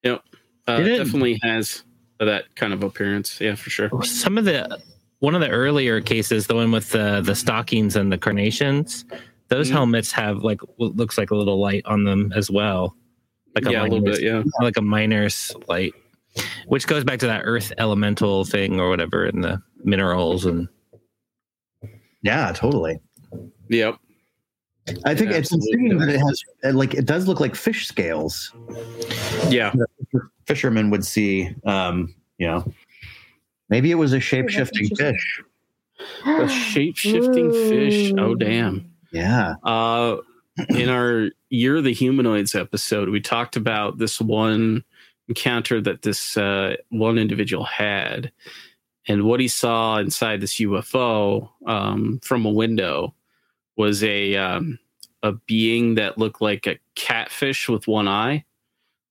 [0.03, 0.23] Yep,
[0.67, 1.83] uh, it definitely has
[2.19, 3.39] that kind of appearance.
[3.41, 3.89] Yeah, for sure.
[4.03, 4.81] Some of the
[5.19, 9.05] one of the earlier cases, the one with the the stockings and the carnations
[9.49, 9.75] those mm-hmm.
[9.77, 12.95] helmets have like what looks like a little light on them as well,
[13.53, 15.93] like a, yeah, a little bit, yeah, like a miner's light,
[16.67, 20.67] which goes back to that earth elemental thing or whatever in the minerals and.
[22.21, 22.99] Yeah, totally.
[23.69, 23.97] Yep.
[25.03, 25.37] I think Absolutely.
[25.37, 28.53] it's intriguing that it has like it does look like fish scales.
[29.49, 29.73] Yeah,
[30.45, 31.55] fishermen would see.
[31.65, 32.71] Um, you know,
[33.69, 35.41] maybe it was a shape shifting fish.
[36.25, 38.13] A shape shifting fish.
[38.17, 38.91] Oh damn.
[39.11, 39.55] Yeah.
[39.63, 40.17] Uh,
[40.69, 44.83] in our Year of the Humanoids episode, we talked about this one
[45.27, 48.31] encounter that this uh, one individual had.
[49.07, 53.13] And what he saw inside this UFO um, from a window
[53.77, 54.79] was a um,
[55.21, 58.45] a being that looked like a catfish with one eye.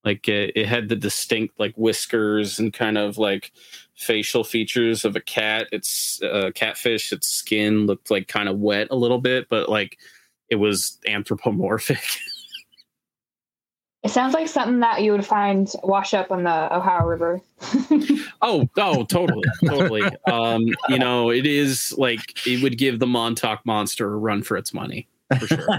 [0.05, 3.53] Like it, it had the distinct like whiskers and kind of like
[3.95, 5.69] facial features of a cat.
[5.73, 7.12] It's a uh, catfish.
[7.12, 9.99] Its skin looked like kind of wet a little bit, but like
[10.51, 12.03] it was anthropomorphic.
[14.05, 17.40] It sounds like something that you would find wash up on the Ohio River.
[18.43, 20.02] oh, oh, totally, totally.
[20.31, 24.59] Um, you know, it is like it would give the Montauk monster a run for
[24.59, 25.09] its money.
[25.39, 25.78] For sure.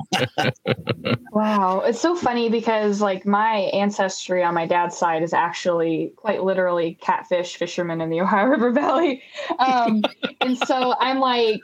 [1.34, 6.43] wow, it's so funny because like my ancestry on my dad's side is actually quite
[6.43, 9.22] literally catfish fishermen in the Ohio River Valley,
[9.60, 10.02] um,
[10.41, 11.61] and so I'm like,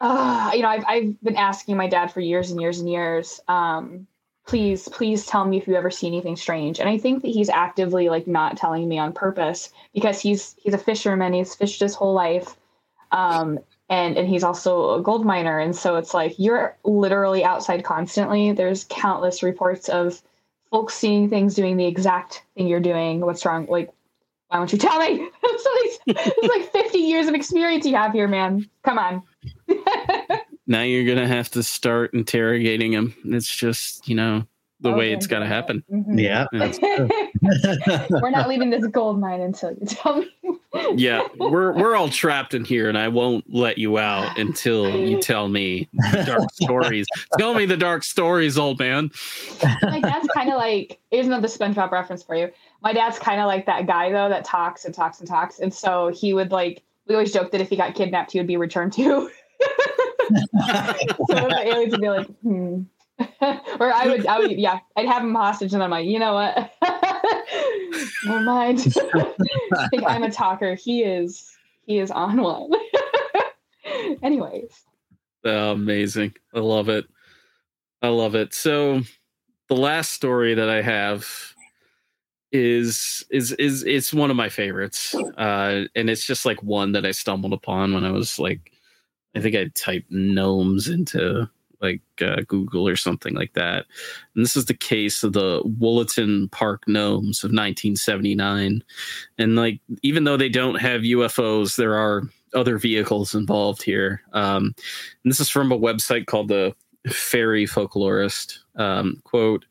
[0.00, 3.40] uh, you know, I've I've been asking my dad for years and years and years.
[3.46, 4.08] Um,
[4.50, 6.80] please please tell me if you ever see anything strange.
[6.80, 10.74] And i think that he's actively like not telling me on purpose because he's he's
[10.74, 11.32] a fisherman.
[11.32, 12.56] He's fished his whole life.
[13.12, 15.60] Um and and he's also a gold miner.
[15.60, 18.50] And so it's like you're literally outside constantly.
[18.50, 20.20] There's countless reports of
[20.68, 23.20] folks seeing things doing the exact thing you're doing.
[23.20, 23.66] What's wrong?
[23.68, 23.92] Like
[24.48, 25.28] why don't you tell me?
[26.12, 28.68] It's like 50 years of experience you have here man.
[28.82, 29.22] Come on
[30.70, 33.12] now you're gonna have to start interrogating him.
[33.24, 34.46] It's just you know
[34.80, 34.98] the okay.
[34.98, 35.82] way it's got to happen.
[35.92, 36.18] Mm-hmm.
[36.18, 36.46] Yeah,
[38.22, 40.30] we're not leaving this gold mine until you tell me.
[40.94, 45.20] yeah, we're we're all trapped in here, and I won't let you out until you
[45.20, 45.88] tell me
[46.24, 47.06] dark stories.
[47.36, 49.10] tell me the dark stories, old man.
[49.82, 52.48] like that's kind of like here's another SpongeBob reference for you.
[52.80, 55.74] My dad's kind of like that guy though that talks and talks and talks, and
[55.74, 56.84] so he would like.
[57.08, 59.28] We always joke that if he got kidnapped, he would be returned to
[59.60, 62.82] so the aliens would be like, hmm.
[63.80, 66.34] or I would, I would, yeah, I'd have him hostage, and I'm like, you know
[66.34, 66.72] what?
[68.24, 68.80] Never mind.
[69.76, 70.74] I think I'm a talker.
[70.74, 71.50] He is,
[71.86, 72.70] he is on one.
[74.22, 74.70] Anyways.
[75.44, 76.34] Oh, amazing.
[76.54, 77.06] I love it.
[78.02, 78.54] I love it.
[78.54, 79.02] So
[79.68, 81.26] the last story that I have
[82.52, 85.14] is is is it's one of my favorites.
[85.36, 88.72] Uh and it's just like one that I stumbled upon when I was like
[89.34, 91.48] I think I typed gnomes into
[91.80, 93.86] like uh, Google or something like that.
[94.34, 98.84] And this is the case of the Wollaton Park gnomes of 1979.
[99.38, 102.22] And like, even though they don't have UFOs, there are
[102.54, 104.22] other vehicles involved here.
[104.32, 104.74] Um,
[105.24, 106.74] and this is from a website called the
[107.08, 108.58] Faery Folklorist.
[108.76, 109.64] Um, quote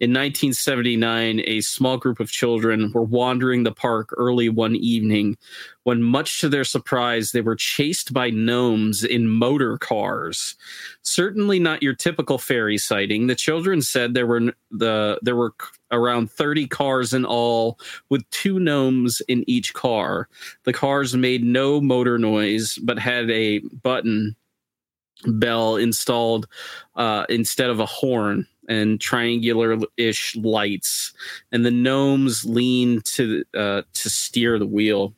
[0.00, 5.36] In 1979, a small group of children were wandering the park early one evening
[5.82, 10.56] when, much to their surprise, they were chased by gnomes in motor cars.
[11.02, 13.26] Certainly not your typical fairy sighting.
[13.26, 15.54] The children said there were the there were
[15.90, 17.78] around 30 cars in all,
[18.08, 20.28] with two gnomes in each car.
[20.64, 24.36] The cars made no motor noise, but had a button
[25.26, 26.46] bell installed
[26.96, 31.12] uh, instead of a horn and triangular-ish lights,
[31.52, 35.14] and the gnomes leaned to uh, to steer the wheel.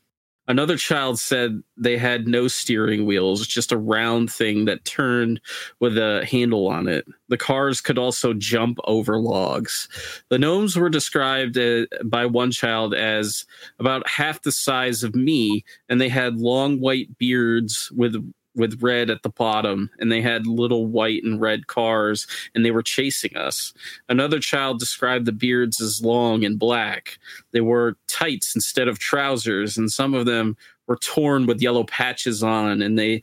[0.49, 5.41] Another child said they had no steering wheels, just a round thing that turned
[5.81, 7.05] with a handle on it.
[7.29, 9.89] The cars could also jump over logs.
[10.29, 13.45] The gnomes were described uh, by one child as
[13.81, 18.15] about half the size of me, and they had long white beards with
[18.57, 22.71] with red at the bottom and they had little white and red cars and they
[22.71, 23.73] were chasing us.
[24.09, 27.19] Another child described the beards as long and black.
[27.53, 30.57] They wore tights instead of trousers and some of them
[30.87, 33.23] were torn with yellow patches on and they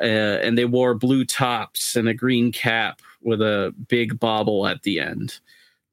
[0.00, 4.82] uh, and they wore blue tops and a green cap with a big bauble at
[4.82, 5.38] the end.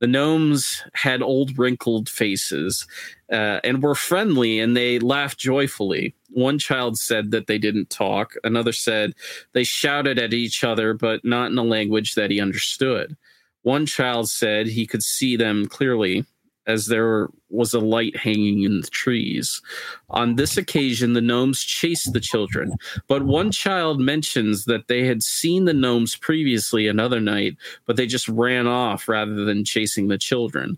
[0.01, 2.87] The gnomes had old wrinkled faces
[3.31, 6.15] uh, and were friendly and they laughed joyfully.
[6.29, 8.33] One child said that they didn't talk.
[8.43, 9.13] Another said
[9.53, 13.15] they shouted at each other, but not in a language that he understood.
[13.61, 16.25] One child said he could see them clearly
[16.71, 19.61] as there was a light hanging in the trees.
[20.09, 22.73] On this occasion, the gnomes chased the children,
[23.07, 28.07] but one child mentions that they had seen the gnomes previously another night, but they
[28.07, 30.77] just ran off rather than chasing the children.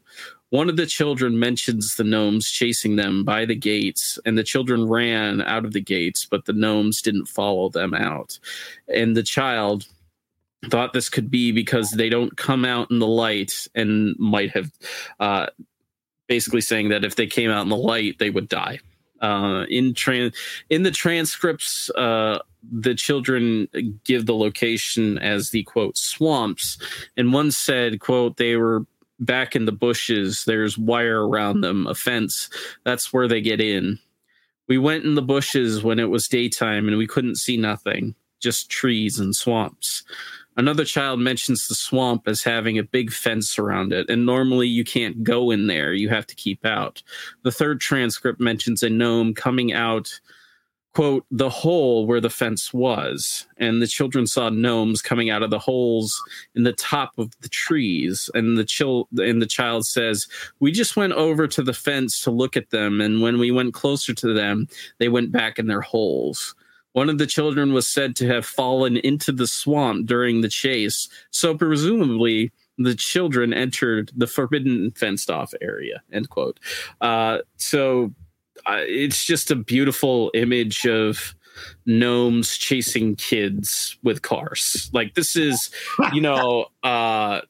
[0.49, 4.88] One of the children mentions the gnomes chasing them by the gates, and the children
[4.88, 8.40] ran out of the gates, but the gnomes didn't follow them out.
[8.88, 9.88] And the child,
[10.70, 14.72] thought this could be because they don't come out in the light and might have
[15.20, 15.48] uh,
[16.27, 18.79] basically saying that if they came out in the light, they would die.
[19.21, 20.35] Uh, in tran-
[20.69, 22.39] in the transcripts, uh,
[22.71, 23.67] the children
[24.03, 26.77] give the location as the quote swamps,
[27.15, 28.85] and one said quote they were
[29.19, 30.43] back in the bushes.
[30.45, 32.49] There's wire around them, a fence.
[32.83, 33.97] That's where they get in.
[34.67, 38.69] We went in the bushes when it was daytime, and we couldn't see nothing, just
[38.69, 40.03] trees and swamps.
[40.55, 44.84] Another child mentions the swamp as having a big fence around it, and normally you
[44.84, 45.93] can't go in there.
[45.93, 47.01] You have to keep out.
[47.43, 50.19] The third transcript mentions a gnome coming out,
[50.93, 53.47] quote, the hole where the fence was.
[53.57, 56.15] And the children saw gnomes coming out of the holes
[56.53, 58.30] in the top of the trees.
[58.35, 60.27] And the chil- and the child says,
[60.59, 63.73] We just went over to the fence to look at them, and when we went
[63.73, 64.67] closer to them,
[64.99, 66.53] they went back in their holes.
[66.94, 71.10] One of the children was said to have fallen into the swamp during the chase,
[71.32, 76.02] so presumably the children entered the forbidden fenced off area.
[76.11, 76.60] End quote.
[77.02, 78.14] Uh, so
[78.65, 81.36] uh, it's just a beautiful image of
[81.86, 84.90] gnomes chasing kids with cars.
[84.94, 85.70] Like this is,
[86.14, 87.41] you know, uh,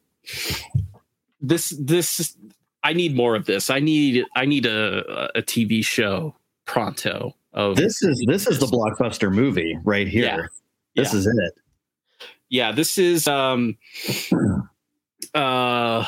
[1.42, 2.36] this this
[2.84, 3.70] I need more of this.
[3.70, 8.66] I need I need a a TV show pronto of This is this is the
[8.68, 10.24] blockbuster movie right here.
[10.26, 11.04] Yeah.
[11.04, 11.20] This Yeah.
[11.20, 11.54] is it.
[12.50, 13.78] yeah this is um
[15.34, 16.06] uh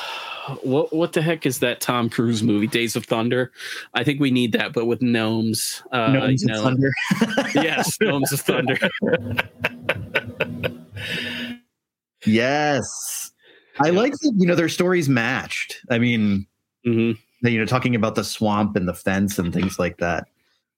[0.62, 3.52] what what the heck is that tom cruise movie days of thunder
[3.96, 6.92] i think we need that but with gnomes uh Gnomes you of Thunder.
[7.56, 8.78] yes gnomes of thunder
[12.26, 13.32] Yes.
[13.80, 14.00] I Yeah.
[14.00, 15.78] like that, you know, their stories matched.
[15.90, 16.48] I mean,
[16.84, 17.12] hmm
[17.42, 20.28] you know, talking about the swamp and the fence and things like that.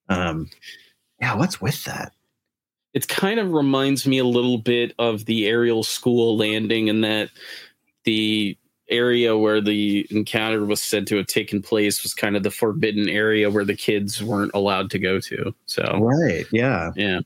[0.09, 0.49] Um,
[1.19, 2.13] yeah, what's with that?
[2.93, 7.29] it kind of reminds me a little bit of the Ariel School landing and that
[8.05, 8.57] the
[8.89, 13.07] area where the encounter was said to have taken place was kind of the forbidden
[13.07, 16.45] area where the kids weren't allowed to go to so Right.
[16.51, 16.89] Yeah.
[16.95, 17.19] yeah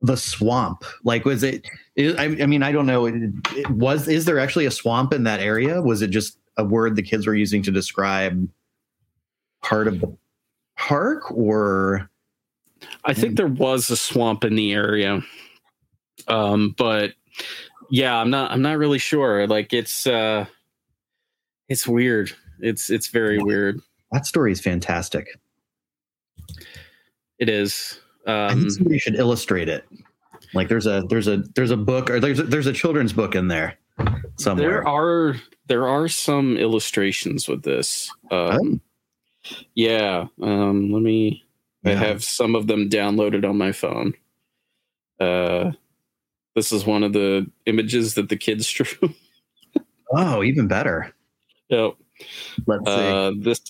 [0.00, 0.84] The swamp.
[1.04, 1.64] Like, was it?
[1.94, 3.06] it- I, I mean, I don't know.
[3.06, 3.14] It,
[3.54, 4.08] it was.
[4.08, 5.80] Is there actually a swamp in that area?
[5.80, 8.48] Was it just a word the kids were using to describe
[9.62, 10.16] part of the
[10.82, 12.10] park, or
[13.04, 15.22] I think there was a swamp in the area.
[16.28, 17.12] Um, but
[17.90, 19.46] yeah, I'm not I'm not really sure.
[19.46, 20.46] Like it's uh
[21.68, 22.32] it's weird.
[22.60, 23.80] It's it's very weird.
[24.10, 25.28] that story is fantastic?
[27.38, 28.00] It is.
[28.26, 29.84] I Um think somebody should illustrate it.
[30.54, 33.34] Like, there's a there's a there's a book or there's a, there's a children's book
[33.34, 33.78] in there
[34.36, 34.68] somewhere.
[34.68, 35.36] there are
[35.68, 38.10] there are some illustrations with this.
[38.30, 38.80] Um
[39.74, 40.26] yeah.
[40.40, 41.44] Um let me
[41.84, 44.14] I have some of them downloaded on my phone.
[45.20, 45.72] Uh
[46.54, 49.14] this is one of the images that the kids drew.
[50.14, 51.14] Oh, even better.
[51.68, 51.94] yep.
[52.66, 52.92] Let's see.
[52.92, 53.60] Uh, this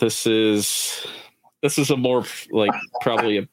[0.00, 1.06] this is
[1.62, 3.48] this is a more like probably a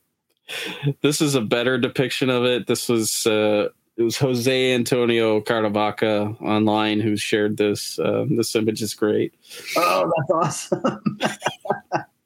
[1.02, 2.68] this is a better depiction of it.
[2.68, 8.00] This was uh, it was Jose Antonio Caravaca online who shared this.
[8.00, 9.34] Uh, this image is great.
[9.76, 11.20] oh, that's awesome.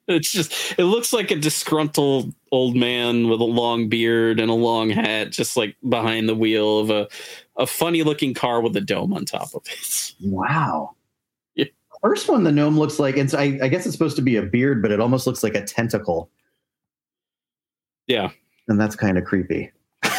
[0.06, 4.54] It's just it looks like a disgruntled old man with a long beard and a
[4.54, 7.08] long hat, just like behind the wheel of a
[7.56, 10.12] a funny looking car with a dome on top of it.
[10.20, 10.90] wow.
[11.54, 11.64] Yeah.
[12.02, 13.32] First one, the gnome looks like it's.
[13.32, 15.64] I, I guess it's supposed to be a beard, but it almost looks like a
[15.64, 16.28] tentacle,
[18.06, 18.28] Yeah.
[18.68, 19.72] and that's kind of creepy.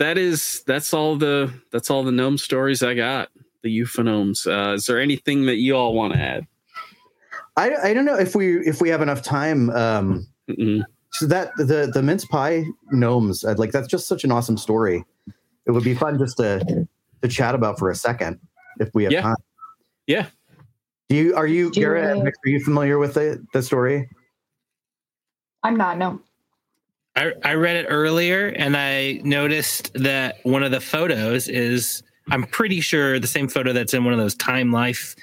[0.00, 3.28] that is that's all the that's all the gnome stories I got.
[3.62, 4.46] The UFOGnomes.
[4.46, 6.46] Uh, is there anything that you all want to add?
[7.56, 9.68] I, I don't know if we if we have enough time.
[9.70, 10.82] Um, Mm-mm.
[11.12, 15.04] so that the the mince pie gnomes, I'd like that's just such an awesome story.
[15.66, 16.86] It would be fun just to
[17.22, 18.40] to chat about for a second
[18.80, 19.20] if we have Yeah.
[19.22, 19.36] time.
[20.06, 20.26] Yeah.
[21.10, 22.16] Do you are you Do Garrett?
[22.16, 22.34] it.
[22.46, 24.08] Are you familiar with the the story?
[25.62, 25.98] I'm not.
[25.98, 26.20] No.
[27.16, 32.44] I, I read it earlier and I noticed that one of the photos is, I'm
[32.44, 35.16] pretty sure, the same photo that's in one of those Time Life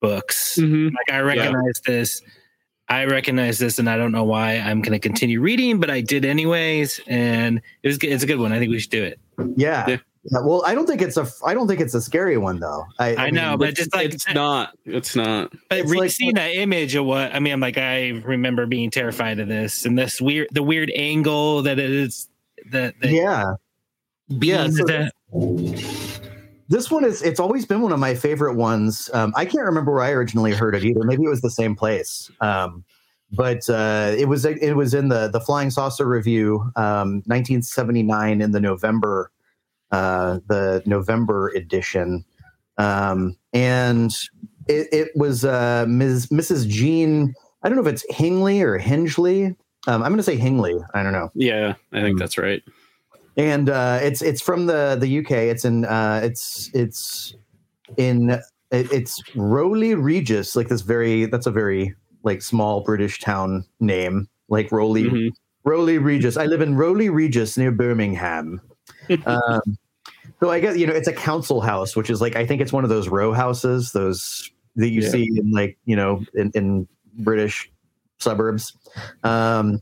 [0.00, 0.56] books.
[0.58, 0.94] Mm-hmm.
[0.94, 2.22] Like, I recognize this.
[2.88, 6.00] I recognize this, and I don't know why I'm going to continue reading, but I
[6.00, 7.00] did anyways.
[7.06, 8.52] And it was good- it's a good one.
[8.52, 9.20] I think we should do it.
[9.56, 9.98] Yeah.
[10.24, 10.30] Yeah.
[10.32, 12.84] Yeah, Well, I don't think it's a I don't think it's a scary one though.
[12.98, 14.76] I, I know, but just like it's not.
[14.84, 15.52] It's not.
[15.70, 18.66] But It's re- like- seeing that image of what I mean, I'm like, I remember
[18.66, 22.28] being terrified of this and this weird, the weird angle that it is.
[22.70, 23.54] That, that yeah.
[24.28, 25.12] Yeah, so that-
[26.68, 29.08] This one is it's always been one of my favorite ones.
[29.14, 31.02] Um, I can't remember where I originally heard it either.
[31.02, 32.30] Maybe it was the same place.
[32.40, 32.84] Um,
[33.32, 38.50] but uh, it was it was in the the Flying Saucer Review, um, 1979, in
[38.50, 39.30] the November
[39.92, 42.24] uh, the November edition,
[42.78, 44.12] um, and
[44.68, 46.26] it, it was uh, Ms.
[46.28, 46.68] Mrs.
[46.68, 47.34] Jean.
[47.62, 49.54] I don't know if it's Hingley or Hingley.
[49.86, 50.78] Um, I'm going to say Hingley.
[50.94, 52.62] I don't know Yeah, I think Um, that's right.
[53.36, 55.30] and uh, it's it's from the the UK.
[55.32, 57.34] It's in uh, it's it's
[57.96, 58.42] in it,
[58.92, 64.70] it's Rowley Regis, like this very that's a very like small British town name, like
[64.70, 65.30] Rowley Mhm.
[65.64, 66.36] Rowley Regis.
[66.36, 68.60] I live in Rowley Regis near Birmingham.
[69.26, 69.78] Um,
[70.40, 72.72] so I guess you know it's a council house, which is like I think it's
[72.72, 75.08] one of those row houses, those that you Yeah.
[75.10, 76.88] see in like you know in, in
[77.18, 77.70] British
[78.18, 78.76] suburbs.
[79.24, 79.80] Um,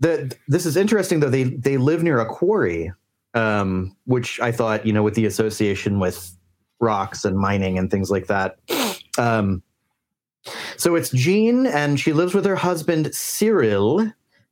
[0.00, 1.30] the this is interesting though.
[1.30, 2.92] They they live near a quarry,
[3.34, 6.36] um, which I thought you know with the association with
[6.80, 8.56] rocks and mining and things like that.
[9.16, 9.62] Um,
[10.76, 14.10] so it's Jean, and she lives with her husband Cyril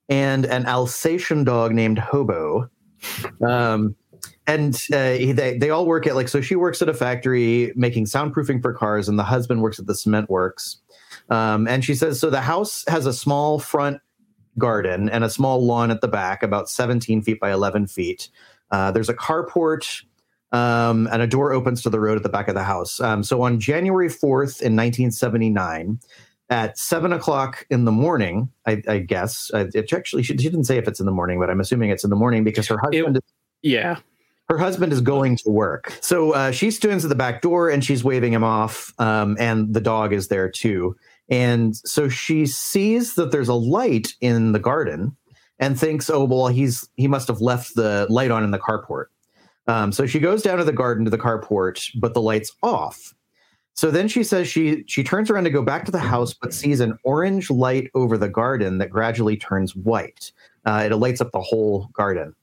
[0.09, 2.71] and an Alsatian dog named Hobo.
[3.47, 3.97] Um,
[4.47, 8.07] and uh, they they all work at like so she works at a factory making
[8.07, 10.79] soundproofing for cars, and the husband works at the cement works.
[11.31, 14.01] Um, and she says so the house has a small front
[14.59, 18.29] garden and a small lawn at the back, about 17 feet by 11 feet.
[18.71, 20.03] Uh, there's a carport.
[20.53, 23.01] Um, and a door opens to the road at the back of the house.
[23.01, 25.99] Um, so on January 4th in 1979,
[26.51, 30.77] at seven o'clock in the morning, I, I guess, it actually, she, she didn't say
[30.77, 33.17] if it's in the morning, but I'm assuming it's in the morning because her husband
[33.17, 33.23] is
[33.63, 33.97] Yeah.
[34.49, 35.97] Her husband is going to work.
[36.01, 39.73] So uh, she stands at the back door and she's waving him off, um, and
[39.73, 40.97] the dog is there too.
[41.29, 45.17] And so she sees that there's a light in the garden
[45.59, 49.07] and thinks, oh, well, he's he must have left the light on in the carport.
[49.69, 53.15] Um, so she goes down to the garden to the carport, but the light's off.
[53.75, 56.53] So then she says she she turns around to go back to the house, but
[56.53, 60.33] sees an orange light over the garden that gradually turns white.
[60.67, 62.35] Uh, it lights up the whole garden.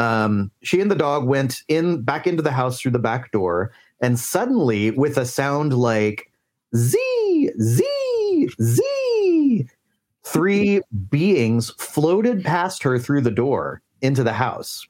[0.00, 3.70] Um, she and the dog went in back into the house through the back door,
[4.00, 6.32] and suddenly, with a sound like
[6.74, 9.66] Z Z Z,
[10.24, 14.86] three beings floated past her through the door into the house,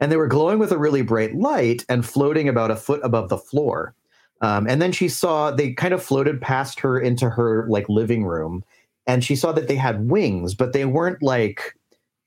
[0.00, 3.28] and they were glowing with a really bright light and floating about a foot above
[3.28, 3.94] the floor.
[4.40, 8.24] Um, and then she saw they kind of floated past her into her like living
[8.24, 8.64] room,
[9.06, 11.76] and she saw that they had wings, but they weren't like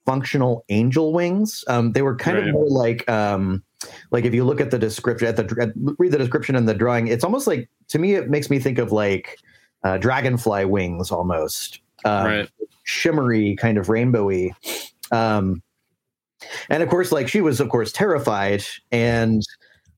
[0.07, 1.63] functional angel wings.
[1.67, 2.47] Um, they were kind Right.
[2.47, 3.61] of more like um,
[4.09, 5.69] like if you look at the description at the at,
[5.99, 8.79] read the description in the drawing, it's almost like to me it makes me think
[8.79, 9.37] of like
[9.83, 11.81] uh, dragonfly wings almost.
[12.05, 12.49] Um, right.
[12.83, 14.51] shimmery, kind of rainbowy.
[15.11, 15.61] Um,
[16.69, 19.41] and of course, like she was, of course, terrified, and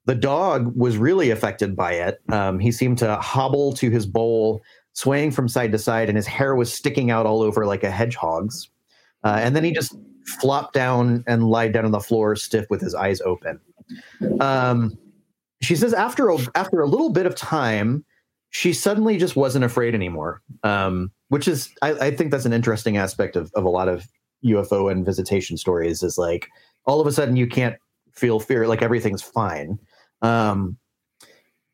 [0.05, 2.19] the dog was really affected by it.
[2.29, 4.61] Um, he seemed to hobble to his bowl,
[4.93, 7.91] swaying from side to side, and his hair was sticking out all over like a
[7.91, 8.69] hedgehog's.
[9.23, 12.81] Uh, and then he just flopped down and lied down on the floor, stiff with
[12.81, 13.59] his eyes open.
[14.39, 14.97] Um,
[15.61, 18.05] she says after a, after a little bit of time,
[18.51, 20.41] she suddenly just wasn't afraid anymore.
[20.63, 24.07] Um, which is, I, I think that's an interesting aspect of, of a lot of
[24.45, 26.01] UFO and visitation stories.
[26.01, 26.47] Is like
[26.85, 27.75] all of a sudden you can't
[28.13, 29.79] feel fear, like everything's fine.
[30.21, 30.77] Um,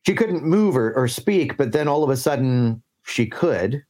[0.06, 3.84] she couldn't move or, or speak, but then all of a sudden she could.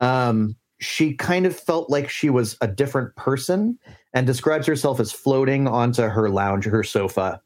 [0.00, 3.78] Um, she kind of felt like she was a different person
[4.14, 7.40] and describes herself as floating onto her lounge, her sofa.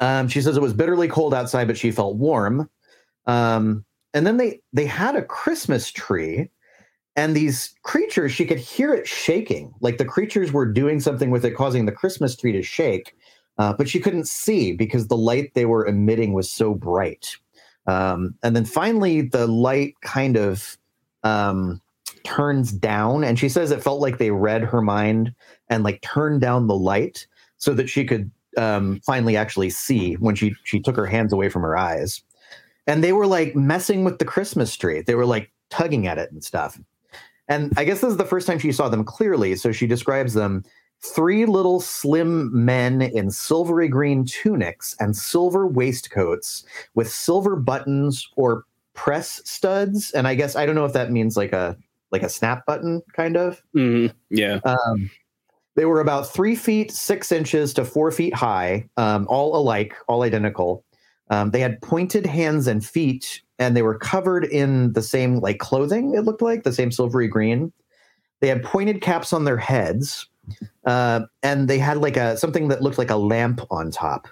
[0.00, 2.68] Um, she says it was bitterly cold outside, but she felt warm.
[3.26, 6.50] Um, and then they they had a Christmas tree,
[7.14, 11.44] and these creatures she could hear it shaking, like the creatures were doing something with
[11.44, 13.14] it, causing the Christmas tree to shake.
[13.58, 17.36] Uh, but she couldn't see because the light they were emitting was so bright.
[17.86, 20.78] Um, and then finally, the light kind of
[21.22, 21.80] um,
[22.24, 25.34] turns down, and she says it felt like they read her mind
[25.68, 27.26] and like turned down the light
[27.56, 31.48] so that she could um, finally actually see when she she took her hands away
[31.48, 32.22] from her eyes.
[32.86, 35.02] And they were like messing with the Christmas tree.
[35.02, 36.80] They were like tugging at it and stuff.
[37.48, 39.56] And I guess this is the first time she saw them clearly.
[39.56, 40.64] So she describes them
[41.02, 46.64] three little slim men in silvery green tunics and silver waistcoats
[46.94, 48.64] with silver buttons or
[48.94, 50.10] press studs.
[50.12, 51.76] And I guess I don't know if that means like a
[52.12, 53.62] like a snap button kind of.
[53.74, 54.12] Mhm.
[54.30, 54.60] Yeah.
[54.64, 55.10] Um,
[55.76, 60.22] they were about three feet six inches to four feet high, um, all alike, all
[60.22, 60.84] identical.
[61.30, 65.58] Um, they had pointed hands and feet, and they were covered in the same like
[65.58, 66.14] clothing.
[66.14, 67.72] It looked like the same silvery green.
[68.40, 70.28] They had pointed caps on their heads,
[70.86, 74.26] uh, and they had like a something that looked like a lamp on top.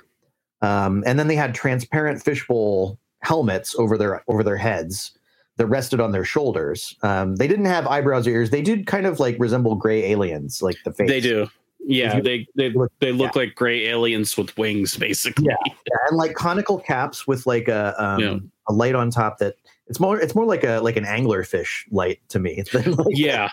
[0.60, 5.17] Um, and then they had transparent fishbowl helmets over their over their heads
[5.58, 6.96] that rested on their shoulders.
[7.02, 8.50] Um, they didn't have eyebrows or ears.
[8.50, 11.08] They did kind of like resemble gray aliens, like the face.
[11.10, 11.48] They do.
[11.86, 15.46] Yeah, they they look- they look like gray aliens with wings, basically.
[15.48, 15.56] Yeah.
[15.66, 18.36] Yeah, and like conical caps with like a um, Yeah.
[18.68, 19.38] a light on top.
[19.38, 19.54] That
[19.86, 22.62] it's more it's more like a like an anglerfish light to me.
[22.74, 23.48] like- Yeah.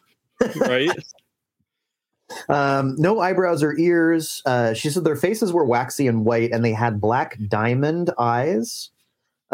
[0.57, 0.89] right.
[2.49, 4.41] Um, no eyebrows or ears.
[4.47, 8.89] Uh, she said their faces were waxy and white, and they had black diamond eyes.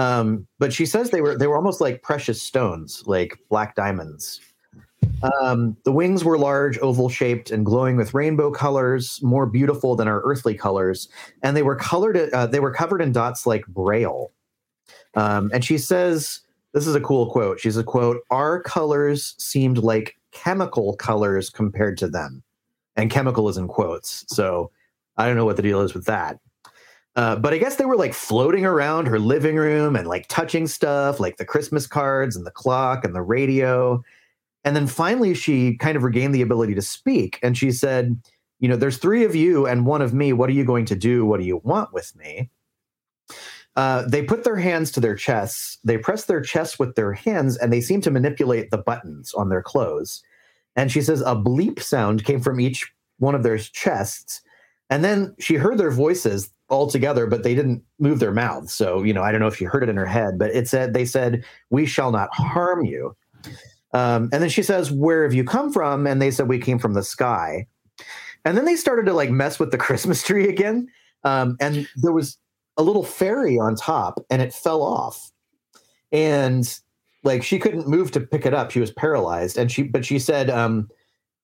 [0.01, 4.41] Um, but she says they were they were almost like precious stones, like black diamonds.
[5.41, 10.07] Um, the wings were large, oval shaped, and glowing with rainbow colors, more beautiful than
[10.07, 11.07] our earthly colors.
[11.43, 12.17] And they were colored.
[12.17, 14.31] Uh, they were covered in dots like braille.
[15.15, 16.41] Um, and she says,
[16.73, 21.97] "This is a cool quote." She's a quote: "Our colors seemed like chemical colors compared
[21.99, 22.41] to them."
[22.95, 24.71] And chemical is in quotes, so
[25.17, 26.39] I don't know what the deal is with that.
[27.15, 30.65] Uh, but I guess they were like floating around her living room and like touching
[30.67, 34.01] stuff, like the Christmas cards and the clock and the radio.
[34.63, 37.39] And then finally, she kind of regained the ability to speak.
[37.43, 38.17] And she said,
[38.59, 40.31] You know, there's three of you and one of me.
[40.31, 41.25] What are you going to do?
[41.25, 42.49] What do you want with me?
[43.75, 45.77] Uh, they put their hands to their chests.
[45.83, 49.49] They press their chests with their hands and they seem to manipulate the buttons on
[49.49, 50.21] their clothes.
[50.75, 54.41] And she says a bleep sound came from each one of their chests.
[54.91, 58.73] And then she heard their voices all together, but they didn't move their mouths.
[58.73, 60.67] So, you know, I don't know if she heard it in her head, but it
[60.67, 63.15] said, they said, We shall not harm you.
[63.93, 66.05] Um, and then she says, Where have you come from?
[66.05, 67.67] And they said, We came from the sky.
[68.43, 70.89] And then they started to like mess with the Christmas tree again.
[71.23, 72.37] Um, and there was
[72.75, 75.31] a little fairy on top and it fell off.
[76.11, 76.79] And
[77.23, 78.71] like she couldn't move to pick it up.
[78.71, 79.57] She was paralyzed.
[79.57, 80.89] And she, but she said, um,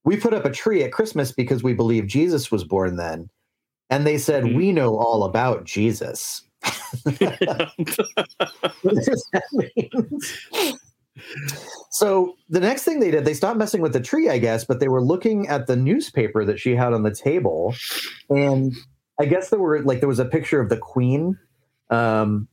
[0.03, 3.29] We put up a tree at Christmas because we believe Jesus was born then.
[3.89, 4.55] And they said, Mhm.
[4.55, 6.43] We know all about Jesus.
[7.03, 7.29] What
[8.95, 10.77] does that mean?
[11.91, 14.79] So the next thing they did, they stopped messing with the tree, I guess, but
[14.79, 17.75] they were looking at the newspaper that she had on the table,
[18.29, 18.73] and
[19.19, 21.37] I guess there were like there was a picture of the queen,
[21.89, 22.47] um,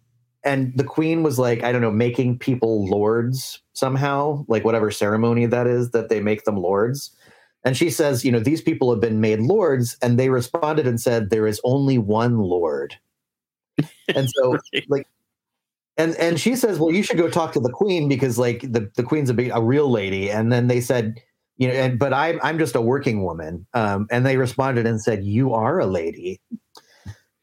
[0.44, 5.46] and the queen was like I don't know, making people lords somehow, like whatever ceremony
[5.46, 7.10] that is that they make them lords.
[7.64, 11.00] And she says, you know, these people have been made lords, and they responded and
[11.00, 12.96] said, there is only one lord.
[14.14, 14.58] And so
[14.88, 15.06] Right.
[15.96, 18.90] and and she says, "Well, you should go talk to the queen because like the
[18.96, 21.20] the queen's a big, a real lady." And then they said,
[21.56, 25.00] "You know, and but I'm I'm just a working woman." Um, and they responded and
[25.02, 26.40] said, "You are a lady."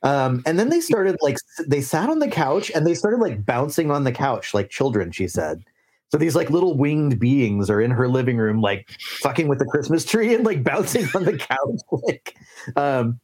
[0.03, 1.37] Um, and then they started like
[1.67, 5.11] they sat on the couch and they started like bouncing on the couch like children.
[5.11, 5.63] She said.
[6.11, 8.89] So these like little winged beings are in her living room, like
[9.21, 11.79] fucking with the Christmas tree and like bouncing on the couch.
[11.91, 12.35] Like,
[12.75, 13.19] um,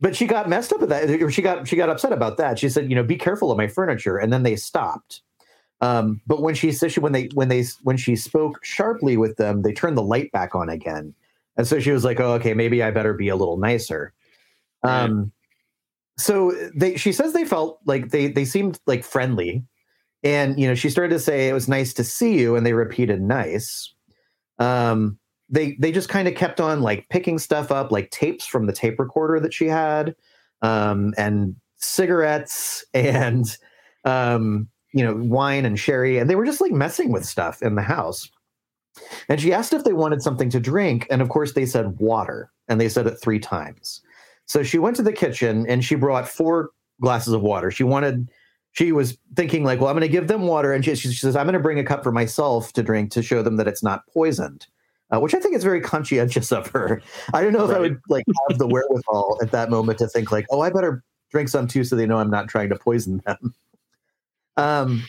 [0.00, 2.58] but she got messed up with that or she got she got upset about that.
[2.58, 5.22] She said you know be careful of my furniture and then they stopped.
[5.82, 9.36] Um, but when she said she when they when they when she spoke sharply with
[9.36, 11.14] them they turned the light back on again.
[11.56, 14.12] And so she was like oh okay maybe i better be a little nicer.
[14.82, 15.32] Um,
[16.16, 19.64] so they she says they felt like they they seemed like friendly
[20.22, 22.72] and you know she started to say it was nice to see you and they
[22.72, 23.92] repeated nice.
[24.58, 25.18] Um
[25.48, 28.72] they they just kind of kept on like picking stuff up like tapes from the
[28.72, 30.14] tape recorder that she had
[30.62, 33.56] um and cigarettes and
[34.04, 37.74] um you know wine and sherry and they were just like messing with stuff in
[37.74, 38.28] the house.
[39.28, 42.50] And she asked if they wanted something to drink and of course they said water
[42.68, 44.02] and they said it three times.
[44.46, 46.70] So she went to the kitchen and she brought four
[47.00, 47.70] glasses of water.
[47.70, 48.28] She wanted
[48.72, 51.36] she was thinking like well i'm going to give them water and she, she says
[51.36, 53.82] i'm going to bring a cup for myself to drink to show them that it's
[53.82, 54.66] not poisoned
[55.12, 57.02] uh, which I think is very conscientious of her.
[57.34, 60.30] I don't know if I would like have the wherewithal at that moment to think
[60.30, 63.20] like, oh, I better drink some too, so they know I'm not trying to poison
[63.26, 63.54] them.
[64.56, 65.06] Um,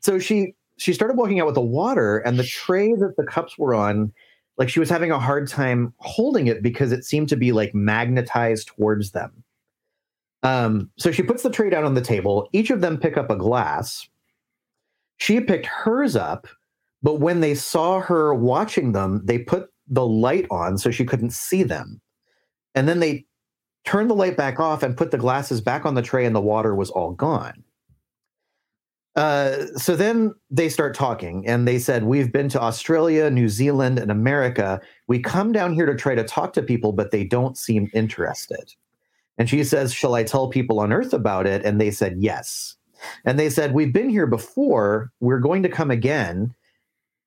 [0.00, 3.58] so she she started walking out with the water, and the tray that the cups
[3.58, 4.10] were on,
[4.56, 7.74] like she was having a hard time holding it because it seemed to be like
[7.74, 9.44] magnetized towards them.
[10.46, 12.48] Um, so she puts the tray down on the table.
[12.52, 14.08] Each of them pick up a glass.
[15.16, 16.46] She picked hers up,
[17.02, 21.32] but when they saw her watching them, they put the light on so she couldn't
[21.32, 22.00] see them.
[22.76, 23.26] And then they
[23.84, 26.40] turned the light back off and put the glasses back on the tray, and the
[26.40, 27.64] water was all gone.
[29.16, 33.98] Uh, so then they start talking, and they said, We've been to Australia, New Zealand,
[33.98, 34.80] and America.
[35.08, 38.72] We come down here to try to talk to people, but they don't seem interested.
[39.38, 41.64] And she says, Shall I tell people on Earth about it?
[41.64, 42.76] And they said, Yes.
[43.24, 45.12] And they said, We've been here before.
[45.20, 46.54] We're going to come again.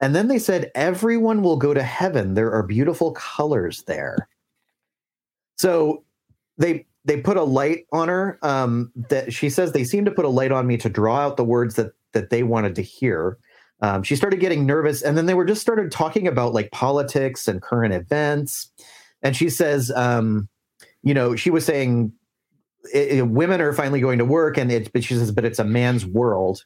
[0.02, 2.34] And then they said, Everyone will go to heaven.
[2.34, 4.27] There are beautiful colors there.
[5.57, 6.03] So
[6.57, 8.40] they they put a light on her.
[8.41, 11.38] Um, that she says they seem to put a light on me to draw out
[11.38, 13.38] the words that that they wanted to hear.
[13.81, 17.48] Um, she started getting nervous, and then they were just started talking about like politics
[17.48, 18.72] and current events.
[19.22, 20.49] And she says, um,
[21.03, 22.11] you know, she was saying
[22.95, 25.59] i i- women are finally going to work, and it's but she says, but it's
[25.59, 26.65] a man's world.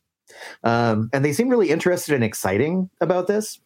[0.63, 3.59] Um, and they seem really interested and exciting about this.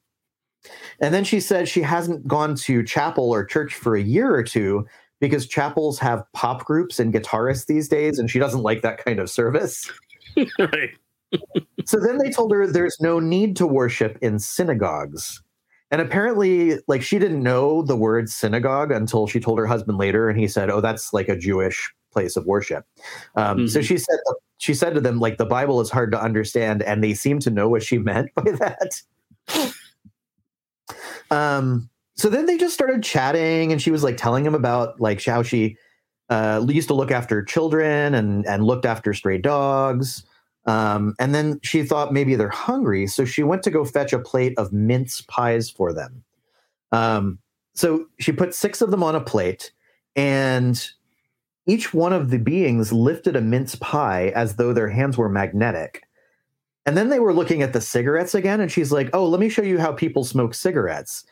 [0.99, 4.43] And then she said she hasn't gone to chapel or church for a year or
[4.43, 4.85] two
[5.19, 9.19] because chapels have pop groups and guitarists these days, and she doesn't like that kind
[9.19, 9.91] of service.
[10.59, 10.91] right.
[11.85, 15.41] So then they told her there's no need to worship in synagogues.
[15.91, 20.29] And apparently, like she didn't know the word synagogue until she told her husband later,
[20.29, 22.85] and he said, "Oh, that's like a Jewish place of worship."
[23.35, 23.83] Um, So Mhm.
[23.83, 24.17] she said,
[24.57, 27.49] she said to them, like the Bible is hard to understand, and they seem to
[27.51, 29.01] know what she meant by that.
[31.31, 35.23] um, so then they just started chatting, and she was like telling him about like
[35.23, 35.77] how she
[36.29, 40.23] uh, used to look after children and and looked after stray dogs.
[40.67, 44.19] Um, and then she thought maybe they're hungry, so she went to go fetch a
[44.19, 46.23] plate of mince pies for them.
[46.91, 47.39] Um,
[47.73, 49.71] so she put six of them on a plate,
[50.15, 50.89] and
[51.67, 56.03] each one of the beings lifted a mince pie as though their hands were magnetic.
[56.85, 59.49] And then they were looking at the cigarettes again, and she's like, "Oh, let me
[59.49, 61.25] show you how people smoke cigarettes."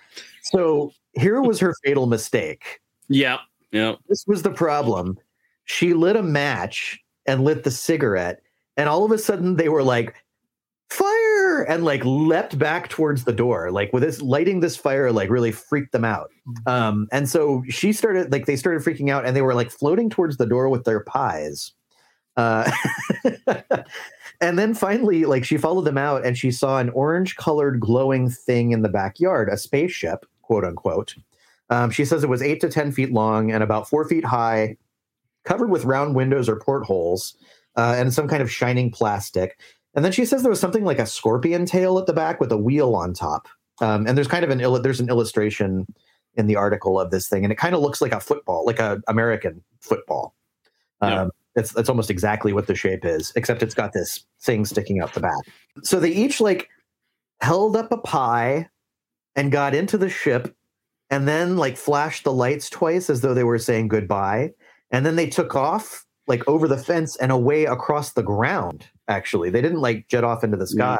[0.43, 3.39] So here was her fatal mistake Yeah.
[3.71, 3.95] Yeah.
[4.07, 5.17] this was the problem.
[5.65, 8.41] She lit a match and lit the cigarette,
[8.77, 10.15] and all of a sudden they were like,
[10.89, 13.71] fire, and like leapt back towards the door.
[13.71, 16.31] Like with this lighting this fire, like really freaked them out.
[16.65, 20.09] Um, and so she started like they started freaking out, and they were like floating
[20.09, 21.73] towards the door with their pies.
[22.37, 22.69] Uh,
[24.41, 28.71] and then finally, like she followed them out, and she saw an orange-colored glowing thing
[28.71, 31.15] in the backyard, a spaceship, quote unquote.
[31.69, 34.77] Um, she says it was eight to 10 feet long and about four feet high,
[35.45, 37.35] covered with round windows or portholes,
[37.75, 39.59] uh, and some kind of shining plastic.
[39.93, 42.51] And then she says there was something like a scorpion tail at the back with
[42.51, 43.47] a wheel on top.
[43.81, 45.85] Um, and there's kind of an there's an illustration
[46.35, 48.79] in the article of this thing, and it kind of looks like a football, like
[48.79, 50.35] a American football.
[51.01, 51.27] Um, Yeah.
[51.57, 55.13] It's that's almost exactly what the shape is, except it's got this thing sticking out
[55.13, 55.39] the back.
[55.83, 56.69] So they each like
[57.39, 58.67] held up a pie
[59.37, 60.53] and got into the ship
[61.09, 64.51] and then like flashed the lights twice as though they were saying goodbye
[64.91, 69.49] and then they took off like over the fence and away across the ground actually.
[69.49, 70.97] They didn't like jet off into the sky.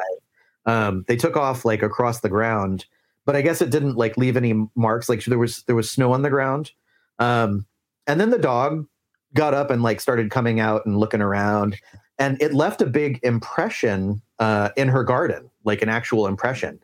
[0.65, 2.85] Um, they took off like across the ground
[3.25, 6.13] but i guess it didn't like leave any marks like there was there was snow
[6.13, 6.71] on the ground.
[7.19, 7.65] Um,
[8.07, 8.85] and then the dog
[9.33, 11.77] got up and like started coming out and looking around
[12.19, 16.79] and it left a big impression uh, in her garden like an actual impression.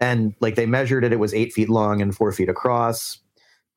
[0.00, 1.12] And like they measured it.
[1.12, 3.20] It was eight feet long and four feet across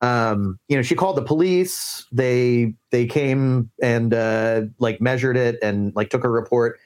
[0.02, 2.06] um you know she called the police.
[2.12, 6.78] They they came and uh like measured it and like took a report.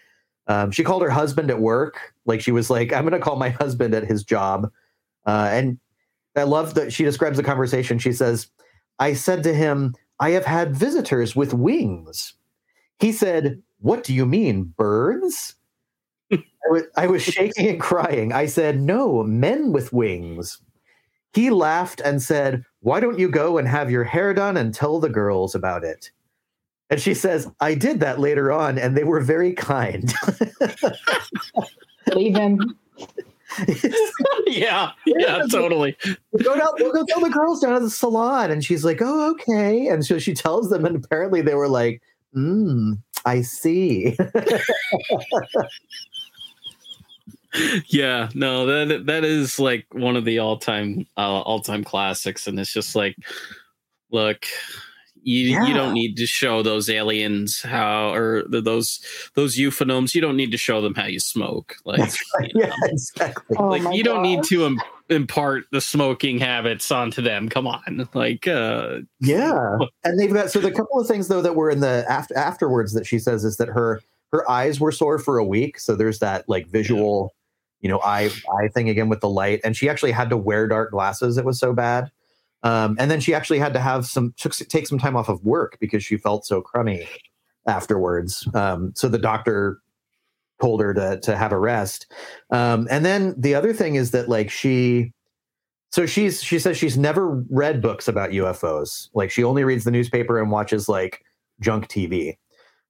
[0.46, 2.14] Um she called her husband at work.
[2.26, 4.70] Like she was like i'm gonna call my husband at his job.
[5.26, 5.78] Uh and
[6.36, 7.98] i love that she describes the conversation.
[7.98, 8.48] She says
[8.98, 12.34] i said to him i have had visitors with wings
[13.00, 15.56] he said what do you mean birds
[16.66, 18.32] I was, I was shaking and crying.
[18.32, 20.60] I said, No, men with wings.
[21.32, 25.00] He laughed and said, Why don't you go and have your hair done and tell
[25.00, 26.10] the girls about it?
[26.90, 30.12] And she says, I did that later on, and they were very kind.
[32.12, 32.76] Leave him.
[34.46, 34.90] yeah.
[35.06, 35.42] Yeah.
[35.50, 35.96] Totally.
[36.42, 38.50] go down, we'll go tell the girls down at the salon.
[38.50, 39.88] And she's like, Oh, okay.
[39.88, 42.02] And so she tells them, and apparently they were like,
[42.34, 44.16] Mm, I see.
[47.86, 52.72] yeah no that that is like one of the all-time uh, all-time classics and it's
[52.72, 53.16] just like
[54.10, 54.46] look
[55.22, 55.66] you Yeah.
[55.66, 59.00] you don't need to show those aliens how or those
[59.34, 61.98] those UFOGnomes you don't need to show them how you smoke like
[62.38, 62.50] right.
[62.54, 63.56] you know, Yeah, exactly.
[63.58, 67.66] Oh like my you don't need to Im- impart the smoking habits onto them come
[67.66, 71.68] on like uh Yeah, and they've got so the couple of things though that were
[71.68, 74.00] in the after afterwards that she says is that her
[74.32, 75.80] her eyes were sore for a week.
[75.80, 77.34] So there's that like visual,
[77.80, 80.68] you know, eye eye thing again with the light, and she actually had to wear
[80.68, 81.36] dark glasses.
[81.36, 82.10] It was so bad,
[82.62, 85.44] um, and then she actually had to have some took, take some time off of
[85.44, 87.08] work because she felt so crummy
[87.66, 88.46] afterwards.
[88.54, 89.80] Um, so the doctor
[90.60, 92.10] told her to to have a rest,
[92.50, 95.12] um, and then the other thing is that like she
[95.90, 99.08] so she's she says she's never read books about UFOs.
[99.12, 101.22] Like she only reads the newspaper and watches like
[101.60, 102.36] junk TV.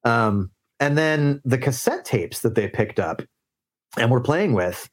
[0.05, 3.23] Um, and then the cassette tapes that they picked up
[3.97, 4.89] and were playing with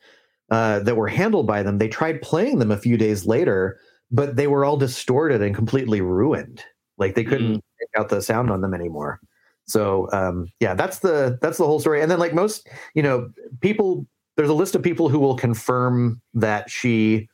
[0.50, 3.80] uh, that were handled by them, they tried playing them a few days later,
[4.12, 6.64] but they were all distorted and completely ruined.
[6.98, 9.20] Like they couldn't make out the sound on them anymore.
[9.66, 12.02] So um, yeah, that's the that's the whole story.
[12.02, 13.30] And then like most, you know,
[13.62, 17.28] people there's a list of people who will confirm that she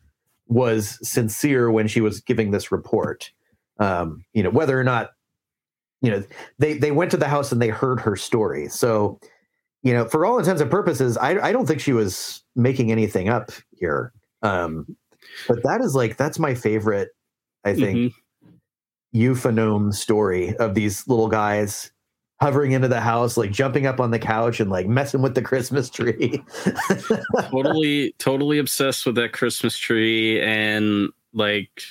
[0.48, 3.31] was sincere when she was giving this report.
[3.80, 5.11] Um, you know, whether or not,
[6.02, 6.23] you know,
[6.60, 8.68] they they went to the house and they heard her story.
[8.69, 9.19] So,
[9.84, 13.30] you know, for all intents and purposes, I I don't think she was making anything
[13.30, 14.14] up here.
[14.41, 14.95] Um,
[15.47, 17.10] but that is like that's my favorite.
[17.65, 18.14] I think mhm.
[19.15, 21.91] UFOGnome story of these little guys
[22.41, 25.41] hovering into the house, like jumping up on the couch and like messing with the
[25.41, 26.43] Christmas tree.
[27.51, 31.84] totally, totally obsessed with that Christmas tree and like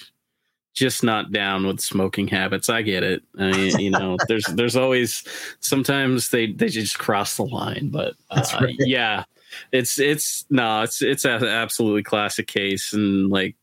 [0.75, 2.69] just not down with smoking habits.
[2.69, 3.23] I get it.
[3.39, 5.25] I mean, you know, there's there's always
[5.61, 8.75] sometimes they they just cross the line, but uh, right.
[8.79, 9.25] yeah,
[9.73, 13.57] it's it's no, it's it's an absolutely classic case, and like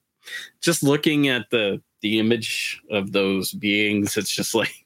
[0.62, 4.86] just looking at the the image of those beings, it's just like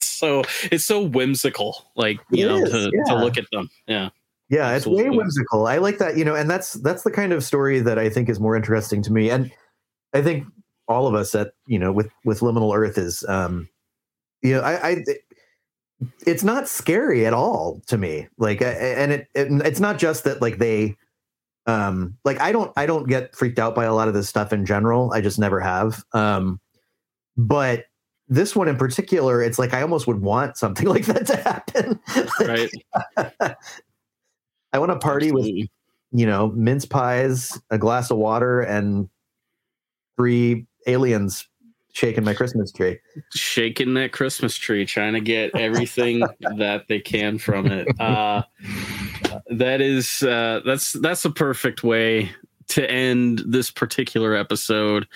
[0.00, 3.14] so it's so whimsical, like you it know, is, to, yeah.
[3.14, 3.70] to look at them.
[3.86, 4.10] Yeah.
[4.50, 5.06] Yeah, Absolutely.
[5.06, 5.66] it's way whimsical.
[5.66, 8.28] I like that, you know, and that's that's the kind of story that I think
[8.28, 9.30] is more interesting to me.
[9.30, 9.50] And
[10.12, 10.46] I think
[10.88, 13.68] all of us that you know with with liminal earth is um
[14.42, 15.04] you know i i
[16.26, 18.28] it's not scary at all to me.
[18.38, 20.96] Like and it, it, it's not just that like they
[21.66, 24.52] um like i don't i don't get freaked out by a lot of this stuff
[24.52, 25.12] in general.
[25.12, 26.04] I just never have.
[26.12, 26.60] Um
[27.36, 27.86] but
[28.28, 32.00] this one in particular it's like i almost would want something like that to happen.
[32.40, 32.70] Right.
[34.72, 35.62] I want to party Absolutely.
[35.62, 39.08] with you know mince pies a glass of water and
[40.16, 41.48] three aliens
[41.94, 42.98] shaking my Christmas tree.
[43.34, 46.20] Shaking that Christmas tree, trying to get everything
[46.56, 47.88] that they can from it.
[48.00, 48.42] Uh,
[49.50, 52.30] that is uh, that's that's a perfect way
[52.66, 55.06] to end this particular episode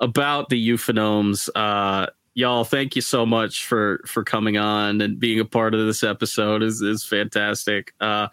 [0.00, 1.48] about the UFOGnomes.
[1.54, 5.86] Uh, y'all thank you so much for for coming on and being a part of
[5.86, 6.62] this episode.
[6.62, 7.94] Is is fantastic.
[8.00, 8.28] Uh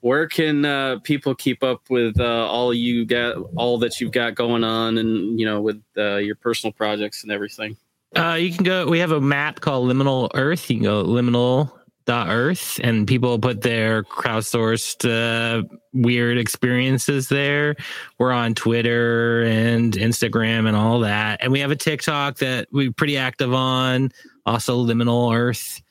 [0.00, 4.34] where can uh people keep up with uh all you got all that you've got
[4.34, 7.76] going on and you know with uh, your personal projects and everything?
[8.16, 10.70] Uh you can go we have a map called liminal earth.
[10.70, 11.72] You can go liminal
[12.10, 15.62] earth and people put their crowdsourced uh,
[15.92, 17.76] weird experiences there.
[18.18, 21.42] We're on twitter and instagram and all that.
[21.42, 24.10] And we have a tiktok that we're pretty active on
[24.46, 25.82] also liminal earth.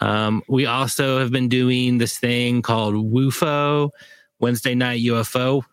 [0.00, 3.90] Um, we also have been doing this thing called woofo
[4.38, 5.64] wednesday night ufo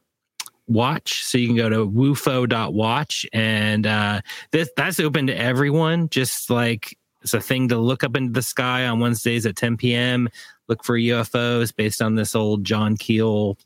[0.67, 1.23] watch.
[1.23, 6.09] So you can go to woofo.watch and uh this that's open to everyone.
[6.09, 9.77] Just like it's a thing to look up into the sky on Wednesdays at 10
[9.77, 10.29] p.m.
[10.67, 13.57] Look for UFOs based on this old John Keel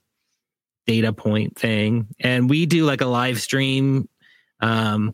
[0.88, 2.08] data point thing.
[2.22, 4.08] And we do like a live stream
[4.62, 5.14] um,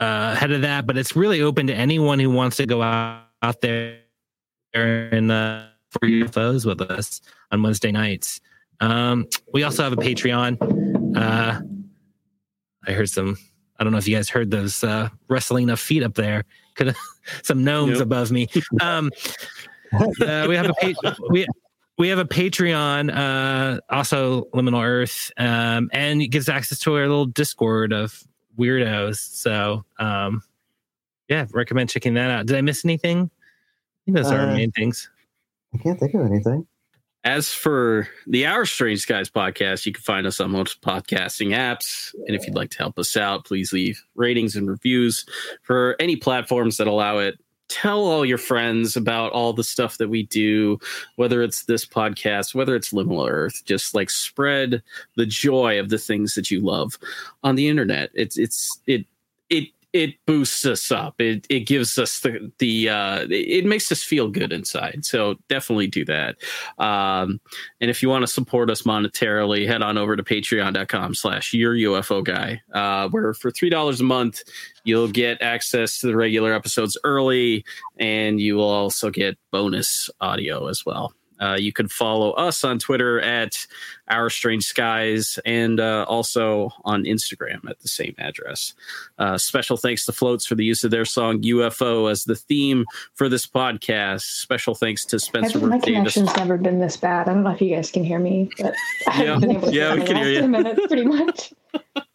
[0.00, 3.26] uh, ahead of that, but it's really open to anyone who wants to go out,
[3.42, 3.98] out there
[4.72, 7.20] and uh, for UFOs with us
[7.50, 8.40] on Wednesday nights.
[8.80, 10.56] Um, we also have a Patreon.
[11.14, 11.60] Uh,
[12.88, 13.36] I heard some.
[13.78, 16.44] I don't know if you guys heard those uh, wrestling of feet up there.
[16.74, 16.94] Could
[17.42, 18.00] some gnomes yep.
[18.00, 18.48] above me.
[18.80, 19.10] Um,
[19.92, 21.46] uh, we have a we
[21.98, 27.02] we have a Patreon, uh, also Liminal Earth, um, and it gives access to our
[27.02, 28.24] little Discord of
[28.58, 29.18] weirdos.
[29.18, 30.42] So, um,
[31.28, 32.46] yeah, recommend checking that out.
[32.46, 33.30] Did I miss anything?
[33.30, 35.10] I think those uh, are our uh, main things.
[35.74, 36.66] I can't think of anything.
[37.24, 42.12] As for the Our Strange Skies podcast, you can find us on most podcasting apps.
[42.26, 45.24] And if you'd like to help us out, please leave ratings and reviews
[45.62, 47.38] for any platforms that allow it.
[47.68, 50.80] Tell all your friends about all the stuff that we do,
[51.14, 53.62] whether it's this podcast, whether it's Liminal Earth.
[53.64, 54.82] Just like spread
[55.16, 56.98] the joy of the things that you love
[57.44, 58.10] on the internet.
[58.14, 59.06] It's it's it
[59.48, 61.20] it it boosts us up.
[61.20, 65.04] It it gives us the the uh, it makes us feel good inside.
[65.04, 66.36] So definitely do that.
[66.78, 67.40] Um,
[67.80, 71.74] and if you want to support us monetarily, head on over to patreon.com slash your
[71.74, 74.42] UFO guy, uh, where for three dollars a month
[74.84, 77.64] you'll get access to the regular episodes early,
[77.98, 81.12] and you will also get bonus audio as well.
[81.42, 83.66] Uh, you can follow us on Twitter at
[84.08, 88.74] Our Strange Skies and uh, also on Instagram at the same address.
[89.18, 92.84] Uh, special thanks to Floats for the use of their song UFO as the theme
[93.14, 94.22] for this podcast.
[94.22, 95.58] Special thanks to Spencer.
[95.58, 97.28] My, my connection's never been this bad.
[97.28, 98.74] I don't know if you guys can hear me, but
[99.08, 99.38] I yeah,
[99.70, 100.46] yeah, we can hear you.
[100.46, 101.52] Minutes, pretty much.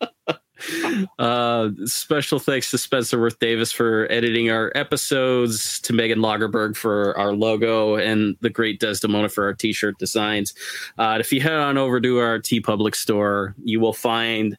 [1.20, 7.18] Uh, special thanks to Spencer Worth Davis for editing our episodes, to Megan Lagerberg for
[7.18, 10.54] our logo, and the great Desdemona for our t-shirt designs.
[10.98, 14.58] Uh, if you head on over to our TeePublic store, you will find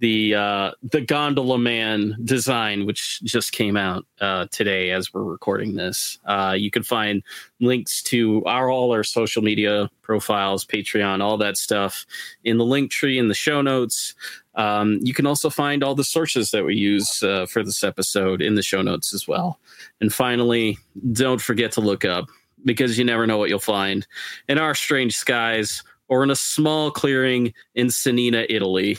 [0.00, 5.74] the uh, the gondola man design, which just came out uh, today as we're recording
[5.74, 6.18] this.
[6.24, 7.22] Uh, you can find
[7.60, 12.06] links to our all our social media profiles, Patreon, all that stuff
[12.44, 14.14] in the link tree in the show notes.
[14.54, 18.40] Um, you can also find all the sources that we use uh, for this episode
[18.40, 19.58] in the show notes as well.
[20.00, 20.78] And finally,
[21.12, 22.28] don't forget to look up
[22.64, 24.06] because you never know what you'll find
[24.48, 28.98] in our strange skies or in a small clearing in Cennina, Italy.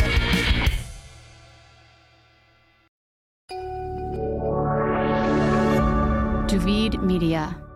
[6.51, 7.70] Duvid Media.